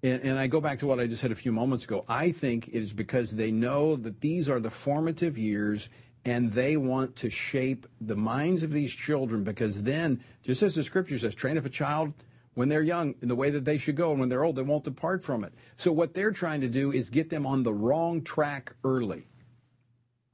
And, 0.03 0.23
and, 0.23 0.39
I 0.39 0.47
go 0.47 0.61
back 0.61 0.79
to 0.81 0.87
what 0.87 1.01
I 1.01 1.09
just 1.09 1.21
said 1.21 1.33
a 1.33 1.37
few 1.37 1.51
moments 1.51 1.85
ago. 1.85 2.05
I 2.09 2.31
think 2.31 2.69
it 2.69 2.75
is 2.75 2.93
because 2.93 3.33
they 3.33 3.51
know 3.51 3.97
that 3.97 4.21
these 4.21 4.49
are 4.49 4.61
the 4.61 4.71
formative 4.71 5.37
years 5.37 5.89
and 6.25 6.53
they 6.53 6.77
want 6.77 7.17
to 7.17 7.31
shape 7.31 7.87
the 8.01 8.15
minds 8.15 8.63
of 8.63 8.71
these 8.71 8.93
children 8.93 9.43
because 9.43 9.83
then, 9.83 10.23
just 10.43 10.63
as 10.63 10.75
the 10.77 10.85
scripture 10.85 11.19
says, 11.19 11.35
train 11.35 11.59
up 11.59 11.65
a 11.65 11.71
child 11.71 12.13
when 12.55 12.69
they're 12.69 12.83
young 12.83 13.15
in 13.23 13.29
the 13.29 13.37
way 13.37 13.51
that 13.51 13.65
they 13.65 13.79
should 13.79 13.97
go, 13.97 14.11
and 14.11 14.21
when 14.21 14.29
they're 14.29 14.45
old, 14.45 14.57
they 14.57 14.63
won't 14.63 14.85
depart 14.85 15.23
from 15.23 15.45
it. 15.45 15.53
So, 15.77 15.93
what 15.93 16.15
they're 16.15 16.33
trying 16.33 16.61
to 16.63 16.69
do 16.69 16.93
is 16.93 17.09
get 17.09 17.31
them 17.31 17.47
on 17.47 17.63
the 17.63 17.73
wrong 17.73 18.23
track 18.23 18.75
early. 18.85 19.27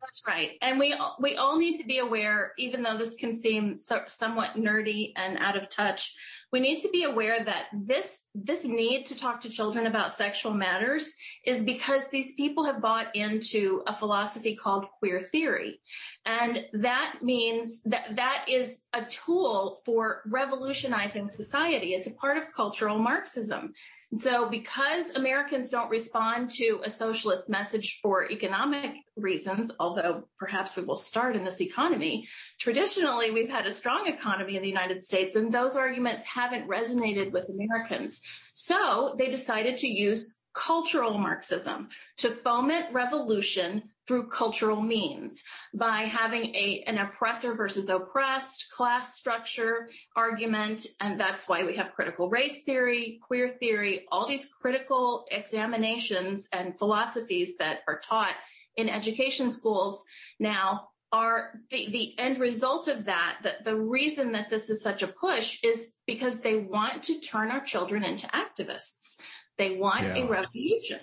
That's 0.00 0.22
right. 0.26 0.52
And 0.62 0.78
we 0.78 0.94
we 1.20 1.36
all 1.36 1.58
need 1.58 1.76
to 1.78 1.84
be 1.84 1.98
aware, 1.98 2.52
even 2.58 2.82
though 2.82 2.96
this 2.96 3.14
can 3.14 3.38
seem 3.38 3.76
so, 3.76 4.02
somewhat 4.06 4.54
nerdy 4.56 5.12
and 5.16 5.38
out 5.38 5.56
of 5.56 5.68
touch, 5.68 6.14
we 6.54 6.60
need 6.60 6.80
to 6.80 6.88
be 6.90 7.02
aware 7.02 7.42
that 7.44 7.64
this 7.72 8.26
this 8.32 8.62
need 8.62 9.06
to 9.06 9.16
talk 9.16 9.40
to 9.40 9.48
children 9.48 9.88
about 9.88 10.16
sexual 10.16 10.54
matters 10.54 11.16
is 11.44 11.60
because 11.60 12.02
these 12.12 12.32
people 12.34 12.64
have 12.64 12.80
bought 12.80 13.08
into 13.16 13.82
a 13.88 13.92
philosophy 13.92 14.54
called 14.54 14.86
queer 15.00 15.24
theory. 15.24 15.80
And 16.26 16.64
that 16.74 17.16
means 17.22 17.82
that 17.86 18.14
that 18.14 18.44
is 18.48 18.82
a 18.92 19.04
tool 19.04 19.82
for 19.84 20.22
revolutionizing 20.26 21.28
society. 21.28 21.94
It's 21.94 22.06
a 22.06 22.14
part 22.14 22.36
of 22.36 22.52
cultural 22.54 23.00
Marxism. 23.00 23.72
So 24.18 24.48
because 24.48 25.10
Americans 25.14 25.70
don't 25.70 25.90
respond 25.90 26.50
to 26.52 26.80
a 26.84 26.90
socialist 26.90 27.48
message 27.48 28.00
for 28.02 28.30
economic 28.30 28.92
reasons, 29.16 29.70
although 29.80 30.28
perhaps 30.38 30.76
we 30.76 30.84
will 30.84 30.96
start 30.96 31.36
in 31.36 31.44
this 31.44 31.60
economy, 31.60 32.26
traditionally 32.58 33.30
we've 33.30 33.50
had 33.50 33.66
a 33.66 33.72
strong 33.72 34.06
economy 34.06 34.56
in 34.56 34.62
the 34.62 34.68
United 34.68 35.04
States 35.04 35.36
and 35.36 35.52
those 35.52 35.76
arguments 35.76 36.22
haven't 36.22 36.68
resonated 36.68 37.32
with 37.32 37.48
Americans. 37.48 38.22
So 38.52 39.14
they 39.18 39.30
decided 39.30 39.78
to 39.78 39.88
use 39.88 40.34
cultural 40.54 41.18
Marxism 41.18 41.88
to 42.18 42.30
foment 42.30 42.86
revolution 42.92 43.90
through 44.06 44.28
cultural 44.28 44.80
means 44.80 45.42
by 45.72 46.02
having 46.02 46.54
a, 46.54 46.84
an 46.86 46.98
oppressor 46.98 47.54
versus 47.54 47.88
oppressed 47.88 48.66
class 48.70 49.14
structure 49.16 49.88
argument. 50.14 50.86
And 51.00 51.18
that's 51.18 51.48
why 51.48 51.64
we 51.64 51.76
have 51.76 51.94
critical 51.94 52.28
race 52.28 52.62
theory, 52.64 53.18
queer 53.22 53.56
theory, 53.58 54.04
all 54.12 54.28
these 54.28 54.48
critical 54.60 55.24
examinations 55.30 56.48
and 56.52 56.78
philosophies 56.78 57.56
that 57.58 57.80
are 57.88 57.98
taught 58.00 58.34
in 58.76 58.88
education 58.88 59.50
schools 59.50 60.04
now 60.38 60.88
are 61.12 61.60
the, 61.70 61.88
the 61.90 62.18
end 62.18 62.38
result 62.38 62.88
of 62.88 63.04
that, 63.04 63.36
that 63.44 63.64
the 63.64 63.76
reason 63.76 64.32
that 64.32 64.50
this 64.50 64.68
is 64.68 64.82
such 64.82 65.02
a 65.02 65.06
push 65.06 65.62
is 65.62 65.92
because 66.06 66.40
they 66.40 66.56
want 66.56 67.04
to 67.04 67.20
turn 67.20 67.52
our 67.52 67.60
children 67.60 68.02
into 68.02 68.26
activists. 68.26 69.16
They 69.56 69.76
want 69.76 70.02
yeah. 70.02 70.16
a 70.16 70.26
revolution. 70.26 70.98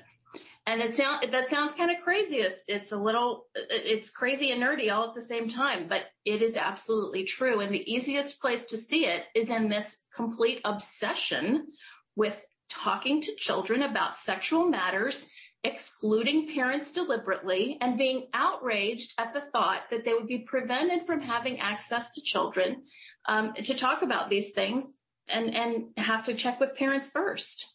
And 0.72 0.80
it 0.80 0.96
sound, 0.96 1.30
that 1.34 1.50
sounds 1.50 1.74
kind 1.74 1.92
of 1.92 2.02
crazy. 2.02 2.38
It's, 2.38 2.62
it's 2.66 2.94
a 2.94 2.98
little, 2.98 3.48
it's 3.56 4.10
crazy 4.10 4.52
and 4.52 4.64
nerdy 4.64 4.90
all 4.90 5.10
at 5.10 5.14
the 5.14 5.22
same 5.22 5.50
time, 5.50 5.90
but 5.90 6.04
it 6.24 6.42
is 6.42 6.56
absolutely 6.56 7.26
true. 7.26 7.60
And 7.60 7.74
the 7.74 7.94
easiest 7.94 8.40
place 8.40 8.64
to 8.68 8.78
see 8.78 9.06
it 9.06 9.26
is 9.36 9.50
in 9.50 9.68
this 9.68 9.98
complete 10.16 10.62
obsession 10.64 11.68
with 12.16 12.40
talking 12.70 13.20
to 13.24 13.36
children 13.36 13.84
about 13.84 14.16
sexual 14.16 14.66
matters, 14.66 15.28
excluding 15.66 16.54
parents 16.54 16.94
deliberately 16.94 17.78
and 17.82 17.98
being 17.98 18.28
outraged 18.34 19.12
at 19.18 19.34
the 19.34 19.42
thought 19.42 19.82
that 19.92 20.06
they 20.06 20.14
would 20.14 20.28
be 20.28 20.40
prevented 20.40 21.06
from 21.06 21.20
having 21.20 21.60
access 21.60 22.12
to 22.12 22.22
children 22.22 22.84
um, 23.26 23.54
to 23.56 23.74
talk 23.74 24.04
about 24.04 24.30
these 24.30 24.52
things 24.52 24.88
and, 25.28 25.54
and 25.54 25.88
have 25.98 26.24
to 26.24 26.34
check 26.34 26.62
with 26.62 26.78
parents 26.78 27.10
first. 27.10 27.68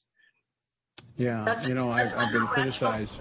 Yeah, 1.17 1.67
you 1.67 1.75
know, 1.75 1.91
I've, 1.91 2.13
I've 2.15 2.33
been 2.33 2.47
criticized. 2.47 3.21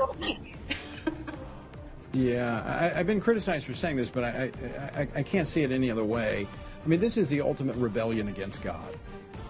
yeah, 2.13 2.91
I, 2.93 2.97
have 2.97 3.07
been 3.07 3.21
criticized 3.21 3.65
for 3.65 3.73
saying 3.73 3.95
this, 3.95 4.09
but 4.09 4.25
I, 4.25 4.51
I, 4.93 5.07
I 5.15 5.23
can't 5.23 5.47
see 5.47 5.63
it 5.63 5.71
any 5.71 5.89
other 5.89 6.03
way. 6.03 6.45
I 6.83 6.87
mean, 6.87 6.99
this 6.99 7.15
is 7.15 7.29
the 7.29 7.39
ultimate 7.39 7.75
rebellion 7.77 8.27
against 8.27 8.61
God. 8.61 8.97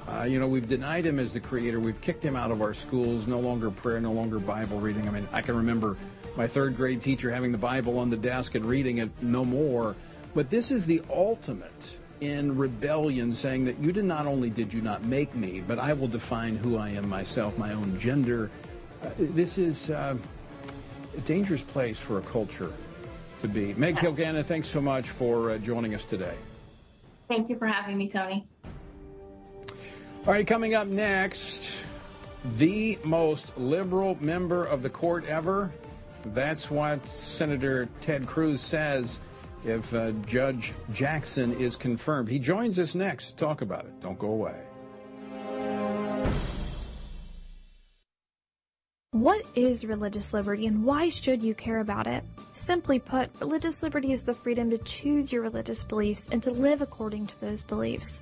Uh, 0.07 0.23
you 0.23 0.39
know, 0.39 0.47
we've 0.47 0.69
denied 0.69 1.07
him 1.07 1.17
as 1.17 1.33
the 1.33 1.39
creator. 1.39 1.79
We've 1.79 1.99
kicked 2.01 2.23
him 2.23 2.35
out 2.35 2.51
of 2.51 2.61
our 2.61 2.75
schools. 2.75 3.25
No 3.25 3.39
longer 3.39 3.71
prayer, 3.71 3.99
no 3.99 4.11
longer 4.11 4.37
Bible 4.37 4.79
reading. 4.79 5.07
I 5.07 5.11
mean, 5.11 5.27
I 5.33 5.41
can 5.41 5.57
remember 5.57 5.97
my 6.37 6.45
third 6.45 6.77
grade 6.77 7.01
teacher 7.01 7.31
having 7.31 7.51
the 7.51 7.57
Bible 7.57 7.97
on 7.97 8.11
the 8.11 8.17
desk 8.17 8.53
and 8.53 8.63
reading 8.63 8.99
it 8.99 9.09
no 9.23 9.43
more. 9.43 9.95
But 10.35 10.51
this 10.51 10.69
is 10.69 10.85
the 10.85 11.01
ultimate 11.09 11.97
in 12.25 12.57
rebellion, 12.57 13.33
saying 13.33 13.65
that 13.65 13.77
you 13.79 13.91
did 13.91 14.05
not 14.05 14.25
only 14.25 14.49
did 14.49 14.73
you 14.73 14.81
not 14.81 15.03
make 15.03 15.33
me, 15.35 15.61
but 15.61 15.79
I 15.79 15.93
will 15.93 16.07
define 16.07 16.55
who 16.55 16.77
I 16.77 16.89
am 16.89 17.07
myself, 17.07 17.57
my 17.57 17.73
own 17.73 17.97
gender. 17.99 18.49
Uh, 19.03 19.09
this 19.17 19.57
is 19.57 19.91
uh, 19.91 20.17
a 21.15 21.21
dangerous 21.21 21.63
place 21.63 21.99
for 21.99 22.17
a 22.17 22.21
culture 22.21 22.71
to 23.39 23.47
be. 23.47 23.73
Meg 23.75 23.97
Kilgannon, 23.97 24.43
thanks 24.43 24.67
so 24.67 24.81
much 24.81 25.09
for 25.09 25.51
uh, 25.51 25.57
joining 25.59 25.93
us 25.93 26.05
today. 26.05 26.35
Thank 27.27 27.49
you 27.49 27.57
for 27.57 27.67
having 27.67 27.97
me, 27.97 28.09
Tony. 28.09 28.47
All 30.27 30.33
right, 30.33 30.45
coming 30.45 30.73
up 30.73 30.87
next, 30.87 31.79
the 32.53 32.97
most 33.03 33.55
liberal 33.57 34.17
member 34.19 34.65
of 34.65 34.81
the 34.81 34.89
court 34.89 35.25
ever. 35.25 35.71
That's 36.25 36.71
what 36.71 37.07
Senator 37.07 37.87
Ted 38.01 38.25
Cruz 38.25 38.61
says 38.61 39.19
if 39.65 39.93
uh, 39.93 40.11
Judge 40.25 40.73
Jackson 40.91 41.51
is 41.53 41.75
confirmed. 41.75 42.29
He 42.29 42.39
joins 42.39 42.79
us 42.79 42.95
next 42.95 43.31
to 43.31 43.35
talk 43.35 43.61
about 43.61 43.85
it. 43.85 43.99
Don't 43.99 44.19
go 44.19 44.29
away. 44.29 44.55
What 49.11 49.45
is 49.55 49.85
religious 49.85 50.33
liberty 50.33 50.67
and 50.67 50.83
why 50.83 51.07
should 51.07 51.41
you 51.41 51.55
care 51.55 51.79
about 51.79 52.05
it? 52.05 52.21
Simply 52.53 52.99
put, 52.99 53.29
religious 53.39 53.81
liberty 53.81 54.11
is 54.11 54.25
the 54.25 54.33
freedom 54.33 54.69
to 54.71 54.77
choose 54.79 55.31
your 55.31 55.41
religious 55.41 55.85
beliefs 55.85 56.27
and 56.29 56.43
to 56.43 56.51
live 56.51 56.81
according 56.81 57.27
to 57.27 57.41
those 57.41 57.63
beliefs. 57.63 58.21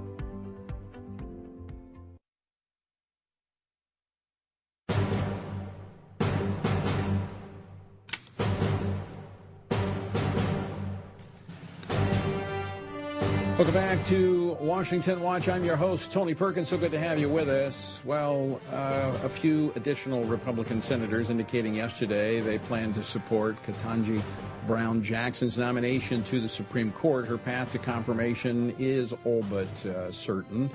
Welcome 13.61 13.75
back 13.75 14.03
to 14.05 14.57
Washington 14.59 15.21
Watch. 15.21 15.47
I'm 15.47 15.63
your 15.63 15.75
host, 15.75 16.11
Tony 16.11 16.33
Perkins. 16.33 16.69
So 16.69 16.79
good 16.79 16.89
to 16.93 16.97
have 16.97 17.19
you 17.19 17.29
with 17.29 17.47
us. 17.47 18.01
Well, 18.03 18.59
uh, 18.71 19.15
a 19.23 19.29
few 19.29 19.71
additional 19.75 20.23
Republican 20.23 20.81
senators 20.81 21.29
indicating 21.29 21.75
yesterday 21.75 22.41
they 22.41 22.57
plan 22.57 22.91
to 22.93 23.03
support 23.03 23.61
Ketanji 23.61 24.19
Brown 24.65 25.03
Jackson's 25.03 25.59
nomination 25.59 26.23
to 26.23 26.39
the 26.39 26.49
Supreme 26.49 26.91
Court. 26.91 27.27
Her 27.27 27.37
path 27.37 27.71
to 27.73 27.77
confirmation 27.77 28.73
is 28.79 29.13
all 29.25 29.43
but 29.43 29.85
uh, 29.85 30.11
certain. 30.11 30.67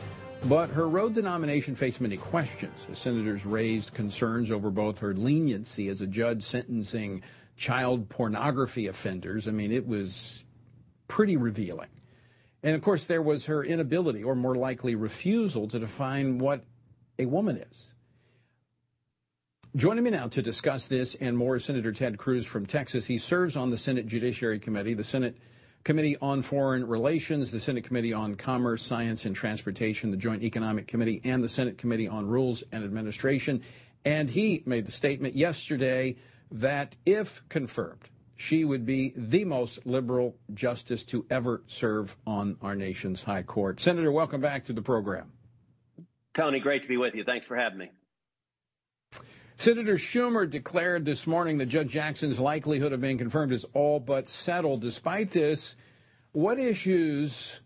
But 0.44 0.70
her 0.70 0.88
road 0.88 1.14
to 1.14 1.22
nomination 1.22 1.74
faced 1.74 2.00
many 2.00 2.16
questions. 2.16 2.86
The 2.88 2.94
senators 2.94 3.44
raised 3.44 3.94
concerns 3.94 4.52
over 4.52 4.70
both 4.70 5.00
her 5.00 5.12
leniency 5.12 5.88
as 5.88 6.02
a 6.02 6.06
judge 6.06 6.44
sentencing 6.44 7.24
child 7.56 8.08
pornography 8.08 8.86
offenders. 8.86 9.48
I 9.48 9.50
mean, 9.50 9.72
it 9.72 9.88
was 9.88 10.44
pretty 11.08 11.36
revealing. 11.36 11.88
And 12.62 12.74
of 12.74 12.82
course, 12.82 13.06
there 13.06 13.22
was 13.22 13.46
her 13.46 13.62
inability, 13.62 14.24
or 14.24 14.34
more 14.34 14.54
likely 14.54 14.94
refusal, 14.94 15.68
to 15.68 15.78
define 15.78 16.38
what 16.38 16.64
a 17.18 17.26
woman 17.26 17.56
is. 17.56 17.92
Joining 19.76 20.04
me 20.04 20.10
now 20.10 20.28
to 20.28 20.40
discuss 20.40 20.88
this 20.88 21.14
and 21.16 21.36
more 21.36 21.56
is 21.56 21.64
Senator 21.66 21.92
Ted 21.92 22.16
Cruz 22.16 22.46
from 22.46 22.64
Texas. 22.64 23.06
He 23.06 23.18
serves 23.18 23.56
on 23.56 23.68
the 23.68 23.76
Senate 23.76 24.06
Judiciary 24.06 24.58
Committee, 24.58 24.94
the 24.94 25.04
Senate 25.04 25.36
Committee 25.84 26.16
on 26.22 26.40
Foreign 26.40 26.86
Relations, 26.86 27.52
the 27.52 27.60
Senate 27.60 27.84
Committee 27.84 28.12
on 28.12 28.36
Commerce, 28.36 28.82
Science, 28.82 29.26
and 29.26 29.36
Transportation, 29.36 30.10
the 30.10 30.16
Joint 30.16 30.42
Economic 30.42 30.88
Committee, 30.88 31.20
and 31.24 31.44
the 31.44 31.48
Senate 31.48 31.76
Committee 31.78 32.08
on 32.08 32.26
Rules 32.26 32.64
and 32.72 32.82
Administration. 32.84 33.62
And 34.04 34.30
he 34.30 34.62
made 34.64 34.86
the 34.86 34.92
statement 34.92 35.36
yesterday 35.36 36.16
that 36.50 36.96
if 37.04 37.46
confirmed, 37.48 38.08
she 38.36 38.64
would 38.64 38.84
be 38.84 39.12
the 39.16 39.44
most 39.44 39.84
liberal 39.86 40.36
justice 40.52 41.02
to 41.04 41.24
ever 41.30 41.62
serve 41.66 42.16
on 42.26 42.56
our 42.60 42.74
nation's 42.74 43.22
high 43.22 43.42
court. 43.42 43.80
Senator, 43.80 44.12
welcome 44.12 44.40
back 44.40 44.64
to 44.66 44.72
the 44.72 44.82
program. 44.82 45.32
Tony, 46.34 46.60
great 46.60 46.82
to 46.82 46.88
be 46.88 46.98
with 46.98 47.14
you. 47.14 47.24
Thanks 47.24 47.46
for 47.46 47.56
having 47.56 47.78
me. 47.78 47.90
Senator 49.56 49.94
Schumer 49.94 50.48
declared 50.48 51.06
this 51.06 51.26
morning 51.26 51.56
that 51.58 51.66
Judge 51.66 51.88
Jackson's 51.88 52.38
likelihood 52.38 52.92
of 52.92 53.00
being 53.00 53.16
confirmed 53.16 53.52
is 53.52 53.64
all 53.72 53.98
but 53.98 54.28
settled. 54.28 54.82
Despite 54.82 55.30
this, 55.30 55.76
what 56.32 56.58
issues 56.58 57.62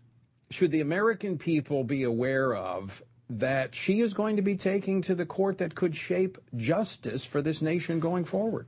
should 0.49 0.71
the 0.71 0.79
American 0.79 1.37
people 1.37 1.83
be 1.83 2.03
aware 2.03 2.55
of 2.55 3.03
that 3.29 3.75
she 3.75 3.99
is 3.99 4.13
going 4.13 4.37
to 4.37 4.41
be 4.41 4.55
taking 4.55 5.01
to 5.01 5.15
the 5.15 5.25
court 5.25 5.57
that 5.57 5.75
could 5.75 5.93
shape 5.93 6.37
justice 6.55 7.25
for 7.25 7.41
this 7.41 7.61
nation 7.61 7.99
going 7.99 8.23
forward? 8.23 8.67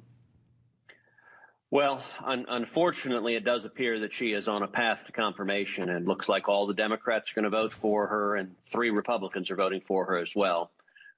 Well, 1.73 2.03
un- 2.23 2.45
unfortunately, 2.49 3.33
it 3.33 3.43
does 3.43 3.65
appear 3.65 4.01
that 4.01 4.13
she 4.13 4.33
is 4.33 4.47
on 4.47 4.61
a 4.61 4.67
path 4.67 5.05
to 5.07 5.11
confirmation, 5.11 5.89
and 5.89 6.07
looks 6.07 6.29
like 6.29 6.47
all 6.47 6.67
the 6.67 6.75
Democrats 6.75 7.31
are 7.31 7.33
going 7.33 7.45
to 7.45 7.49
vote 7.49 7.73
for 7.73 8.05
her, 8.05 8.35
and 8.35 8.55
three 8.63 8.91
Republicans 8.91 9.49
are 9.49 9.55
voting 9.55 9.81
for 9.81 10.05
her 10.05 10.19
as 10.19 10.29
well. 10.35 10.69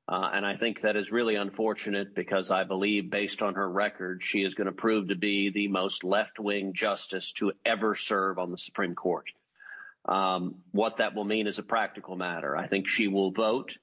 Uh, 0.08 0.30
and 0.34 0.46
I 0.46 0.56
think 0.56 0.80
that 0.80 0.96
is 0.96 1.12
really 1.12 1.36
unfortunate 1.36 2.16
because 2.16 2.52
I 2.52 2.64
believe, 2.64 3.10
based 3.10 3.42
on 3.42 3.56
her 3.56 3.70
record, 3.70 4.22
she 4.24 4.44
is 4.44 4.54
going 4.54 4.68
to 4.68 4.72
prove 4.72 5.10
to 5.10 5.16
be 5.18 5.50
the 5.50 5.68
most 5.68 6.06
left 6.06 6.40
wing 6.40 6.72
justice 6.74 7.34
to 7.34 7.52
ever 7.66 7.98
serve 7.98 8.40
on 8.40 8.50
the 8.50 8.58
Supreme 8.58 8.96
Court. 8.96 9.26
Um, 10.06 10.56
what 10.72 11.00
that 11.00 11.16
will 11.16 11.26
mean 11.26 11.48
is 11.48 11.60
a 11.60 11.64
practical 11.64 12.16
matter. 12.16 12.56
I 12.56 12.68
think 12.68 12.88
she 12.88 13.10
will 13.10 13.32
vote 13.32 13.76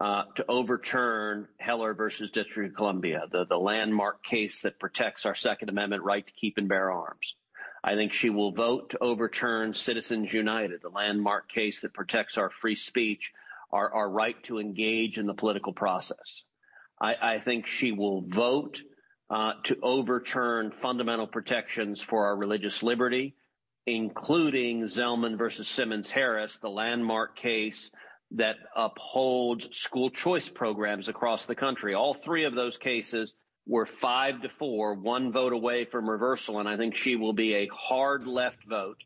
uh, 0.00 0.24
to 0.34 0.44
overturn 0.48 1.46
Heller 1.58 1.94
versus 1.94 2.30
District 2.30 2.70
of 2.70 2.76
Columbia, 2.76 3.22
the, 3.30 3.46
the 3.46 3.58
landmark 3.58 4.24
case 4.24 4.62
that 4.62 4.80
protects 4.80 5.24
our 5.24 5.34
Second 5.34 5.68
Amendment 5.68 6.02
right 6.02 6.26
to 6.26 6.32
keep 6.32 6.58
and 6.58 6.68
bear 6.68 6.90
arms. 6.90 7.34
I 7.82 7.94
think 7.94 8.12
she 8.12 8.30
will 8.30 8.50
vote 8.50 8.90
to 8.90 8.98
overturn 8.98 9.74
Citizens 9.74 10.32
United, 10.32 10.80
the 10.82 10.88
landmark 10.88 11.48
case 11.48 11.82
that 11.82 11.92
protects 11.92 12.38
our 12.38 12.50
free 12.50 12.76
speech, 12.76 13.32
our, 13.70 13.92
our 13.92 14.10
right 14.10 14.42
to 14.44 14.58
engage 14.58 15.18
in 15.18 15.26
the 15.26 15.34
political 15.34 15.72
process. 15.72 16.42
I, 17.00 17.14
I 17.20 17.38
think 17.40 17.66
she 17.66 17.92
will 17.92 18.22
vote 18.22 18.82
uh, 19.30 19.52
to 19.64 19.78
overturn 19.82 20.72
fundamental 20.82 21.26
protections 21.26 22.00
for 22.00 22.26
our 22.26 22.36
religious 22.36 22.82
liberty, 22.82 23.36
including 23.86 24.84
Zelman 24.84 25.36
versus 25.36 25.68
Simmons 25.68 26.10
Harris, 26.10 26.56
the 26.58 26.70
landmark 26.70 27.36
case 27.36 27.90
that 28.34 28.56
upholds 28.74 29.76
school 29.76 30.10
choice 30.10 30.48
programs 30.48 31.08
across 31.08 31.46
the 31.46 31.54
country. 31.54 31.94
All 31.94 32.14
three 32.14 32.44
of 32.44 32.54
those 32.54 32.76
cases 32.76 33.32
were 33.66 33.86
five 33.86 34.42
to 34.42 34.48
four, 34.48 34.94
one 34.94 35.32
vote 35.32 35.52
away 35.52 35.84
from 35.84 36.10
reversal, 36.10 36.58
and 36.58 36.68
I 36.68 36.76
think 36.76 36.94
she 36.94 37.16
will 37.16 37.32
be 37.32 37.54
a 37.54 37.68
hard 37.68 38.26
left 38.26 38.64
vote. 38.64 39.02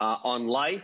Uh, 0.00 0.16
on 0.24 0.46
life, 0.46 0.82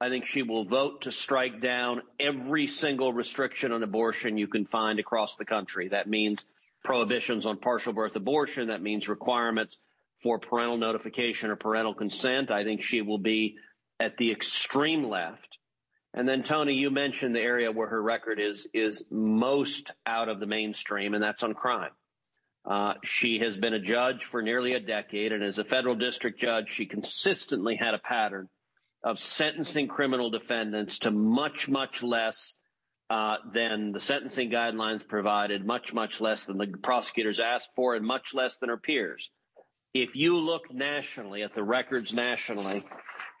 I 0.00 0.10
think 0.10 0.26
she 0.26 0.42
will 0.42 0.64
vote 0.64 1.02
to 1.02 1.12
strike 1.12 1.60
down 1.60 2.02
every 2.20 2.68
single 2.68 3.12
restriction 3.12 3.72
on 3.72 3.82
abortion 3.82 4.38
you 4.38 4.46
can 4.46 4.66
find 4.66 5.00
across 5.00 5.36
the 5.36 5.44
country. 5.44 5.88
That 5.88 6.08
means 6.08 6.44
prohibitions 6.84 7.46
on 7.46 7.56
partial 7.58 7.92
birth 7.92 8.14
abortion. 8.14 8.68
That 8.68 8.82
means 8.82 9.08
requirements 9.08 9.76
for 10.22 10.38
parental 10.38 10.76
notification 10.76 11.50
or 11.50 11.56
parental 11.56 11.94
consent. 11.94 12.50
I 12.50 12.64
think 12.64 12.82
she 12.82 13.02
will 13.02 13.18
be 13.18 13.56
at 13.98 14.16
the 14.16 14.30
extreme 14.30 15.04
left 15.04 15.57
And 16.14 16.28
then 16.28 16.42
Tony, 16.42 16.74
you 16.74 16.90
mentioned 16.90 17.34
the 17.34 17.40
area 17.40 17.70
where 17.70 17.88
her 17.88 18.02
record 18.02 18.40
is 18.40 18.66
is 18.72 19.04
most 19.10 19.90
out 20.06 20.28
of 20.28 20.40
the 20.40 20.46
mainstream, 20.46 21.14
and 21.14 21.22
that's 21.22 21.42
on 21.42 21.54
crime. 21.54 21.92
Uh, 22.64 22.94
she 23.04 23.38
has 23.38 23.56
been 23.56 23.74
a 23.74 23.80
judge 23.80 24.24
for 24.24 24.42
nearly 24.42 24.74
a 24.74 24.80
decade, 24.80 25.32
and 25.32 25.42
as 25.42 25.58
a 25.58 25.64
federal 25.64 25.94
district 25.94 26.40
judge, 26.40 26.70
she 26.70 26.86
consistently 26.86 27.76
had 27.76 27.94
a 27.94 27.98
pattern 27.98 28.48
of 29.02 29.18
sentencing 29.18 29.88
criminal 29.88 30.30
defendants 30.30 30.98
to 31.00 31.10
much, 31.10 31.68
much 31.68 32.02
less 32.02 32.54
uh, 33.10 33.36
than 33.54 33.92
the 33.92 34.00
sentencing 34.00 34.50
guidelines 34.50 35.06
provided, 35.06 35.64
much, 35.64 35.94
much 35.94 36.20
less 36.20 36.44
than 36.44 36.58
the 36.58 36.66
prosecutors 36.82 37.40
asked 37.40 37.68
for, 37.74 37.94
and 37.94 38.04
much 38.04 38.34
less 38.34 38.58
than 38.58 38.68
her 38.68 38.76
peers. 38.76 39.30
If 39.94 40.14
you 40.14 40.38
look 40.38 40.70
nationally 40.70 41.42
at 41.42 41.54
the 41.54 41.62
records 41.62 42.12
nationally, 42.12 42.82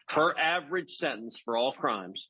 her 0.08 0.38
average 0.38 0.96
sentence 0.96 1.38
for 1.38 1.56
all 1.56 1.72
crimes 1.72 2.28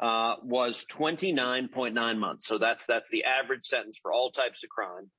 uh, 0.00 0.36
was 0.42 0.84
29.9 0.90 2.18
months. 2.18 2.46
So 2.46 2.58
that's 2.58 2.86
that's 2.86 3.10
the 3.10 3.24
average 3.24 3.66
sentence 3.66 3.98
for 4.00 4.12
all 4.12 4.30
types 4.30 4.62
of 4.62 4.70
crime. 4.70 5.10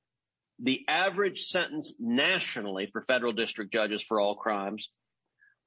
The 0.61 0.81
average 0.87 1.43
sentence 1.43 1.93
nationally 1.99 2.89
for 2.91 3.03
federal 3.03 3.33
district 3.33 3.73
judges 3.73 4.03
for 4.03 4.19
all 4.19 4.35
crimes 4.35 4.89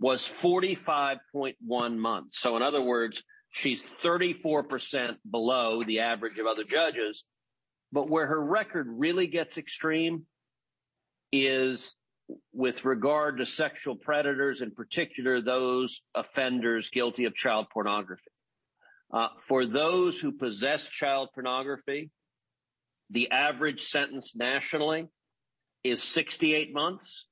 was 0.00 0.22
45.1 0.22 1.96
months. 1.96 2.40
So 2.40 2.56
in 2.56 2.62
other 2.62 2.82
words, 2.82 3.22
she's 3.50 3.84
34% 4.02 5.16
below 5.30 5.84
the 5.84 6.00
average 6.00 6.38
of 6.38 6.46
other 6.46 6.64
judges. 6.64 7.22
But 7.92 8.10
where 8.10 8.26
her 8.26 8.42
record 8.42 8.86
really 8.88 9.26
gets 9.26 9.58
extreme 9.58 10.26
is 11.30 11.94
with 12.52 12.84
regard 12.84 13.38
to 13.38 13.46
sexual 13.46 13.96
predators, 13.96 14.60
in 14.60 14.70
particular, 14.70 15.40
those 15.40 16.00
offenders 16.14 16.90
guilty 16.90 17.26
of 17.26 17.34
child 17.34 17.66
pornography. 17.72 18.31
Uh, 19.12 19.28
for 19.40 19.66
those 19.66 20.18
who 20.18 20.32
possess 20.32 20.88
child 20.88 21.28
pornography, 21.34 22.10
the 23.10 23.30
average 23.30 23.84
sentence 23.84 24.34
nationally 24.34 25.06
is 25.84 26.02
68 26.02 26.72
months. 26.72 27.26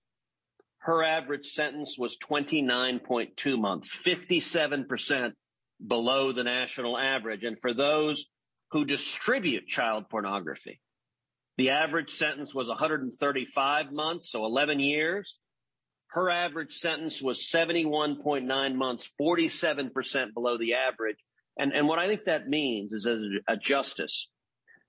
Her 0.78 1.02
average 1.02 1.52
sentence 1.52 1.96
was 1.98 2.18
29.2 2.18 3.58
months, 3.58 3.96
57% 4.04 5.32
below 5.86 6.32
the 6.32 6.44
national 6.44 6.98
average. 6.98 7.44
And 7.44 7.58
for 7.58 7.72
those 7.72 8.26
who 8.72 8.84
distribute 8.84 9.66
child 9.66 10.08
pornography, 10.10 10.80
the 11.56 11.70
average 11.70 12.10
sentence 12.10 12.54
was 12.54 12.68
135 12.68 13.92
months, 13.92 14.30
so 14.30 14.44
11 14.44 14.80
years. 14.80 15.36
Her 16.08 16.30
average 16.30 16.76
sentence 16.76 17.22
was 17.22 17.48
71.9 17.50 18.74
months, 18.74 19.10
47% 19.20 20.34
below 20.34 20.58
the 20.58 20.74
average. 20.74 21.18
And, 21.60 21.74
and 21.74 21.86
what 21.86 21.98
I 21.98 22.08
think 22.08 22.24
that 22.24 22.48
means 22.48 22.94
is 22.94 23.06
as 23.06 23.22
a, 23.46 23.54
justice, 23.54 24.28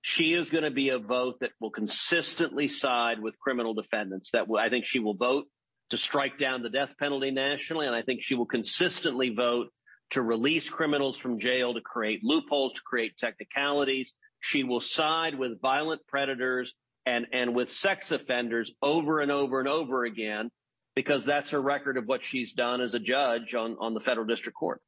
she 0.00 0.32
is 0.32 0.48
going 0.48 0.64
to 0.64 0.70
be 0.70 0.88
a 0.88 0.98
vote 0.98 1.40
that 1.40 1.50
will 1.60 1.70
consistently 1.70 2.66
side 2.66 3.20
with 3.20 3.38
criminal 3.38 3.74
defendants. 3.74 4.30
That 4.30 4.48
will, 4.48 4.58
I 4.58 4.70
think 4.70 4.86
she 4.86 4.98
will 4.98 5.14
vote 5.14 5.44
to 5.90 5.98
strike 5.98 6.38
down 6.38 6.62
the 6.62 6.70
death 6.70 6.94
penalty 6.98 7.30
nationally, 7.30 7.86
and 7.86 7.94
I 7.94 8.00
think 8.00 8.22
she 8.22 8.34
will 8.34 8.46
consistently 8.46 9.34
vote 9.34 9.68
to 10.12 10.22
release 10.22 10.70
criminals 10.70 11.18
from 11.18 11.38
jail, 11.38 11.74
to 11.74 11.82
create 11.82 12.20
loopholes, 12.22 12.72
to 12.72 12.80
create 12.80 13.18
technicalities. 13.18 14.14
She 14.40 14.64
will 14.64 14.80
side 14.80 15.38
with 15.38 15.60
violent 15.60 16.00
predators 16.06 16.72
and, 17.04 17.26
and 17.34 17.54
with 17.54 17.70
sex 17.70 18.12
offenders 18.12 18.72
over 18.80 19.20
and 19.20 19.30
over 19.30 19.60
and 19.60 19.68
over 19.68 20.04
again 20.04 20.50
because 20.96 21.26
that's 21.26 21.50
her 21.50 21.60
record 21.60 21.98
of 21.98 22.06
what 22.06 22.24
she's 22.24 22.54
done 22.54 22.80
as 22.80 22.94
a 22.94 22.98
judge 22.98 23.54
on, 23.54 23.76
on 23.78 23.92
the 23.92 24.00
federal 24.00 24.26
district 24.26 24.56
court. 24.56 24.80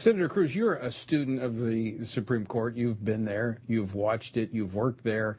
Senator 0.00 0.30
Cruz, 0.30 0.56
you're 0.56 0.76
a 0.76 0.90
student 0.90 1.42
of 1.42 1.60
the 1.60 2.06
Supreme 2.06 2.46
Court. 2.46 2.74
You've 2.74 3.04
been 3.04 3.26
there, 3.26 3.58
you've 3.68 3.94
watched 3.94 4.38
it, 4.38 4.48
you've 4.50 4.74
worked 4.74 5.04
there. 5.04 5.36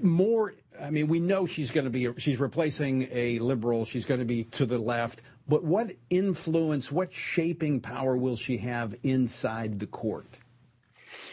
More, 0.00 0.54
I 0.80 0.90
mean, 0.90 1.08
we 1.08 1.18
know 1.18 1.46
she's 1.46 1.72
going 1.72 1.86
to 1.86 1.90
be, 1.90 2.08
she's 2.18 2.38
replacing 2.38 3.08
a 3.10 3.40
liberal, 3.40 3.84
she's 3.84 4.06
going 4.06 4.20
to 4.20 4.26
be 4.26 4.44
to 4.44 4.64
the 4.64 4.78
left, 4.78 5.22
but 5.48 5.64
what 5.64 5.88
influence, 6.08 6.92
what 6.92 7.12
shaping 7.12 7.80
power 7.80 8.16
will 8.16 8.36
she 8.36 8.58
have 8.58 8.94
inside 9.02 9.80
the 9.80 9.88
court? 9.88 10.38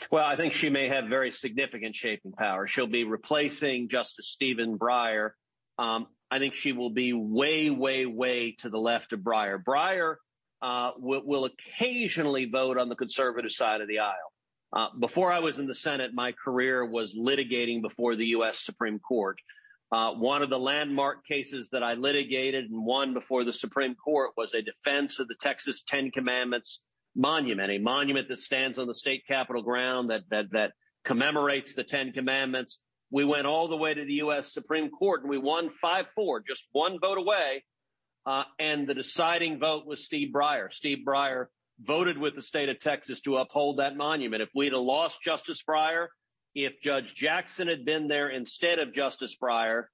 Well, 0.10 0.26
I 0.26 0.36
think 0.36 0.54
she 0.54 0.72
may 0.72 0.88
have 0.88 1.06
very 1.10 1.30
significant 1.30 1.95
shaping 1.95 2.32
power. 2.32 2.65
She'll 2.65 2.88
be 2.88 3.04
replacing 3.04 3.88
Justice 3.88 4.30
Stephen 4.30 4.80
Breyer. 4.80 5.34
Um, 5.78 6.08
I 6.32 6.39
think 6.39 6.56
she 6.56 6.72
will 6.72 6.89
be 6.89 7.13
way, 7.13 7.69
way, 7.69 8.08
way 8.08 8.56
to 8.62 8.69
the 8.69 8.80
left 8.80 9.13
of 9.13 9.19
Breyer. 9.19 9.63
Breyer 9.63 10.15
uh, 10.62 10.91
will, 10.98 11.22
will, 11.26 11.45
occasionally 11.45 12.45
vote 12.45 12.78
on 12.78 12.89
the 12.89 12.95
conservative 12.95 13.52
side 13.52 13.82
of 13.82 13.88
the 13.88 14.00
aisle. 14.00 14.34
Uh, 14.72 14.88
before 15.00 15.32
I 15.32 15.39
was 15.39 15.58
in 15.58 15.67
the 15.67 15.76
Senate, 15.76 16.13
my 16.13 16.32
career 16.32 16.86
was 16.86 17.15
litigating 17.15 17.82
before 17.82 18.15
the 18.15 18.28
U.S. 18.28 18.60
Supreme 18.60 19.00
Court. 19.00 19.38
Uh, 19.91 20.12
one 20.13 20.43
of 20.43 20.50
the 20.50 20.60
landmark 20.60 21.26
cases 21.26 21.69
that 21.72 21.82
I 21.82 21.93
litigated 21.93 22.69
and 22.69 22.86
won 22.86 23.13
before 23.13 23.43
the 23.43 23.54
Supreme 23.54 23.95
Court 23.95 24.32
was 24.38 24.54
a 24.54 24.62
defense 24.62 25.19
of 25.19 25.28
the 25.28 25.36
Texas 25.39 25.82
Ten 25.88 26.12
Commandments 26.12 26.82
monument, 27.15 27.72
a 27.72 27.80
monument 27.80 28.28
that 28.28 28.39
stands 28.39 28.78
on 28.78 28.88
the 28.88 28.93
state 28.93 29.24
capitol 29.28 29.63
ground 29.63 30.12
that 30.12 30.22
that 30.30 30.52
that 30.52 30.74
commemorates 31.04 31.74
the 31.74 31.84
Ten 31.84 32.12
Commandments. 32.12 32.78
We 33.12 33.26
went 33.26 33.48
all 33.48 33.67
the 33.67 33.76
way 33.76 33.93
to 33.93 34.06
the 34.06 34.13
U.S. 34.13 34.54
Supreme 34.54 34.91
Court 34.91 35.22
and 35.22 35.30
we 35.32 35.39
won 35.39 35.72
5-4, 35.84 36.41
just 36.48 36.67
one 36.72 37.00
vote 37.00 37.17
away 37.17 37.63
uh, 38.29 38.43
and 38.59 38.85
the 38.85 38.93
deciding 38.93 39.57
vote 39.57 39.87
was 39.87 40.05
Steve 40.05 40.31
Breyer. 40.31 40.71
Steve 40.71 40.99
Breyer 41.03 41.47
voted 41.81 42.15
with 42.15 42.35
the 42.35 42.43
state 42.43 42.69
of 42.69 42.79
Texas 42.79 43.21
to 43.21 43.37
uphold 43.37 43.79
that 43.79 43.97
monument. 43.97 44.43
If 44.43 44.49
we'd 44.53 44.71
have 44.71 44.83
lost 44.83 45.23
Justice 45.23 45.63
Breyer, 45.67 46.09
if 46.53 46.73
Judge 46.83 47.15
Jackson 47.15 47.67
had 47.67 47.85
been 47.85 48.07
there 48.07 48.29
instead 48.29 48.77
of 48.77 48.93
Justice 48.93 49.35
Breyer, 49.41 49.85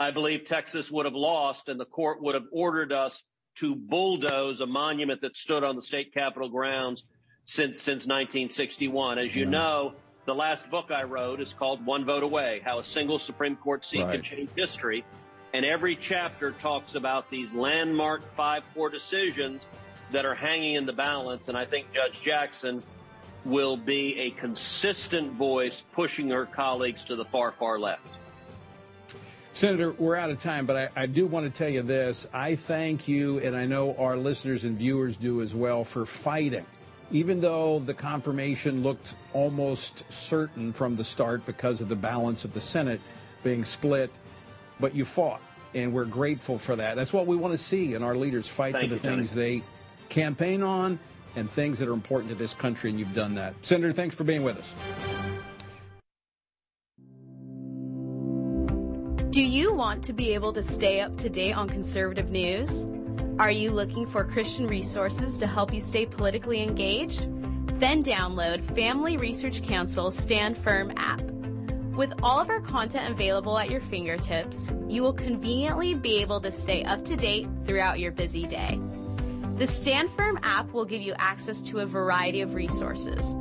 I 0.00 0.10
believe 0.10 0.46
Texas 0.46 0.90
would 0.90 1.04
have 1.04 1.14
lost 1.14 1.68
and 1.68 1.78
the 1.78 1.84
court 1.84 2.22
would 2.22 2.34
have 2.34 2.46
ordered 2.50 2.92
us 2.92 3.22
to 3.56 3.74
bulldoze 3.74 4.60
a 4.60 4.66
monument 4.66 5.20
that 5.20 5.36
stood 5.36 5.62
on 5.62 5.76
the 5.76 5.82
state 5.82 6.14
capitol 6.14 6.48
grounds 6.48 7.04
since 7.44 7.76
since 7.76 8.06
1961. 8.06 9.18
As 9.18 9.36
you 9.36 9.44
know, 9.44 9.92
the 10.24 10.34
last 10.34 10.70
book 10.70 10.90
I 10.90 11.02
wrote 11.02 11.42
is 11.42 11.52
called 11.52 11.84
One 11.84 12.06
Vote 12.06 12.22
Away: 12.22 12.62
How 12.64 12.78
a 12.78 12.84
Single 12.84 13.18
Supreme 13.18 13.56
Court 13.56 13.84
Seat 13.84 14.00
right. 14.00 14.12
Can 14.12 14.22
Change 14.22 14.48
History. 14.56 15.04
And 15.54 15.64
every 15.64 15.96
chapter 15.96 16.52
talks 16.52 16.94
about 16.94 17.30
these 17.30 17.52
landmark 17.52 18.22
5-4 18.36 18.90
decisions 18.90 19.66
that 20.10 20.24
are 20.24 20.34
hanging 20.34 20.74
in 20.74 20.86
the 20.86 20.92
balance. 20.92 21.48
And 21.48 21.56
I 21.56 21.66
think 21.66 21.92
Judge 21.92 22.20
Jackson 22.22 22.82
will 23.44 23.76
be 23.76 24.18
a 24.18 24.30
consistent 24.30 25.32
voice 25.32 25.82
pushing 25.92 26.30
her 26.30 26.46
colleagues 26.46 27.04
to 27.04 27.16
the 27.16 27.24
far, 27.26 27.52
far 27.52 27.78
left. 27.78 28.06
Senator, 29.54 29.92
we're 29.92 30.16
out 30.16 30.30
of 30.30 30.38
time, 30.38 30.64
but 30.64 30.76
I, 30.76 31.02
I, 31.02 31.06
do 31.06 31.26
want 31.26 31.44
to 31.44 31.50
tell 31.50 31.68
you 31.68 31.82
this. 31.82 32.26
I 32.32 32.56
thank 32.56 33.06
you, 33.06 33.38
and 33.40 33.54
I 33.54 33.66
know 33.66 33.94
our 33.96 34.16
listeners 34.16 34.64
and 34.64 34.78
viewers 34.78 35.18
do 35.18 35.42
as 35.42 35.54
well, 35.54 35.84
for 35.84 36.06
fighting. 36.06 36.64
Even 37.10 37.40
though 37.40 37.78
the 37.78 37.92
confirmation 37.92 38.82
looked 38.82 39.14
almost 39.34 40.10
certain 40.10 40.72
from 40.72 40.96
the 40.96 41.04
start 41.04 41.44
because 41.44 41.82
of 41.82 41.90
the 41.90 41.96
balance 41.96 42.46
of 42.46 42.54
the 42.54 42.62
Senate 42.62 43.02
being 43.42 43.66
split, 43.66 44.10
but 44.82 44.94
you 44.94 45.06
fought, 45.06 45.40
and 45.74 45.94
we're 45.94 46.04
grateful 46.04 46.58
for 46.58 46.76
that. 46.76 46.96
That's 46.96 47.12
what 47.12 47.26
we 47.26 47.36
want 47.36 47.52
to 47.52 47.58
see 47.58 47.94
in 47.94 48.02
our 48.02 48.16
leaders 48.16 48.46
fight 48.46 48.74
Thank 48.74 48.84
for 48.84 48.88
the 48.88 48.94
you, 48.96 49.16
things 49.16 49.32
Tony. 49.32 49.60
they 49.60 49.64
campaign 50.10 50.62
on 50.62 50.98
and 51.36 51.50
things 51.50 51.78
that 51.78 51.88
are 51.88 51.94
important 51.94 52.30
to 52.30 52.36
this 52.36 52.54
country, 52.54 52.90
and 52.90 52.98
you've 52.98 53.14
done 53.14 53.32
that. 53.34 53.54
Senator, 53.62 53.92
thanks 53.92 54.14
for 54.14 54.24
being 54.24 54.42
with 54.42 54.58
us. 54.58 54.74
Do 59.30 59.42
you 59.42 59.72
want 59.72 60.04
to 60.04 60.12
be 60.12 60.34
able 60.34 60.52
to 60.52 60.62
stay 60.62 61.00
up 61.00 61.16
to 61.18 61.30
date 61.30 61.54
on 61.54 61.66
conservative 61.66 62.28
news? 62.28 62.84
Are 63.38 63.50
you 63.50 63.70
looking 63.70 64.06
for 64.06 64.24
Christian 64.24 64.66
resources 64.66 65.38
to 65.38 65.46
help 65.46 65.72
you 65.72 65.80
stay 65.80 66.04
politically 66.04 66.62
engaged? 66.62 67.20
Then 67.80 68.02
download 68.04 68.62
Family 68.74 69.16
Research 69.16 69.62
Council 69.62 70.10
Stand 70.10 70.58
Firm 70.58 70.92
app. 70.96 71.31
With 71.96 72.14
all 72.22 72.40
of 72.40 72.48
our 72.48 72.60
content 72.60 73.12
available 73.12 73.58
at 73.58 73.70
your 73.70 73.82
fingertips, 73.82 74.72
you 74.88 75.02
will 75.02 75.12
conveniently 75.12 75.92
be 75.92 76.22
able 76.22 76.40
to 76.40 76.50
stay 76.50 76.84
up 76.84 77.04
to 77.04 77.16
date 77.16 77.46
throughout 77.66 78.00
your 78.00 78.12
busy 78.12 78.46
day. 78.46 78.80
The 79.58 79.66
Stand 79.66 80.10
Firm 80.10 80.38
app 80.42 80.72
will 80.72 80.86
give 80.86 81.02
you 81.02 81.12
access 81.18 81.60
to 81.60 81.80
a 81.80 81.86
variety 81.86 82.40
of 82.40 82.54
resources, 82.54 83.36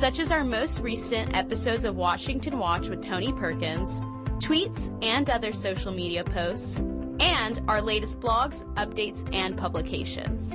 such 0.00 0.18
as 0.18 0.32
our 0.32 0.44
most 0.44 0.80
recent 0.80 1.36
episodes 1.36 1.84
of 1.84 1.94
Washington 1.96 2.58
Watch 2.58 2.88
with 2.88 3.02
Tony 3.02 3.34
Perkins, 3.34 4.00
tweets 4.38 4.96
and 5.04 5.28
other 5.28 5.52
social 5.52 5.92
media 5.92 6.24
posts, 6.24 6.78
and 7.20 7.60
our 7.68 7.82
latest 7.82 8.18
blogs, 8.18 8.64
updates, 8.76 9.28
and 9.34 9.58
publications. 9.58 10.54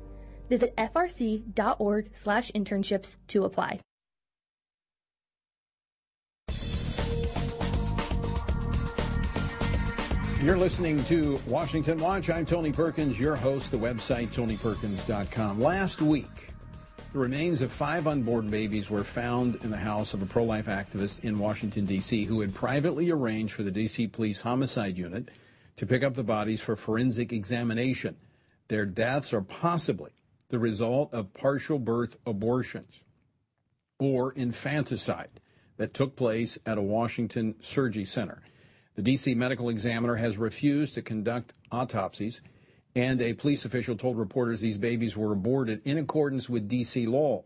Visit 0.51 0.75
frc.org/internships 0.75 3.15
to 3.29 3.45
apply. 3.45 3.79
You're 10.43 10.57
listening 10.57 11.01
to 11.05 11.39
Washington 11.47 12.01
Watch. 12.01 12.29
I'm 12.29 12.45
Tony 12.45 12.73
Perkins, 12.73 13.17
your 13.17 13.37
host, 13.37 13.71
the 13.71 13.77
website 13.77 14.27
tonyperkins.com. 14.27 15.61
Last 15.61 16.01
week, 16.01 16.49
the 17.13 17.19
remains 17.19 17.61
of 17.61 17.71
five 17.71 18.05
unborn 18.05 18.49
babies 18.49 18.89
were 18.89 19.05
found 19.05 19.55
in 19.63 19.71
the 19.71 19.77
house 19.77 20.13
of 20.13 20.21
a 20.21 20.25
pro 20.25 20.43
life 20.43 20.65
activist 20.65 21.23
in 21.23 21.39
Washington, 21.39 21.85
D.C., 21.85 22.25
who 22.25 22.41
had 22.41 22.53
privately 22.53 23.09
arranged 23.09 23.53
for 23.53 23.63
the 23.63 23.71
D.C. 23.71 24.07
Police 24.07 24.41
Homicide 24.41 24.97
Unit 24.97 25.29
to 25.77 25.85
pick 25.85 26.03
up 26.03 26.15
the 26.15 26.25
bodies 26.25 26.59
for 26.59 26.75
forensic 26.75 27.31
examination. 27.31 28.17
Their 28.67 28.85
deaths 28.85 29.31
are 29.31 29.41
possibly 29.41 30.11
the 30.51 30.59
result 30.59 31.13
of 31.13 31.33
partial 31.33 31.79
birth 31.79 32.17
abortions 32.25 33.01
or 33.99 34.33
infanticide 34.33 35.39
that 35.77 35.93
took 35.93 36.15
place 36.15 36.59
at 36.65 36.77
a 36.77 36.81
Washington 36.81 37.55
surgery 37.61 38.05
center. 38.05 38.43
The 38.95 39.01
D.C. 39.01 39.33
medical 39.33 39.69
examiner 39.69 40.15
has 40.15 40.37
refused 40.37 40.93
to 40.95 41.01
conduct 41.01 41.53
autopsies, 41.71 42.41
and 42.95 43.21
a 43.21 43.33
police 43.33 43.63
official 43.63 43.95
told 43.95 44.17
reporters 44.17 44.59
these 44.59 44.77
babies 44.77 45.15
were 45.15 45.31
aborted 45.31 45.81
in 45.85 45.97
accordance 45.97 46.49
with 46.49 46.67
D.C. 46.67 47.05
law. 47.07 47.43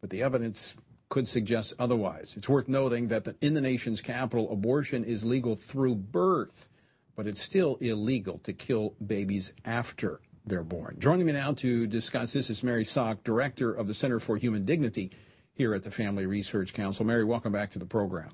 But 0.00 0.10
the 0.10 0.22
evidence 0.22 0.74
could 1.08 1.28
suggest 1.28 1.74
otherwise. 1.78 2.34
It's 2.36 2.48
worth 2.48 2.68
noting 2.68 3.08
that 3.08 3.28
in 3.40 3.54
the 3.54 3.60
nation's 3.60 4.00
capital, 4.00 4.50
abortion 4.50 5.04
is 5.04 5.24
legal 5.24 5.54
through 5.54 5.94
birth, 5.94 6.68
but 7.14 7.28
it's 7.28 7.40
still 7.40 7.76
illegal 7.76 8.38
to 8.38 8.52
kill 8.52 8.96
babies 9.06 9.52
after 9.64 10.20
they're 10.46 10.62
born. 10.62 10.96
Joining 10.98 11.26
me 11.26 11.32
now 11.32 11.52
to 11.54 11.86
discuss 11.86 12.32
this 12.32 12.50
is 12.50 12.62
Mary 12.62 12.84
Szoch, 12.84 13.22
Director 13.24 13.72
of 13.72 13.86
the 13.86 13.94
Center 13.94 14.18
for 14.18 14.36
Human 14.36 14.64
Dignity 14.64 15.10
here 15.54 15.74
at 15.74 15.82
the 15.82 15.90
Family 15.90 16.26
Research 16.26 16.72
Council. 16.72 17.04
Mary, 17.04 17.24
welcome 17.24 17.52
back 17.52 17.70
to 17.72 17.78
the 17.78 17.86
program. 17.86 18.30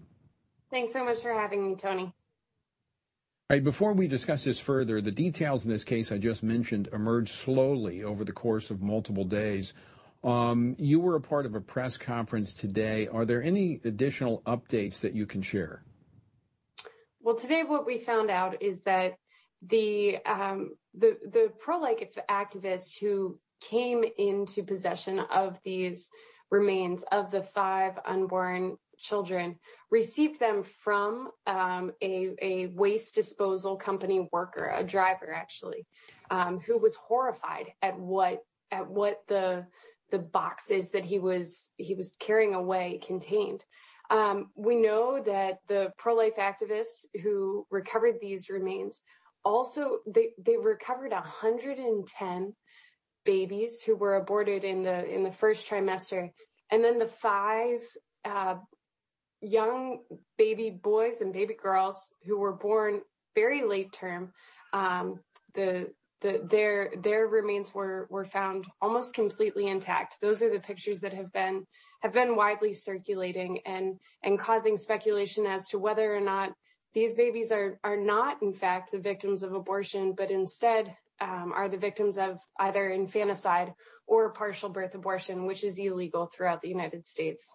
Thanks 0.70 0.92
so 0.92 1.04
much 1.04 1.18
for 1.20 1.32
having 1.32 1.68
me, 1.68 1.76
Tony. 1.76 2.12
All 3.50 3.54
right, 3.54 3.64
before 3.64 3.94
we 3.94 4.08
discuss 4.08 4.44
this 4.44 4.60
further, 4.60 5.00
the 5.00 5.10
details 5.10 5.64
in 5.64 5.70
this 5.70 5.84
case 5.84 6.12
I 6.12 6.18
just 6.18 6.42
mentioned 6.42 6.88
emerged 6.92 7.32
slowly 7.32 8.04
over 8.04 8.24
the 8.24 8.32
course 8.32 8.70
of 8.70 8.82
multiple 8.82 9.24
days. 9.24 9.72
Um, 10.22 10.74
you 10.78 11.00
were 11.00 11.16
a 11.16 11.20
part 11.20 11.46
of 11.46 11.54
a 11.54 11.60
press 11.60 11.96
conference 11.96 12.52
today. 12.52 13.08
Are 13.08 13.24
there 13.24 13.42
any 13.42 13.80
additional 13.84 14.42
updates 14.46 15.00
that 15.00 15.14
you 15.14 15.24
can 15.24 15.40
share? 15.40 15.82
Well, 17.20 17.36
today 17.36 17.62
what 17.62 17.86
we 17.86 17.98
found 17.98 18.30
out 18.30 18.60
is 18.62 18.80
that 18.80 19.16
the 19.66 20.18
um, 20.24 20.70
the 20.94 21.16
the 21.24 21.52
pro-life 21.58 22.14
activists 22.30 22.98
who 22.98 23.38
came 23.60 24.04
into 24.16 24.62
possession 24.62 25.18
of 25.18 25.58
these 25.64 26.10
remains 26.50 27.04
of 27.10 27.30
the 27.30 27.42
five 27.42 27.98
unborn 28.06 28.76
children 28.98 29.56
received 29.90 30.40
them 30.40 30.62
from 30.62 31.30
um, 31.46 31.92
a, 32.02 32.30
a 32.40 32.66
waste 32.68 33.14
disposal 33.14 33.76
company 33.76 34.28
worker, 34.32 34.72
a 34.74 34.82
driver 34.82 35.32
actually, 35.32 35.86
um, 36.30 36.58
who 36.60 36.78
was 36.78 36.96
horrified 36.96 37.66
at 37.82 37.98
what 37.98 38.40
at 38.70 38.88
what 38.88 39.20
the 39.28 39.66
the 40.10 40.18
boxes 40.18 40.90
that 40.90 41.04
he 41.04 41.18
was 41.18 41.70
he 41.76 41.94
was 41.94 42.14
carrying 42.18 42.54
away 42.54 43.00
contained. 43.04 43.64
Um, 44.10 44.50
we 44.54 44.76
know 44.76 45.22
that 45.22 45.58
the 45.68 45.92
pro-life 45.98 46.36
activists 46.38 47.04
who 47.22 47.66
recovered 47.70 48.16
these 48.20 48.48
remains 48.48 49.02
also 49.48 49.98
they 50.06 50.30
they 50.38 50.56
recovered 50.56 51.12
110 51.12 52.54
babies 53.24 53.82
who 53.82 53.96
were 53.96 54.16
aborted 54.16 54.64
in 54.64 54.82
the 54.82 55.06
in 55.06 55.22
the 55.22 55.32
first 55.32 55.68
trimester. 55.68 56.30
And 56.70 56.84
then 56.84 56.98
the 56.98 57.06
five 57.06 57.80
uh, 58.24 58.56
young 59.40 60.00
baby 60.36 60.70
boys 60.70 61.22
and 61.22 61.32
baby 61.32 61.54
girls 61.54 62.10
who 62.26 62.38
were 62.38 62.52
born 62.52 63.00
very 63.34 63.62
late 63.62 63.92
term 63.92 64.32
um, 64.72 65.20
the 65.54 65.92
the 66.20 66.42
their 66.50 66.92
their 67.00 67.26
remains 67.28 67.72
were 67.72 68.06
were 68.10 68.24
found 68.24 68.66
almost 68.82 69.14
completely 69.14 69.68
intact. 69.68 70.16
Those 70.20 70.42
are 70.42 70.50
the 70.50 70.60
pictures 70.60 71.00
that 71.00 71.14
have 71.14 71.32
been 71.32 71.64
have 72.02 72.12
been 72.12 72.36
widely 72.36 72.74
circulating 72.74 73.60
and 73.64 73.98
and 74.22 74.38
causing 74.38 74.76
speculation 74.76 75.46
as 75.46 75.68
to 75.68 75.78
whether 75.78 76.14
or 76.14 76.20
not 76.20 76.52
these 76.94 77.14
babies 77.14 77.52
are, 77.52 77.78
not, 77.84 78.42
in 78.42 78.52
fact, 78.52 78.92
the 78.92 78.98
victims 78.98 79.42
of 79.42 79.52
abortion, 79.52 80.14
but 80.16 80.30
instead 80.30 80.96
um, 81.20 81.52
are 81.54 81.68
the 81.68 81.76
victims 81.76 82.18
of 82.18 82.40
either 82.58 82.90
infanticide 82.90 83.74
or 84.06 84.32
partial 84.32 84.68
birth 84.68 84.94
abortion, 84.94 85.46
which 85.46 85.64
is 85.64 85.78
illegal 85.78 86.26
throughout 86.26 86.60
the 86.60 86.68
United 86.68 87.06
States. 87.06 87.52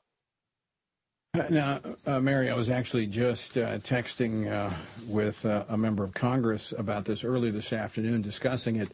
Now, 1.49 1.79
uh, 2.05 2.19
Mary, 2.19 2.51
I 2.51 2.55
was 2.55 2.69
actually 2.69 3.07
just 3.07 3.57
uh, 3.57 3.79
texting 3.79 4.51
uh, 4.51 4.71
with 5.07 5.45
a 5.45 5.75
member 5.75 6.03
of 6.03 6.13
Congress 6.13 6.73
about 6.77 7.05
this 7.05 7.23
earlier 7.23 7.51
this 7.51 7.73
afternoon, 7.73 8.21
discussing 8.21 8.75
it. 8.75 8.89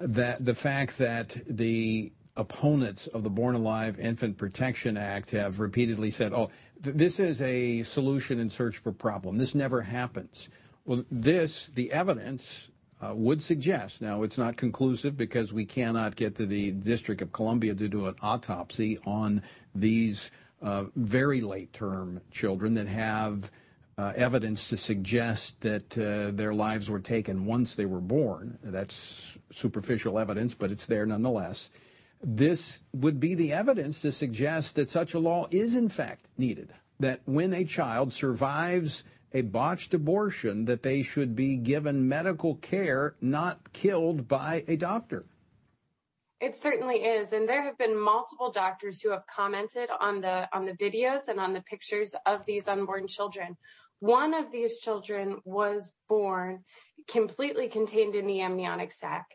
That 0.00 0.44
the 0.44 0.54
fact 0.54 0.98
that 0.98 1.34
the 1.48 2.12
opponents 2.36 3.06
of 3.08 3.24
the 3.24 3.30
Born 3.30 3.54
Alive 3.54 3.98
Infant 3.98 4.36
Protection 4.36 4.96
Act 4.96 5.30
have 5.30 5.60
repeatedly 5.60 6.10
said, 6.10 6.32
"Oh, 6.32 6.50
this 6.80 7.18
is 7.18 7.40
a 7.40 7.82
solution 7.82 8.38
in 8.38 8.50
search 8.50 8.78
for 8.78 8.92
problem. 8.92 9.38
This 9.38 9.54
never 9.54 9.82
happens. 9.82 10.48
Well, 10.84 11.04
this, 11.10 11.66
the 11.74 11.92
evidence 11.92 12.68
uh, 13.00 13.14
would 13.14 13.42
suggest, 13.42 14.00
now 14.02 14.22
it's 14.22 14.38
not 14.38 14.56
conclusive 14.56 15.16
because 15.16 15.52
we 15.52 15.64
cannot 15.64 16.16
get 16.16 16.34
to 16.36 16.46
the 16.46 16.72
District 16.72 17.22
of 17.22 17.32
Columbia 17.32 17.74
to 17.74 17.88
do 17.88 18.06
an 18.06 18.14
autopsy 18.22 18.98
on 19.04 19.42
these 19.74 20.30
uh, 20.62 20.84
very 20.96 21.40
late 21.40 21.72
term 21.72 22.20
children 22.30 22.74
that 22.74 22.88
have 22.88 23.50
uh, 23.96 24.12
evidence 24.16 24.68
to 24.68 24.76
suggest 24.76 25.60
that 25.60 25.98
uh, 25.98 26.30
their 26.32 26.54
lives 26.54 26.88
were 26.88 27.00
taken 27.00 27.44
once 27.44 27.74
they 27.74 27.86
were 27.86 28.00
born. 28.00 28.58
That's 28.62 29.36
superficial 29.52 30.18
evidence, 30.18 30.54
but 30.54 30.70
it's 30.70 30.86
there 30.86 31.06
nonetheless. 31.06 31.70
This 32.22 32.80
would 32.92 33.20
be 33.20 33.34
the 33.34 33.52
evidence 33.52 34.02
to 34.02 34.12
suggest 34.12 34.76
that 34.76 34.90
such 34.90 35.14
a 35.14 35.18
law 35.18 35.46
is 35.50 35.74
in 35.74 35.88
fact 35.88 36.28
needed. 36.36 36.72
That 37.00 37.20
when 37.24 37.54
a 37.54 37.64
child 37.64 38.12
survives 38.12 39.04
a 39.32 39.42
botched 39.42 39.94
abortion 39.94 40.64
that 40.64 40.82
they 40.82 41.02
should 41.02 41.36
be 41.36 41.56
given 41.56 42.08
medical 42.08 42.56
care, 42.56 43.14
not 43.20 43.72
killed 43.72 44.26
by 44.26 44.64
a 44.66 44.76
doctor. 44.76 45.26
It 46.40 46.56
certainly 46.56 47.04
is, 47.04 47.32
and 47.32 47.48
there 47.48 47.64
have 47.64 47.76
been 47.78 48.00
multiple 48.00 48.50
doctors 48.50 49.00
who 49.00 49.10
have 49.10 49.26
commented 49.26 49.90
on 50.00 50.20
the 50.20 50.48
on 50.56 50.64
the 50.64 50.72
videos 50.72 51.28
and 51.28 51.40
on 51.40 51.52
the 51.52 51.62
pictures 51.62 52.14
of 52.26 52.44
these 52.46 52.68
unborn 52.68 53.08
children. 53.08 53.56
One 53.98 54.34
of 54.34 54.52
these 54.52 54.78
children 54.78 55.40
was 55.44 55.92
born 56.08 56.64
completely 57.08 57.68
contained 57.68 58.14
in 58.14 58.26
the 58.28 58.40
amniotic 58.42 58.92
sac, 58.92 59.26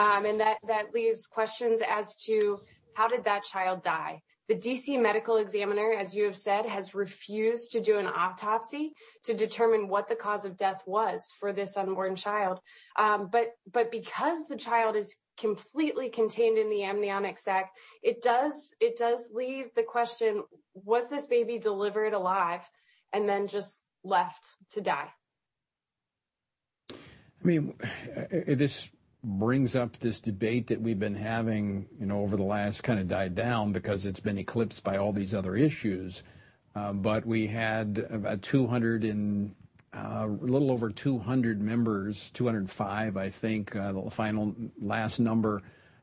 and 0.00 0.40
that 0.40 0.94
leaves 0.94 1.26
questions 1.26 1.82
as 1.86 2.16
to 2.24 2.60
how 2.94 3.08
did 3.08 3.24
that 3.24 3.44
child 3.44 3.82
die. 3.82 4.22
The 4.48 4.56
DC 4.56 5.00
medical 5.00 5.36
examiner, 5.36 5.92
as 5.92 6.16
you 6.16 6.24
have 6.24 6.36
said, 6.36 6.66
has 6.66 6.92
refused 6.92 7.72
to 7.72 7.80
do 7.80 7.98
an 7.98 8.08
autopsy 8.08 8.94
to 9.24 9.34
determine 9.34 9.86
what 9.86 10.08
the 10.08 10.16
cause 10.16 10.44
of 10.44 10.56
death 10.56 10.82
was 10.86 11.32
for 11.38 11.52
this 11.52 11.76
unborn 11.76 12.16
child. 12.16 12.58
Um, 12.98 13.30
but 13.30 13.92
because 13.92 14.48
the 14.48 14.56
child 14.56 14.96
is 14.96 15.14
completely 15.38 16.08
contained 16.08 16.58
in 16.58 16.68
the 16.68 16.82
amniotic 16.82 17.38
sac, 17.38 17.70
it 18.02 18.22
does 18.22 18.74
it 18.80 18.98
does 18.98 19.30
leave 19.32 19.66
the 19.76 19.84
question: 19.84 20.42
Was 20.74 21.08
this 21.08 21.26
baby 21.26 21.60
delivered 21.60 22.12
alive 22.12 22.68
and 23.12 23.28
then 23.28 23.46
just 23.46 23.78
left 24.02 24.48
to 24.70 24.80
die? 24.80 25.10
I 26.92 27.46
mean, 27.46 27.74
this 28.30 28.90
brings 29.22 29.76
up 29.76 29.98
this 29.98 30.20
debate 30.20 30.66
that 30.68 30.80
we've 30.80 30.98
been 30.98 31.14
having, 31.14 31.86
you 31.98 32.06
know, 32.06 32.20
over 32.20 32.36
the 32.36 32.42
last 32.42 32.82
kind 32.82 32.98
of 32.98 33.08
died 33.08 33.34
down 33.34 33.72
because 33.72 34.06
it's 34.06 34.20
been 34.20 34.38
eclipsed 34.38 34.82
by 34.82 34.96
all 34.96 35.12
these 35.12 35.34
other 35.34 35.56
issues. 35.56 36.22
Uh, 36.74 36.92
but 36.92 37.26
we 37.26 37.46
had 37.46 38.06
about 38.10 38.42
200 38.42 39.04
and 39.04 39.54
uh, 39.92 40.26
a 40.26 40.44
little 40.44 40.70
over 40.70 40.88
200 40.88 41.60
members, 41.60 42.30
205, 42.30 43.16
I 43.16 43.28
think, 43.28 43.74
uh, 43.74 43.92
the 43.92 44.10
final 44.10 44.54
last 44.80 45.18
number 45.18 45.62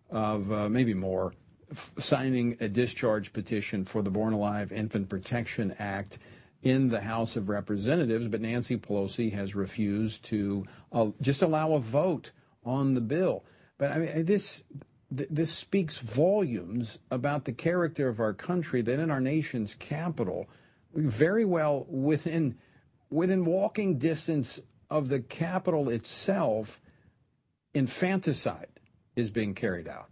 of 0.09 0.51
uh, 0.51 0.69
maybe 0.69 0.93
more, 0.93 1.33
f- 1.71 1.93
signing 1.97 2.57
a 2.59 2.67
discharge 2.67 3.31
petition 3.31 3.85
for 3.85 4.01
the 4.01 4.11
Born 4.11 4.33
Alive 4.33 4.71
Infant 4.71 5.07
Protection 5.09 5.73
Act 5.79 6.19
in 6.63 6.89
the 6.89 6.99
House 6.99 7.37
of 7.37 7.49
Representatives. 7.49 8.27
But 8.27 8.41
Nancy 8.41 8.77
Pelosi 8.77 9.31
has 9.31 9.55
refused 9.55 10.23
to 10.25 10.65
uh, 10.91 11.07
just 11.21 11.41
allow 11.41 11.73
a 11.73 11.79
vote 11.79 12.31
on 12.67 12.93
the 12.93 13.01
bill. 13.01 13.43
But 13.77 13.91
I 13.91 13.97
mean, 13.97 14.25
this 14.25 14.63
this 15.09 15.51
speaks 15.51 15.99
volumes 15.99 16.99
about 17.09 17.45
the 17.45 17.53
character 17.53 18.09
of 18.09 18.19
our 18.19 18.33
country 18.33 18.81
that 18.81 18.99
in 18.99 19.09
our 19.09 19.21
nation's 19.21 19.73
capital, 19.73 20.47
very 20.93 21.45
well 21.45 21.85
within 21.89 22.57
within 23.09 23.45
walking 23.45 23.97
distance 23.97 24.59
of 24.89 25.07
the 25.07 25.19
capital 25.19 25.89
itself, 25.89 26.81
infanticide 27.73 28.67
is 29.15 29.31
being 29.31 29.53
carried 29.53 29.87
out. 29.87 30.09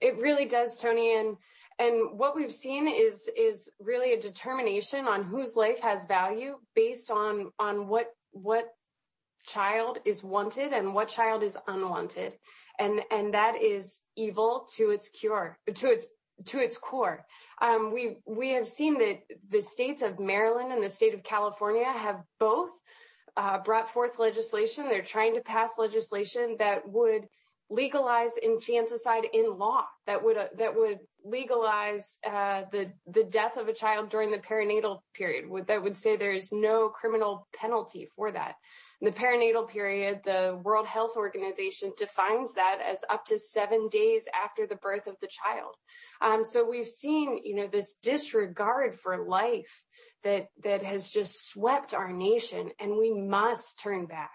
It 0.00 0.18
really 0.18 0.46
does, 0.46 0.78
Tony, 0.78 1.16
and 1.16 1.36
and 1.78 2.18
what 2.18 2.36
we've 2.36 2.52
seen 2.52 2.88
is 2.88 3.30
is 3.36 3.70
really 3.80 4.12
a 4.12 4.20
determination 4.20 5.06
on 5.06 5.22
whose 5.22 5.56
life 5.56 5.80
has 5.80 6.06
value 6.06 6.58
based 6.74 7.10
on 7.10 7.52
on 7.58 7.88
what 7.88 8.08
what 8.32 8.66
child 9.44 9.98
is 10.04 10.22
wanted 10.22 10.72
and 10.72 10.94
what 10.94 11.08
child 11.08 11.42
is 11.42 11.56
unwanted. 11.66 12.34
And, 12.78 13.00
and 13.10 13.34
that 13.34 13.60
is 13.60 14.02
evil 14.16 14.66
to 14.76 14.90
its 14.90 15.08
cure, 15.08 15.58
to 15.74 15.86
its 15.88 16.06
to 16.46 16.58
its 16.58 16.78
core. 16.78 17.24
Um, 17.60 17.92
we 17.92 18.16
we 18.26 18.50
have 18.50 18.68
seen 18.68 18.98
that 18.98 19.20
the 19.50 19.62
states 19.62 20.02
of 20.02 20.18
Maryland 20.18 20.72
and 20.72 20.82
the 20.82 20.88
state 20.88 21.14
of 21.14 21.22
California 21.22 21.84
have 21.84 22.22
both 22.40 22.70
uh, 23.36 23.58
brought 23.58 23.88
forth 23.88 24.18
legislation. 24.18 24.88
They're 24.88 25.02
trying 25.02 25.34
to 25.34 25.40
pass 25.40 25.78
legislation 25.78 26.56
that 26.58 26.88
would 26.88 27.26
legalize 27.70 28.32
infanticide 28.42 29.24
in 29.32 29.56
law. 29.58 29.84
That 30.06 30.24
would 30.24 30.36
uh, 30.36 30.48
that 30.58 30.74
would 30.74 30.98
legalize 31.24 32.18
uh, 32.26 32.62
the 32.72 32.92
the 33.06 33.24
death 33.24 33.56
of 33.56 33.68
a 33.68 33.74
child 33.74 34.10
during 34.10 34.30
the 34.30 34.38
perinatal 34.38 35.00
period. 35.14 35.48
Would, 35.48 35.68
That 35.68 35.82
would 35.82 35.96
say 35.96 36.16
there 36.16 36.32
is 36.32 36.50
no 36.52 36.88
criminal 36.88 37.46
penalty 37.54 38.08
for 38.16 38.32
that 38.32 38.54
the 39.02 39.10
perinatal 39.10 39.68
period, 39.68 40.20
the 40.24 40.60
World 40.62 40.86
Health 40.86 41.16
Organization 41.16 41.92
defines 41.98 42.54
that 42.54 42.78
as 42.88 43.04
up 43.10 43.24
to 43.26 43.38
seven 43.38 43.88
days 43.88 44.28
after 44.32 44.68
the 44.68 44.76
birth 44.76 45.08
of 45.08 45.16
the 45.20 45.26
child. 45.26 45.74
Um, 46.20 46.44
so 46.44 46.68
we've 46.68 46.86
seen, 46.86 47.40
you 47.44 47.56
know, 47.56 47.66
this 47.66 47.94
disregard 48.00 48.94
for 48.94 49.26
life 49.26 49.82
that 50.22 50.46
that 50.62 50.84
has 50.84 51.10
just 51.10 51.48
swept 51.48 51.94
our 51.94 52.12
nation, 52.12 52.70
and 52.78 52.96
we 52.96 53.12
must 53.12 53.80
turn 53.80 54.06
back. 54.06 54.30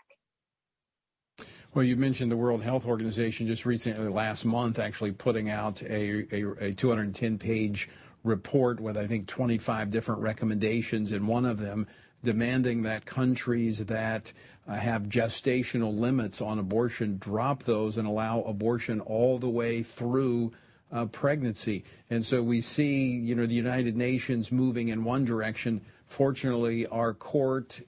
Well, 1.73 1.85
you 1.85 1.95
mentioned 1.95 2.29
the 2.29 2.37
World 2.37 2.61
Health 2.61 2.85
Organization 2.85 3.47
just 3.47 3.65
recently, 3.65 4.09
last 4.09 4.43
month, 4.43 4.79
actually 4.79 5.13
putting 5.13 5.49
out 5.49 5.81
a, 5.83 6.25
a, 6.35 6.67
a 6.67 6.73
210 6.73 7.37
page 7.37 7.87
report 8.23 8.81
with, 8.81 8.97
I 8.97 9.07
think, 9.07 9.27
25 9.27 9.89
different 9.89 10.21
recommendations, 10.21 11.13
and 11.13 11.25
one 11.25 11.45
of 11.45 11.59
them 11.59 11.87
demanding 12.23 12.81
that 12.83 13.05
countries 13.05 13.85
that 13.85 14.33
have 14.75 15.03
gestational 15.03 15.97
limits 15.97 16.41
on 16.41 16.59
abortion 16.59 17.17
drop 17.17 17.63
those 17.63 17.97
and 17.97 18.07
allow 18.07 18.41
abortion 18.41 18.99
all 19.01 19.37
the 19.37 19.49
way 19.49 19.81
through 19.81 20.51
uh, 20.91 21.05
pregnancy. 21.05 21.83
And 22.09 22.25
so 22.25 22.41
we 22.41 22.61
see, 22.61 23.11
you 23.11 23.35
know, 23.35 23.45
the 23.45 23.55
United 23.55 23.95
Nations 23.95 24.51
moving 24.51 24.89
in 24.89 25.03
one 25.03 25.25
direction. 25.25 25.81
Fortunately, 26.05 26.85
our 26.87 27.13
court 27.13 27.81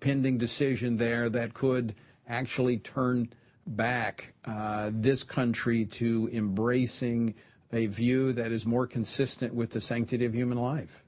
pending 0.00 0.38
decision 0.38 0.96
there 0.96 1.28
that 1.30 1.54
could 1.54 1.94
actually 2.28 2.78
turn 2.78 3.28
back 3.66 4.34
uh, 4.44 4.90
this 4.92 5.22
country 5.22 5.84
to 5.86 6.28
embracing 6.32 7.34
a 7.72 7.86
view 7.86 8.32
that 8.32 8.52
is 8.52 8.66
more 8.66 8.86
consistent 8.86 9.54
with 9.54 9.70
the 9.70 9.80
sanctity 9.80 10.24
of 10.24 10.34
human 10.34 10.58
life. 10.58 11.02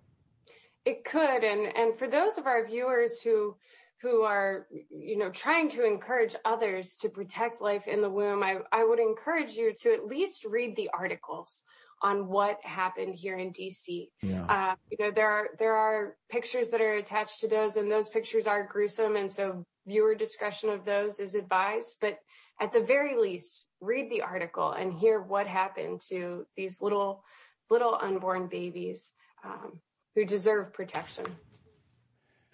It 0.84 1.04
could, 1.04 1.42
and 1.42 1.76
and 1.76 1.96
for 1.96 2.08
those 2.08 2.38
of 2.38 2.46
our 2.46 2.64
viewers 2.64 3.20
who 3.20 3.56
who 4.02 4.22
are 4.22 4.66
you 4.90 5.16
know 5.16 5.30
trying 5.30 5.70
to 5.70 5.84
encourage 5.84 6.36
others 6.44 6.96
to 6.98 7.08
protect 7.08 7.60
life 7.60 7.88
in 7.88 8.00
the 8.00 8.10
womb, 8.10 8.42
I 8.42 8.58
I 8.72 8.84
would 8.84 8.98
encourage 8.98 9.52
you 9.52 9.72
to 9.82 9.92
at 9.92 10.06
least 10.06 10.44
read 10.44 10.76
the 10.76 10.90
articles 10.92 11.64
on 12.02 12.28
what 12.28 12.60
happened 12.62 13.14
here 13.14 13.36
in 13.36 13.52
DC. 13.52 14.08
Yeah. 14.22 14.44
Uh, 14.44 14.74
you 14.90 14.98
know 15.00 15.10
there 15.10 15.30
are 15.30 15.48
there 15.58 15.76
are 15.76 16.16
pictures 16.28 16.70
that 16.70 16.80
are 16.80 16.96
attached 16.96 17.40
to 17.40 17.48
those, 17.48 17.76
and 17.76 17.90
those 17.90 18.08
pictures 18.08 18.46
are 18.46 18.64
gruesome, 18.64 19.16
and 19.16 19.30
so 19.30 19.64
viewer 19.86 20.14
discretion 20.14 20.70
of 20.70 20.84
those 20.84 21.20
is 21.20 21.34
advised. 21.34 21.96
But 22.00 22.18
at 22.60 22.72
the 22.72 22.80
very 22.80 23.16
least, 23.16 23.64
read 23.80 24.10
the 24.10 24.22
article 24.22 24.70
and 24.70 24.92
hear 24.92 25.20
what 25.20 25.46
happened 25.46 26.00
to 26.08 26.46
these 26.56 26.80
little 26.82 27.24
little 27.70 27.98
unborn 28.00 28.48
babies. 28.48 29.12
Um, 29.44 29.80
who 30.16 30.24
deserve 30.24 30.72
protection. 30.72 31.26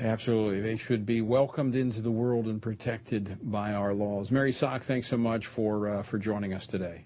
Absolutely. 0.03 0.61
They 0.61 0.77
should 0.77 1.07
be 1.07 1.21
welcomed 1.21 1.77
into 1.77 2.01
the 2.01 2.11
world 2.11 2.47
and 2.47 2.61
protected 2.61 3.39
by 3.43 3.73
our 3.73 3.95
laws. 3.95 4.33
Mary 4.33 4.51
Szoch, 4.51 4.83
thanks 4.83 5.07
so 5.07 5.17
much 5.17 5.47
for, 5.47 5.89
uh, 5.89 6.03
for 6.03 6.19
joining 6.19 6.53
us 6.53 6.67
today. 6.67 7.05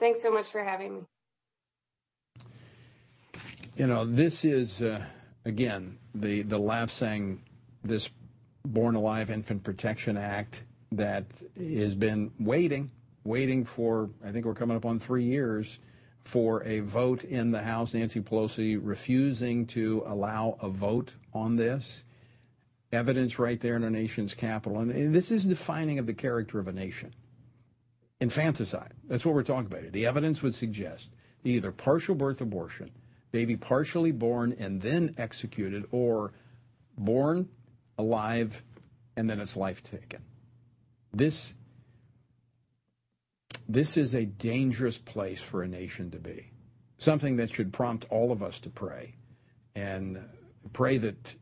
Thanks 0.00 0.20
so 0.20 0.32
much 0.32 0.50
for 0.50 0.64
having 0.64 0.96
me. 0.96 1.02
You 3.76 3.86
know, 3.86 4.04
this 4.04 4.44
is, 4.44 4.82
uh, 4.82 5.04
again, 5.44 5.98
the, 6.12 6.42
the 6.42 6.58
Lapsang, 6.58 7.38
this 7.84 8.10
Born 8.64 8.96
Alive 8.96 9.30
Infant 9.30 9.62
Protection 9.62 10.16
Act 10.16 10.64
that 10.90 11.26
has 11.56 11.94
been 11.94 12.32
waiting, 12.40 12.90
waiting 13.22 13.64
for, 13.64 14.10
I 14.24 14.32
think 14.32 14.44
we're 14.44 14.54
coming 14.54 14.76
up 14.76 14.84
on 14.84 14.98
three 14.98 15.24
years 15.24 15.78
for 16.24 16.64
a 16.64 16.80
vote 16.80 17.22
in 17.22 17.52
the 17.52 17.62
House. 17.62 17.94
Nancy 17.94 18.20
Pelosi 18.20 18.80
refusing 18.82 19.66
to 19.66 20.02
allow 20.06 20.56
a 20.60 20.68
vote 20.68 21.14
on 21.32 21.54
this. 21.56 22.03
Evidence 22.94 23.38
right 23.38 23.60
there 23.60 23.76
in 23.76 23.84
our 23.84 23.90
nation's 23.90 24.34
capital. 24.34 24.78
And 24.78 25.14
this 25.14 25.30
is 25.30 25.44
defining 25.44 25.98
of 25.98 26.06
the 26.06 26.14
character 26.14 26.58
of 26.58 26.68
a 26.68 26.72
nation. 26.72 27.14
Infanticide. 28.20 28.92
That's 29.04 29.24
what 29.24 29.34
we're 29.34 29.42
talking 29.42 29.66
about 29.66 29.82
here. 29.82 29.90
The 29.90 30.06
evidence 30.06 30.42
would 30.42 30.54
suggest 30.54 31.12
either 31.44 31.72
partial 31.72 32.14
birth 32.14 32.40
abortion, 32.40 32.90
baby 33.32 33.56
partially 33.56 34.12
born 34.12 34.54
and 34.58 34.80
then 34.80 35.14
executed, 35.18 35.84
or 35.90 36.32
born 36.96 37.48
alive 37.98 38.62
and 39.16 39.28
then 39.28 39.40
its 39.40 39.56
life 39.56 39.82
taken. 39.82 40.22
This 41.12 41.54
this 43.68 43.96
is 43.96 44.14
a 44.14 44.26
dangerous 44.26 44.98
place 44.98 45.40
for 45.40 45.62
a 45.62 45.68
nation 45.68 46.10
to 46.10 46.18
be. 46.18 46.50
Something 46.98 47.36
that 47.36 47.50
should 47.50 47.72
prompt 47.72 48.06
all 48.10 48.30
of 48.30 48.42
us 48.42 48.60
to 48.60 48.70
pray 48.70 49.14
and 49.74 50.22
pray 50.72 50.98
that 50.98 51.34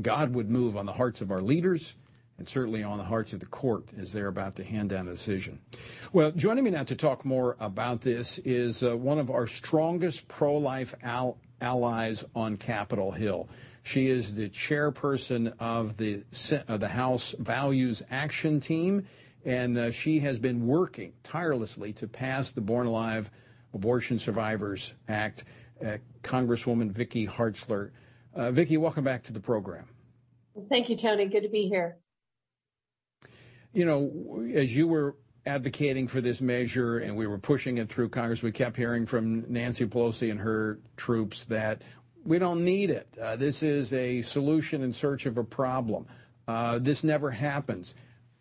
God 0.00 0.34
would 0.34 0.48
move 0.48 0.76
on 0.76 0.86
the 0.86 0.92
hearts 0.92 1.20
of 1.20 1.30
our 1.30 1.40
leaders 1.40 1.96
and 2.38 2.48
certainly 2.48 2.84
on 2.84 2.98
the 2.98 3.04
hearts 3.04 3.32
of 3.32 3.40
the 3.40 3.46
court 3.46 3.84
as 3.98 4.12
they're 4.12 4.28
about 4.28 4.54
to 4.56 4.64
hand 4.64 4.90
down 4.90 5.08
a 5.08 5.10
decision. 5.10 5.58
Well, 6.12 6.30
joining 6.30 6.64
me 6.64 6.70
now 6.70 6.84
to 6.84 6.94
talk 6.94 7.24
more 7.24 7.56
about 7.58 8.00
this 8.00 8.38
is 8.38 8.82
uh, 8.84 8.96
one 8.96 9.18
of 9.18 9.28
our 9.30 9.48
strongest 9.48 10.28
pro 10.28 10.56
life 10.56 10.94
al- 11.02 11.38
allies 11.60 12.24
on 12.36 12.56
Capitol 12.56 13.10
Hill. 13.10 13.48
She 13.82 14.06
is 14.06 14.36
the 14.36 14.48
chairperson 14.48 15.52
of 15.58 15.96
the, 15.96 16.22
uh, 16.68 16.76
the 16.76 16.88
House 16.88 17.34
Values 17.38 18.02
Action 18.10 18.60
Team, 18.60 19.06
and 19.44 19.76
uh, 19.76 19.90
she 19.90 20.20
has 20.20 20.38
been 20.38 20.66
working 20.66 21.12
tirelessly 21.24 21.92
to 21.94 22.06
pass 22.06 22.52
the 22.52 22.60
Born 22.60 22.86
Alive 22.86 23.30
Abortion 23.74 24.18
Survivors 24.18 24.94
Act. 25.08 25.44
Uh, 25.84 25.96
Congresswoman 26.22 26.90
Vicky 26.90 27.26
Hartzler. 27.26 27.90
Uh, 28.38 28.50
Vicky, 28.50 28.78
welcome 28.78 29.04
back 29.04 29.22
to 29.24 29.34
the 29.34 29.40
program. 29.40 29.86
Thank 30.70 30.88
you, 30.88 30.96
Tony. 30.96 31.26
Good 31.26 31.42
to 31.42 31.50
be 31.50 31.68
here 31.68 31.98
you 33.72 33.84
know, 33.84 34.44
as 34.54 34.74
you 34.74 34.88
were 34.88 35.16
advocating 35.46 36.08
for 36.08 36.20
this 36.20 36.40
measure 36.40 36.98
and 36.98 37.16
we 37.16 37.26
were 37.26 37.38
pushing 37.38 37.78
it 37.78 37.88
through 37.88 38.08
Congress, 38.08 38.42
we 38.42 38.52
kept 38.52 38.76
hearing 38.76 39.06
from 39.06 39.44
Nancy 39.50 39.86
Pelosi 39.86 40.30
and 40.30 40.40
her 40.40 40.80
troops 40.96 41.44
that 41.46 41.82
we 42.24 42.38
don't 42.38 42.64
need 42.64 42.90
it. 42.90 43.08
Uh, 43.20 43.36
this 43.36 43.62
is 43.62 43.92
a 43.92 44.22
solution 44.22 44.82
in 44.82 44.92
search 44.92 45.26
of 45.26 45.38
a 45.38 45.44
problem. 45.44 46.06
Uh, 46.46 46.78
this 46.78 47.04
never 47.04 47.30
happens. 47.30 47.94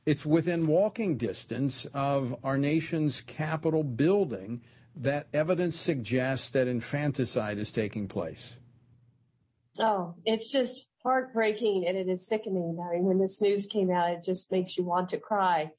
It's 0.06 0.26
within 0.26 0.68
walking 0.68 1.18
distance 1.18 1.86
of 1.94 2.36
our 2.44 2.58
nation's 2.58 3.22
Capitol 3.22 3.84
building 3.84 4.62
that 4.96 5.28
evidence 5.34 5.76
suggests 5.76 6.50
that 6.52 6.68
infanticide 6.68 7.60
is 7.60 7.72
taking 7.72 8.08
place. 8.08 8.58
Oh, 9.80 10.16
it's 10.26 10.52
just 10.52 10.86
heartbreaking 11.04 11.86
and 11.88 11.98
it 11.98 12.08
is 12.08 12.28
sickening. 12.28 12.80
I 12.84 12.96
mean, 12.96 13.04
when 13.04 13.20
this 13.20 13.42
news 13.42 13.66
came 13.66 13.92
out, 13.92 14.12
it 14.12 14.24
just 14.24 14.52
makes 14.52 14.78
you 14.78 14.84
want 14.84 15.10
to 15.10 15.18
cry 15.18 15.72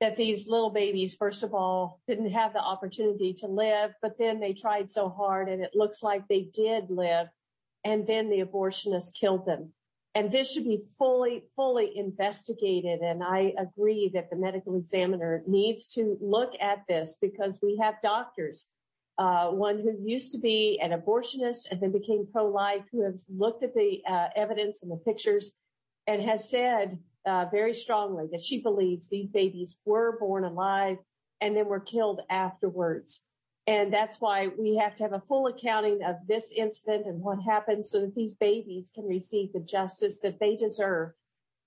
that 0.00 0.16
these 0.16 0.48
little 0.48 0.70
babies, 0.70 1.14
first 1.14 1.42
of 1.42 1.54
all, 1.54 2.00
didn't 2.06 2.30
have 2.30 2.52
the 2.52 2.60
opportunity 2.60 3.34
to 3.34 3.46
live, 3.46 3.92
but 4.00 4.16
then 4.18 4.38
they 4.38 4.52
tried 4.52 4.90
so 4.90 5.08
hard 5.08 5.48
and 5.48 5.62
it 5.62 5.72
looks 5.74 6.02
like 6.02 6.28
they 6.28 6.48
did 6.54 6.88
live. 6.88 7.28
And 7.84 8.06
then 8.06 8.28
the 8.28 8.40
abortionist 8.40 9.14
killed 9.18 9.46
them. 9.46 9.72
And 10.14 10.30
this 10.30 10.52
should 10.52 10.64
be 10.64 10.82
fully, 10.98 11.44
fully 11.54 11.96
investigated. 11.96 13.00
And 13.00 13.22
I 13.22 13.54
agree 13.58 14.10
that 14.14 14.30
the 14.30 14.36
medical 14.36 14.76
examiner 14.76 15.42
needs 15.46 15.86
to 15.94 16.16
look 16.20 16.52
at 16.60 16.84
this 16.88 17.16
because 17.20 17.58
we 17.62 17.78
have 17.80 18.02
doctors 18.02 18.68
uh, 19.18 19.48
one 19.48 19.78
who 19.80 19.92
used 20.04 20.32
to 20.32 20.38
be 20.38 20.78
an 20.82 20.92
abortionist 20.92 21.70
and 21.70 21.80
then 21.80 21.90
became 21.90 22.26
pro-life, 22.32 22.84
who 22.92 23.02
has 23.02 23.26
looked 23.28 23.64
at 23.64 23.74
the 23.74 24.00
uh, 24.08 24.28
evidence 24.36 24.82
and 24.82 24.92
the 24.92 24.96
pictures 24.96 25.52
and 26.06 26.22
has 26.22 26.48
said 26.48 26.98
uh, 27.26 27.46
very 27.50 27.74
strongly 27.74 28.26
that 28.30 28.42
she 28.42 28.62
believes 28.62 29.08
these 29.08 29.28
babies 29.28 29.76
were 29.84 30.18
born 30.18 30.44
alive 30.44 30.98
and 31.40 31.56
then 31.56 31.66
were 31.66 31.80
killed 31.80 32.20
afterwards. 32.30 33.22
And 33.66 33.92
that's 33.92 34.16
why 34.18 34.48
we 34.58 34.76
have 34.76 34.96
to 34.96 35.02
have 35.02 35.12
a 35.12 35.22
full 35.28 35.46
accounting 35.46 36.02
of 36.02 36.16
this 36.26 36.52
incident 36.56 37.06
and 37.06 37.20
what 37.20 37.38
happened 37.42 37.86
so 37.86 38.00
that 38.00 38.14
these 38.14 38.32
babies 38.32 38.90
can 38.94 39.04
receive 39.04 39.52
the 39.52 39.60
justice 39.60 40.20
that 40.20 40.40
they 40.40 40.56
deserve. 40.56 41.10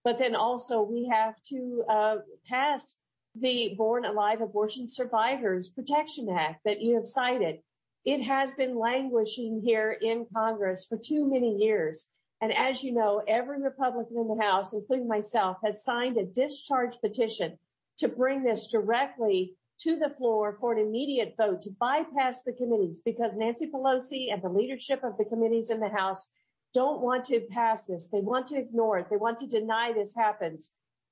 But 0.04 0.18
then 0.18 0.36
also 0.36 0.82
we 0.82 1.08
have 1.14 1.36
to 1.50 1.84
uh, 1.88 2.16
pass 2.50 2.96
the 3.36 3.76
Born 3.78 4.06
Alive 4.06 4.42
Abortion 4.42 4.88
Survivors 4.88 5.70
Protection 5.70 6.30
Act 6.30 6.62
that 6.66 6.82
you 6.82 6.96
have 6.96 7.08
cited. 7.08 7.60
It 8.04 8.24
has 8.24 8.54
been 8.54 8.78
languishing 8.78 9.62
here 9.64 9.98
in 10.02 10.26
Congress 10.34 10.86
for 10.88 10.98
too 10.98 11.30
many 11.30 11.56
years. 11.56 12.08
And 12.42 12.52
as 12.54 12.84
you 12.84 12.92
know, 12.92 13.22
every 13.28 13.62
Republican 13.62 14.18
in 14.18 14.28
the 14.28 14.44
House, 14.44 14.74
including 14.74 15.08
myself, 15.08 15.58
has 15.64 15.84
signed 15.84 16.18
a 16.18 16.26
discharge 16.26 16.96
petition 17.00 17.58
to 18.00 18.08
bring 18.08 18.44
this 18.44 18.68
directly 18.68 19.56
to 19.82 19.98
the 19.98 20.14
floor 20.18 20.58
for 20.60 20.74
an 20.74 20.80
immediate 20.80 21.36
vote 21.38 21.62
to 21.62 21.70
bypass 21.80 22.44
the 22.44 22.54
committees 22.54 23.00
because 23.04 23.38
Nancy 23.38 23.70
Pelosi 23.72 24.34
and 24.34 24.42
the 24.42 24.50
leadership 24.50 25.04
of 25.04 25.18
the 25.18 25.26
committees 25.26 25.70
in 25.70 25.80
the 25.80 25.90
House 25.90 26.28
don't 26.74 27.02
want 27.02 27.26
to 27.26 27.42
pass 27.52 27.86
this. 27.86 28.10
They 28.12 28.22
want 28.22 28.48
to 28.48 28.58
ignore 28.58 28.98
it. 29.00 29.08
They 29.10 29.18
want 29.18 29.40
to 29.40 29.48
deny 29.48 29.92
this 29.94 30.16
happens. 30.16 30.72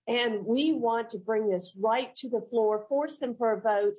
And 0.09 0.43
we 0.43 0.73
want 0.73 1.11
to 1.11 1.19
bring 1.19 1.47
this 1.47 1.75
right 1.79 2.13
to 2.15 2.29
the 2.29 2.41
floor, 2.41 2.83
force 2.89 3.19
them 3.19 3.35
for 3.37 3.53
a 3.53 3.61
vote. 3.61 3.93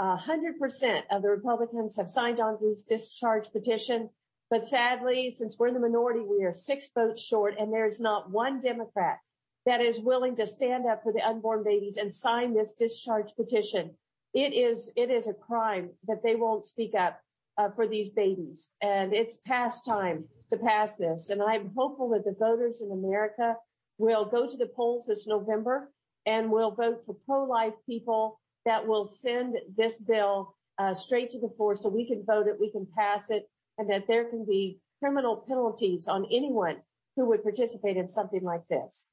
A 0.00 0.16
hundred 0.16 0.58
percent 0.58 1.06
of 1.08 1.22
the 1.22 1.28
Republicans 1.28 1.96
have 1.96 2.08
signed 2.08 2.40
on 2.40 2.58
to 2.58 2.70
this 2.70 2.82
discharge 2.82 3.46
petition. 3.52 4.10
But 4.50 4.66
sadly, 4.66 5.30
since 5.30 5.56
we're 5.56 5.68
in 5.68 5.74
the 5.74 5.80
minority, 5.80 6.20
we 6.20 6.42
are 6.42 6.52
six 6.52 6.90
votes 6.92 7.22
short 7.22 7.54
and 7.60 7.72
there's 7.72 8.00
not 8.00 8.28
one 8.28 8.60
Democrat 8.60 9.18
that 9.64 9.80
is 9.80 10.00
willing 10.00 10.34
to 10.36 10.48
stand 10.48 10.84
up 10.86 11.04
for 11.04 11.12
the 11.12 11.24
unborn 11.24 11.62
babies 11.62 11.96
and 11.96 12.12
sign 12.12 12.54
this 12.54 12.74
discharge 12.74 13.30
petition. 13.36 13.92
It 14.34 14.52
is, 14.52 14.90
it 14.96 15.10
is 15.10 15.28
a 15.28 15.32
crime 15.32 15.90
that 16.08 16.24
they 16.24 16.34
won't 16.34 16.66
speak 16.66 16.96
up 16.96 17.20
uh, 17.56 17.68
for 17.70 17.86
these 17.86 18.10
babies. 18.10 18.70
And 18.82 19.14
it's 19.14 19.38
past 19.46 19.86
time 19.86 20.24
to 20.50 20.56
pass 20.56 20.96
this. 20.96 21.30
And 21.30 21.40
I'm 21.40 21.70
hopeful 21.76 22.10
that 22.10 22.24
the 22.24 22.36
voters 22.36 22.82
in 22.82 22.90
America 22.90 23.54
will 24.02 24.24
go 24.24 24.48
to 24.48 24.56
the 24.56 24.66
polls 24.66 25.06
this 25.06 25.28
November 25.28 25.92
and 26.26 26.50
will 26.50 26.72
vote 26.72 27.02
for 27.06 27.14
pro-life 27.24 27.74
people 27.86 28.40
that 28.66 28.84
will 28.84 29.06
send 29.06 29.54
this 29.76 30.00
bill 30.00 30.56
uh, 30.78 30.92
straight 30.92 31.30
to 31.30 31.38
the 31.38 31.48
floor 31.56 31.76
so 31.76 31.88
we 31.88 32.04
can 32.04 32.24
vote 32.24 32.48
it, 32.48 32.56
we 32.58 32.70
can 32.72 32.86
pass 32.98 33.30
it, 33.30 33.48
and 33.78 33.88
that 33.88 34.08
there 34.08 34.24
can 34.24 34.44
be 34.44 34.80
criminal 35.00 35.44
penalties 35.48 36.08
on 36.08 36.26
anyone 36.32 36.78
who 37.14 37.26
would 37.26 37.44
participate 37.44 37.96
in 37.96 38.08
something 38.08 38.42
like 38.42 38.66
this. 38.68 39.06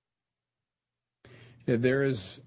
There 1.66 2.02
is, 2.02 2.42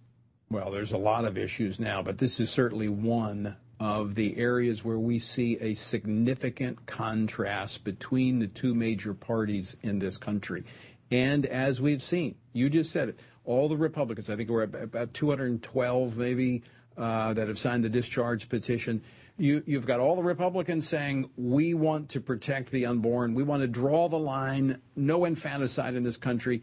well, 0.50 0.72
there's 0.72 0.92
a 0.92 0.98
lot 0.98 1.24
of 1.24 1.38
issues 1.38 1.78
now, 1.78 2.02
but 2.02 2.18
this 2.18 2.40
is 2.40 2.50
certainly 2.50 2.88
one 2.88 3.56
of 3.78 4.14
the 4.14 4.36
areas 4.36 4.84
where 4.84 4.98
we 4.98 5.18
see 5.18 5.58
a 5.60 5.74
significant 5.74 6.86
contrast 6.86 7.82
between 7.84 8.38
the 8.38 8.46
two 8.46 8.74
major 8.74 9.12
parties 9.12 9.76
in 9.82 9.98
this 9.98 10.16
country. 10.16 10.64
And 11.12 11.44
as 11.44 11.78
we've 11.78 12.02
seen, 12.02 12.36
you 12.54 12.70
just 12.70 12.90
said 12.90 13.10
it, 13.10 13.20
all 13.44 13.68
the 13.68 13.76
Republicans, 13.76 14.30
I 14.30 14.36
think 14.36 14.48
we're 14.48 14.62
about 14.62 15.12
212 15.12 16.16
maybe, 16.16 16.62
uh, 16.96 17.34
that 17.34 17.48
have 17.48 17.58
signed 17.58 17.84
the 17.84 17.90
discharge 17.90 18.48
petition. 18.48 19.02
You, 19.36 19.62
you've 19.66 19.86
got 19.86 20.00
all 20.00 20.16
the 20.16 20.22
Republicans 20.22 20.88
saying, 20.88 21.30
we 21.36 21.74
want 21.74 22.08
to 22.10 22.20
protect 22.20 22.70
the 22.70 22.86
unborn. 22.86 23.34
We 23.34 23.42
want 23.42 23.60
to 23.60 23.68
draw 23.68 24.08
the 24.08 24.18
line, 24.18 24.80
no 24.96 25.26
infanticide 25.26 25.94
in 25.94 26.02
this 26.02 26.16
country. 26.16 26.62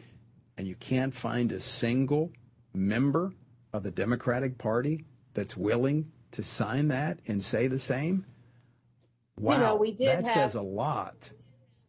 And 0.58 0.68
you 0.68 0.76
can't 0.76 1.14
find 1.14 1.52
a 1.52 1.60
single 1.60 2.32
member 2.74 3.34
of 3.72 3.84
the 3.84 3.92
Democratic 3.92 4.58
Party 4.58 5.06
that's 5.36 5.56
willing 5.56 6.12
to 6.32 6.42
sign 6.42 6.88
that 6.88 7.20
and 7.28 7.44
say 7.44 7.68
the 7.68 7.80
same. 7.80 8.26
Wow, 9.38 9.54
you 9.54 9.60
know, 9.60 9.76
we 9.76 9.92
did 9.92 10.08
that 10.08 10.26
have, 10.26 10.34
says 10.34 10.56
a 10.56 10.62
lot. 10.62 11.30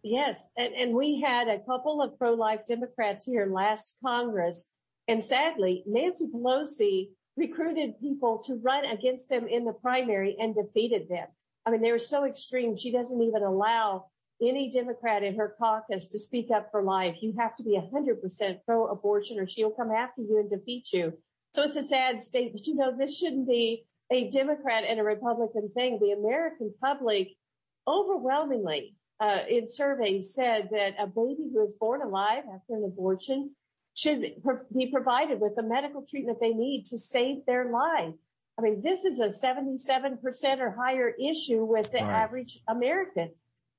Yes, 0.03 0.51
and, 0.57 0.73
and 0.75 0.95
we 0.95 1.21
had 1.21 1.49
a 1.49 1.61
couple 1.61 2.01
of 2.01 2.19
pro-life 2.19 2.61
Democrats 2.67 3.25
here 3.25 3.47
last 3.47 3.97
Congress, 4.05 4.67
and 5.09 5.23
sadly, 5.23 5.83
Nancy 5.87 6.27
Pelosi 6.27 7.11
recruited 7.37 8.01
people 8.01 8.43
to 8.47 8.61
run 8.63 8.85
against 8.85 9.29
them 9.29 9.47
in 9.47 9.65
the 9.65 9.73
primary 9.73 10.37
and 10.39 10.55
defeated 10.55 11.09
them. 11.09 11.27
I 11.67 11.71
mean, 11.71 11.83
they 11.83 11.93
were 11.93 11.99
so 11.99 12.25
extreme. 12.25 12.77
She 12.77 12.93
doesn't 12.93 13.21
even 13.21 13.43
allow 13.43 14.07
any 14.43 14.71
Democrat 14.71 15.23
in 15.23 15.37
her 15.37 15.55
caucus 15.59 16.09
to 16.09 16.19
speak 16.19 16.51
up 16.51 16.69
for 16.71 16.83
life. 16.83 17.17
You 17.21 17.35
have 17.39 17.57
to 17.57 17.63
be 17.63 17.79
100% 17.79 18.59
pro-abortion 18.65 19.39
or 19.39 19.49
she'll 19.49 19.71
come 19.71 19.91
after 19.91 20.23
you 20.23 20.39
and 20.39 20.49
defeat 20.49 20.93
you. 20.93 21.13
So 21.55 21.65
it's 21.65 21.77
a 21.77 21.83
sad 21.83 22.21
state, 22.21 22.53
but 22.53 22.67
you 22.67 22.75
know, 22.75 22.97
this 22.97 23.19
shouldn't 23.19 23.49
be 23.49 23.85
a 24.11 24.31
Democrat 24.31 24.85
and 24.87 24.99
a 24.99 25.05
Republican 25.05 25.71
thing. 25.75 25.99
The 26.01 26.13
American 26.13 26.73
public 26.81 27.29
overwhelmingly 27.87 28.95
Uh, 29.21 29.41
in 29.51 29.69
surveys 29.69 30.35
said 30.35 30.71
that 30.73 30.95
a 30.99 31.07
baby 31.07 31.51
who 31.53 31.63
is 31.63 31.75
born 31.79 32.01
alive 32.01 32.43
after 32.55 32.75
an 32.75 32.85
abortion 32.85 33.51
should 33.95 34.23
be 34.75 34.87
provided 34.91 35.41
with 35.41 35.55
the 35.57 35.63
medical 35.63 36.03
treatment 36.09 36.39
they 36.41 36.55
need 36.55 36.85
to 36.87 36.97
save 36.97 37.45
their 37.47 37.71
life. 37.71 38.15
I 38.59 38.63
mean, 38.63 38.81
this 38.83 39.05
is 39.05 39.21
a 39.21 39.29
77% 39.29 40.61
or 40.61 40.71
higher 40.71 41.15
issue 41.21 41.65
with 41.65 41.93
the 41.93 41.99
right. 41.99 42.23
average 42.23 42.61
American. 42.67 43.31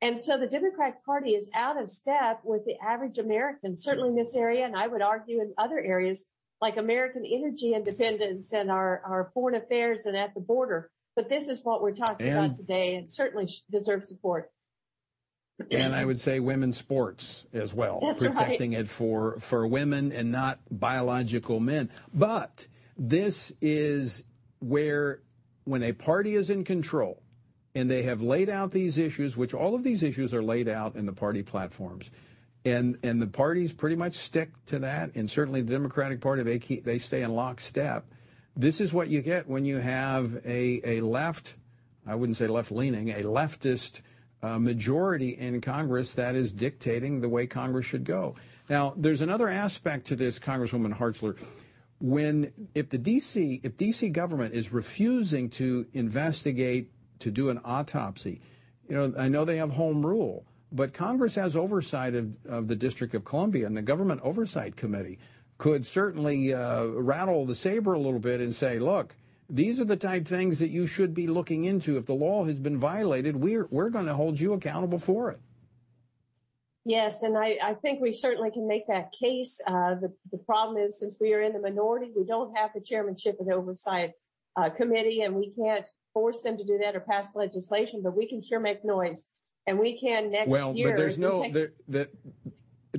And 0.02 0.20
so 0.20 0.38
the 0.38 0.48
Democratic 0.48 1.04
Party 1.06 1.32
is 1.32 1.50
out 1.56 1.82
of 1.82 1.90
step 1.90 2.42
with 2.44 2.66
the 2.66 2.76
average 2.84 3.18
American, 3.18 3.78
certainly 3.78 4.10
in 4.10 4.16
this 4.16 4.36
area. 4.36 4.66
And 4.66 4.76
I 4.76 4.88
would 4.88 5.02
argue 5.02 5.42
in 5.42 5.54
other 5.58 5.80
areas 5.80 6.26
like 6.60 6.78
American 6.78 7.24
energy 7.26 7.74
independence 7.74 8.54
and 8.54 8.70
our, 8.70 9.02
our 9.06 9.32
foreign 9.34 9.56
affairs 9.56 10.06
and 10.06 10.16
at 10.16 10.34
the 10.36 10.40
border. 10.40 10.92
But 11.16 11.30
this 11.30 11.50
is 11.50 11.62
what 11.64 11.82
we're 11.82 11.96
talking 11.96 12.28
and, 12.28 12.46
about 12.46 12.58
today 12.58 12.96
and 12.96 13.12
certainly 13.12 13.52
deserves 13.72 14.10
support 14.10 14.52
and 15.72 15.96
I 15.96 16.06
would 16.06 16.20
say 16.20 16.40
women's 16.40 16.78
sports 16.78 17.46
as 17.54 17.74
well, 17.74 18.00
That's 18.02 18.20
protecting 18.20 18.72
right. 18.72 18.82
it 18.82 18.88
for 18.88 19.40
for 19.40 19.68
women 19.68 20.12
and 20.12 20.32
not 20.32 20.60
biological 20.70 21.60
men. 21.60 21.90
But 22.14 22.68
This 22.98 23.52
is 23.62 24.24
where, 24.60 25.22
when 25.64 25.84
a 25.84 25.92
party 25.94 26.36
is 26.36 26.50
in 26.50 26.64
control 26.64 27.22
and 27.74 27.90
they 27.90 28.04
have 28.04 28.22
laid 28.22 28.50
out 28.50 28.72
these 28.72 28.98
issues, 28.98 29.38
which 29.38 29.54
all 29.54 29.76
of 29.76 29.84
these 29.84 30.04
issues 30.04 30.34
are 30.34 30.44
laid 30.44 30.68
out 30.68 30.96
in 30.96 31.06
the 31.06 31.14
party 31.14 31.42
platforms, 31.44 32.12
and 32.66 32.98
and 33.04 33.22
the 33.22 33.28
parties 33.28 33.74
pretty 33.74 33.96
much 33.96 34.16
stick 34.16 34.50
to 34.68 34.80
that, 34.80 35.16
and 35.16 35.30
certainly 35.30 35.62
the 35.62 35.72
Democratic 35.72 36.22
Party 36.22 36.44
they 36.44 36.60
keep 36.60 36.84
they 36.84 37.00
stay 37.00 37.24
in 37.24 37.34
lockstep. 37.34 38.06
This 38.56 38.82
is 38.82 38.94
what 38.94 39.08
you 39.08 39.22
get 39.22 39.48
when 39.48 39.66
you 39.66 39.78
have 39.78 40.36
a 40.46 40.82
a 40.84 41.02
left, 41.02 41.56
I 42.06 42.16
wouldn't 42.16 42.38
say 42.38 42.48
left 42.48 42.72
leaning, 42.72 43.10
a 43.10 43.24
leftist 43.24 44.02
uh, 44.44 44.60
majority 44.60 45.30
in 45.30 45.62
Congress 45.62 46.14
that 46.14 46.36
is 46.36 46.52
dictating 46.52 47.22
the 47.22 47.30
way 47.30 47.46
Congress 47.48 47.86
should 47.86 48.04
go. 48.04 48.36
Now, 48.70 48.94
there's 48.96 49.22
another 49.22 49.48
aspect 49.48 50.08
to 50.08 50.16
this, 50.16 50.40
Congresswoman 50.40 50.98
Hartzler. 50.98 51.38
When 52.00 52.52
if 52.74 52.90
the 52.90 52.98
DC 52.98 53.64
if 53.64 53.78
DC 53.78 54.12
government 54.12 54.56
is 54.56 54.74
refusing 54.74 55.50
to 55.52 55.86
investigate 55.94 56.90
to 57.20 57.30
do 57.30 57.50
an 57.50 57.60
autopsy, 57.64 58.42
you 58.90 58.96
know, 58.96 59.14
I 59.18 59.28
know 59.28 59.46
they 59.46 59.58
have 59.58 59.72
home 59.72 60.04
rule, 60.04 60.46
but 60.72 60.94
Congress 60.94 61.36
has 61.36 61.56
oversight 61.56 62.16
of, 62.16 62.34
of 62.46 62.68
the 62.68 62.76
District 62.76 63.14
of 63.14 63.24
Columbia, 63.24 63.68
and 63.68 63.78
the 63.78 63.82
Government 63.82 64.22
Oversight 64.24 64.76
Committee 64.76 65.20
could 65.58 65.86
certainly 65.86 66.54
uh, 66.54 66.86
rattle 66.86 67.46
the 67.46 67.54
saber 67.54 67.94
a 67.94 68.00
little 68.00 68.20
bit 68.20 68.42
and 68.42 68.56
say, 68.56 68.80
look, 68.80 69.16
these 69.52 69.80
are 69.80 69.86
the 69.86 69.98
type 69.98 70.26
things 70.26 70.60
that 70.60 70.70
you 70.70 70.88
should 70.88 71.14
be 71.14 71.28
looking 71.28 71.66
into. 71.66 71.98
If 71.98 72.06
the 72.06 72.14
law 72.14 72.46
has 72.46 72.58
been 72.58 72.80
violated, 72.80 73.36
we're, 73.36 73.68
we're 73.70 73.90
going 73.90 74.06
to 74.06 74.14
hold 74.14 74.40
you 74.40 74.54
accountable 74.54 74.98
for 74.98 75.30
it. 75.30 75.40
Yes, 76.84 77.22
and 77.22 77.38
I, 77.38 77.58
I 77.62 77.74
think 77.76 78.02
we 78.02 78.12
certainly 78.12 78.50
can 78.50 78.68
make 78.68 78.88
that 78.88 79.12
case. 79.12 79.62
Uh, 79.68 79.96
the, 79.96 80.12
the 80.32 80.40
problem 80.40 80.78
is, 80.78 81.00
since 81.00 81.18
we 81.22 81.34
are 81.34 81.42
in 81.42 81.54
the 81.54 81.60
minority, 81.60 82.12
we 82.16 82.26
don't 82.26 82.58
have 82.58 82.72
the 82.74 82.82
chairmanship 82.82 83.40
of 83.40 83.46
the 83.46 83.54
oversight 83.54 84.14
uh, 84.56 84.70
committee, 84.70 85.22
and 85.22 85.36
we 85.36 85.52
can't 85.52 85.86
force 86.14 86.42
them 86.42 86.58
to 86.58 86.64
do 86.64 86.80
that 86.82 86.96
or 86.96 87.02
pass 87.02 87.36
legislation, 87.36 88.02
but 88.04 88.18
we 88.18 88.28
can 88.28 88.42
sure 88.42 88.60
make 88.60 88.84
noise. 88.84 89.28
And 89.68 89.78
we 89.78 90.00
can 90.00 90.32
next 90.32 90.50
well, 90.50 90.76
year. 90.76 90.88
Well, 90.88 90.96
but 90.96 91.00
there's 91.00 91.18
no, 91.20 91.44
take- 91.44 91.54
the, 91.54 91.72
the, 91.88 92.10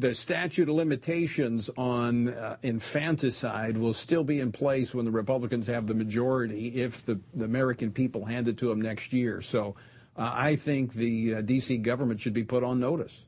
the 0.03 0.13
statute 0.13 0.69
of 0.69 0.75
limitations 0.75 1.71
on 1.77 2.29
uh, 2.29 2.57
infanticide 2.63 3.79
will 3.79 3.95
still 3.95 4.25
be 4.25 4.41
in 4.41 4.51
place 4.51 4.93
when 4.93 5.05
the 5.05 5.13
Republicans 5.13 5.69
have 5.69 5.87
the 5.87 5.95
majority 5.95 6.69
if 6.71 7.07
the, 7.07 7.21
the 7.35 7.45
American 7.45 7.93
people 7.93 8.25
hand 8.25 8.49
it 8.49 8.59
to 8.59 8.69
them 8.69 8.83
next 8.83 9.13
year. 9.13 9.41
So 9.41 9.77
uh, 10.17 10.33
I 10.35 10.57
think 10.57 10.93
the 10.93 11.37
uh, 11.37 11.41
D.C. 11.43 11.79
government 11.79 12.21
should 12.21 12.35
be 12.35 12.43
put 12.43 12.65
on 12.65 12.81
notice. 12.81 13.25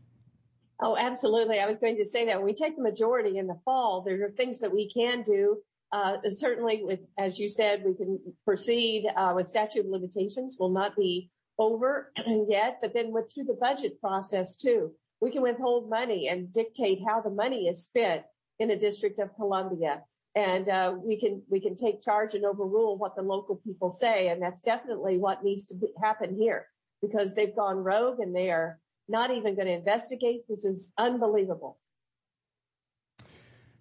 Oh, 0.82 0.96
absolutely. 0.96 1.60
I 1.60 1.66
was 1.66 1.78
going 1.78 1.96
to 1.98 2.04
say 2.04 2.26
that 2.26 2.38
when 2.38 2.46
we 2.46 2.54
take 2.54 2.74
the 2.74 2.82
majority 2.82 3.38
in 3.38 3.46
the 3.46 3.58
fall, 3.64 4.02
there 4.04 4.22
are 4.26 4.30
things 4.30 4.58
that 4.58 4.74
we 4.74 4.90
can 4.90 5.22
do. 5.22 5.58
Uh, 5.92 6.16
certainly, 6.30 6.80
with 6.82 6.98
as 7.16 7.38
you 7.38 7.48
said, 7.48 7.84
we 7.86 7.94
can 7.94 8.18
proceed 8.44 9.06
uh, 9.16 9.32
with 9.36 9.46
statute 9.46 9.86
of 9.86 9.86
limitations. 9.86 10.56
Will 10.58 10.70
not 10.70 10.96
be 10.96 11.30
over 11.56 12.10
yet, 12.48 12.78
but 12.82 12.92
then 12.92 13.12
with 13.12 13.32
through 13.32 13.44
the 13.44 13.56
budget 13.60 14.00
process 14.00 14.56
too, 14.56 14.90
we 15.24 15.30
can 15.30 15.40
withhold 15.40 15.88
money 15.88 16.28
and 16.28 16.52
dictate 16.52 17.00
how 17.08 17.18
the 17.22 17.30
money 17.30 17.66
is 17.66 17.82
spent 17.82 18.22
in 18.58 18.68
the 18.68 18.76
District 18.76 19.18
of 19.18 19.34
Columbia. 19.36 20.02
And 20.34 20.68
uh, 20.68 20.96
we 21.02 21.18
can 21.18 21.42
we 21.48 21.60
can 21.60 21.76
take 21.76 22.02
charge 22.02 22.34
and 22.34 22.44
overrule 22.44 22.98
what 22.98 23.16
the 23.16 23.22
local 23.22 23.56
people 23.56 23.90
say, 23.90 24.28
and 24.28 24.42
that's 24.42 24.60
definitely 24.60 25.16
what 25.16 25.42
needs 25.42 25.64
to 25.66 25.74
be, 25.74 25.86
happen 26.02 26.36
here 26.36 26.66
because 27.00 27.34
they've 27.34 27.56
gone 27.56 27.76
rogue 27.78 28.18
and 28.20 28.36
they 28.36 28.50
are 28.50 28.78
not 29.08 29.30
even 29.30 29.54
going 29.54 29.66
to 29.66 29.72
investigate. 29.72 30.42
This 30.48 30.64
is 30.64 30.92
unbelievable. 30.98 31.78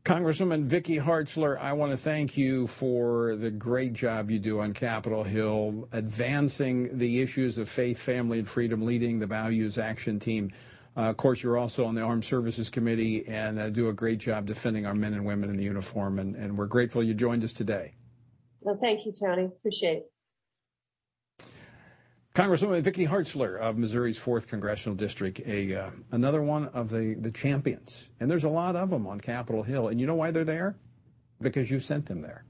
Congresswoman 0.06 0.66
Vicky 0.66 0.98
Hartzler, 0.98 1.58
I 1.60 1.74
want 1.74 1.92
to 1.92 1.98
thank 1.98 2.38
you 2.38 2.68
for 2.68 3.36
the 3.36 3.50
great 3.50 3.94
job 3.94 4.30
you 4.30 4.38
do 4.38 4.60
on 4.60 4.74
Capitol 4.74 5.24
Hill, 5.24 5.88
advancing 5.92 6.98
the 6.98 7.22
issues 7.22 7.58
of 7.58 7.68
faith, 7.68 8.00
family, 8.00 8.40
and 8.40 8.48
freedom, 8.48 8.86
leading 8.86 9.20
the 9.20 9.28
Values 9.28 9.78
Action 9.78 10.20
Team. 10.20 10.52
Uh, 10.96 11.02
of 11.02 11.18
course, 11.18 11.42
you're 11.42 11.58
also 11.58 11.86
on 11.86 11.96
the 11.96 12.02
Armed 12.02 12.24
Services 12.24 12.70
Committee 12.70 13.28
and 13.28 13.60
uh, 13.60 13.70
do 13.70 13.90
a 13.90 13.94
great 13.94 14.20
job 14.20 14.46
defending 14.46 14.86
our 14.86 14.94
men 14.94 15.14
and 15.14 15.26
women 15.26 15.50
in 15.50 15.58
the 15.58 15.64
uniform. 15.64 16.20
And, 16.20 16.36
and 16.36 16.56
we're 16.58 16.68
grateful 16.68 17.04
you 17.04 17.16
joined 17.16 17.44
us 17.44 17.52
today. 17.52 17.96
Well, 18.62 18.78
thank 18.80 19.06
you, 19.06 19.12
Tony. 19.12 19.46
Appreciate 19.46 19.98
it. 19.98 20.10
Congresswoman 22.36 22.82
Vicky 22.82 23.06
Hartzler 23.06 23.60
of 23.60 23.78
Missouri's 23.78 24.18
4th 24.18 24.48
Congressional 24.48 24.96
District, 24.96 25.40
a 25.46 25.76
uh, 25.76 25.90
another 26.12 26.42
one 26.42 26.66
of 26.70 26.90
the, 26.90 27.14
the 27.14 27.30
champions. 27.30 28.10
And 28.20 28.30
there's 28.30 28.44
a 28.44 28.50
lot 28.50 28.76
of 28.76 28.90
them 28.90 29.06
on 29.06 29.22
Capitol 29.22 29.62
Hill. 29.62 29.90
And 29.90 30.00
you 30.00 30.08
know 30.08 30.16
why 30.16 30.32
they're 30.32 30.44
there? 30.44 30.76
Because 31.42 31.70
you 31.70 31.80
sent 31.80 32.08
them 32.08 32.22
there. 32.22 32.44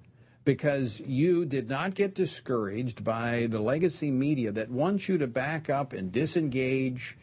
Because 0.45 1.01
you 1.01 1.45
did 1.45 1.69
not 1.69 1.95
get 1.95 2.15
discouraged 2.15 3.03
by 3.03 3.47
the 3.49 3.59
legacy 3.59 4.11
media 4.11 4.51
that 4.53 4.69
wants 4.69 5.09
you 5.09 5.17
to 5.17 5.27
back 5.27 5.69
up 5.69 5.91
and 5.91 6.11
disengage 6.11 7.17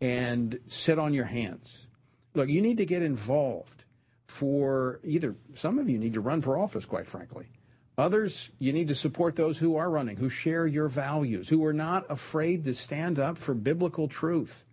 and 0.00 0.58
sit 0.66 0.98
on 0.98 1.14
your 1.14 1.26
hands. 1.26 1.86
Look, 2.34 2.48
you 2.48 2.62
need 2.62 2.78
to 2.78 2.86
get 2.86 3.02
involved 3.02 3.84
for 4.26 5.00
either 5.02 5.34
some 5.54 5.78
of 5.78 5.88
you 5.88 5.98
need 5.98 6.14
to 6.14 6.20
run 6.20 6.40
for 6.40 6.56
office, 6.56 6.86
quite 6.86 7.08
frankly. 7.08 7.46
Others, 7.98 8.50
you 8.58 8.72
need 8.72 8.88
to 8.88 8.94
support 8.94 9.36
those 9.36 9.58
who 9.58 9.76
are 9.76 9.90
running, 9.90 10.16
who 10.16 10.30
share 10.30 10.66
your 10.66 10.88
values, 10.88 11.48
who 11.48 11.64
are 11.66 11.72
not 11.72 12.06
afraid 12.08 12.64
to 12.64 12.72
stand 12.72 13.18
up 13.18 13.36
for 13.36 13.54
biblical 13.54 14.08
truth. 14.08 14.64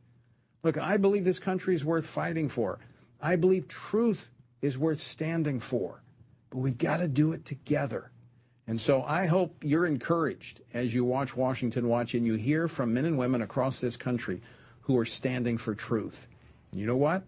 Look, 0.63 0.77
I 0.77 0.97
believe 0.97 1.25
this 1.25 1.39
country 1.39 1.75
is 1.75 1.83
worth 1.83 2.05
fighting 2.05 2.47
for. 2.47 2.79
I 3.21 3.35
believe 3.35 3.67
truth 3.67 4.31
is 4.61 4.77
worth 4.77 5.01
standing 5.01 5.59
for. 5.59 6.03
But 6.49 6.59
we've 6.59 6.77
got 6.77 6.97
to 6.97 7.07
do 7.07 7.33
it 7.33 7.43
together. 7.43 8.11
And 8.67 8.79
so 8.79 9.03
I 9.03 9.25
hope 9.25 9.63
you're 9.63 9.85
encouraged 9.85 10.61
as 10.73 10.93
you 10.93 11.03
watch 11.03 11.35
Washington 11.35 11.87
Watch 11.87 12.13
and 12.13 12.25
you 12.25 12.35
hear 12.35 12.67
from 12.67 12.93
men 12.93 13.05
and 13.05 13.17
women 13.17 13.41
across 13.41 13.79
this 13.79 13.97
country 13.97 14.41
who 14.87 14.97
are 14.97 15.05
standing 15.05 15.57
for 15.57 15.75
truth. 15.75 16.27
And 16.71 16.79
you 16.79 16.87
know 16.87 16.95
what? 16.95 17.23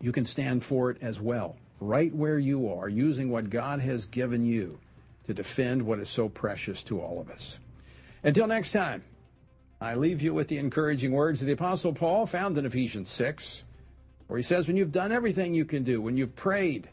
You 0.00 0.12
can 0.12 0.24
stand 0.24 0.64
for 0.64 0.90
it 0.90 1.02
as 1.02 1.20
well 1.20 1.56
right 1.80 2.12
where 2.12 2.38
you 2.38 2.72
are, 2.72 2.88
using 2.88 3.30
what 3.30 3.50
God 3.50 3.80
has 3.80 4.06
given 4.06 4.44
you 4.44 4.80
to 5.26 5.34
defend 5.34 5.82
what 5.82 6.00
is 6.00 6.08
so 6.08 6.28
precious 6.28 6.82
to 6.84 7.00
all 7.00 7.20
of 7.20 7.30
us. 7.30 7.60
Until 8.24 8.46
next 8.46 8.72
time, 8.72 9.04
I 9.80 9.94
leave 9.94 10.22
you 10.22 10.34
with 10.34 10.48
the 10.48 10.58
encouraging 10.58 11.12
words 11.12 11.40
of 11.40 11.46
the 11.46 11.52
Apostle 11.52 11.92
Paul 11.92 12.26
found 12.26 12.58
in 12.58 12.66
Ephesians 12.66 13.10
6, 13.10 13.62
where 14.26 14.38
he 14.38 14.42
says, 14.42 14.66
When 14.66 14.76
you've 14.76 14.90
done 14.90 15.12
everything 15.12 15.54
you 15.54 15.64
can 15.64 15.84
do, 15.84 16.00
when 16.00 16.16
you've 16.16 16.34
prayed, 16.34 16.88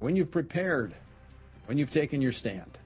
when 0.00 0.16
you've 0.16 0.32
prepared, 0.32 0.94
when 1.66 1.78
you've 1.78 1.92
taken 1.92 2.20
your 2.20 2.32
stand, 2.32 2.78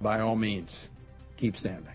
by 0.00 0.20
all 0.20 0.36
means, 0.36 0.90
keep 1.36 1.56
standing. 1.56 1.94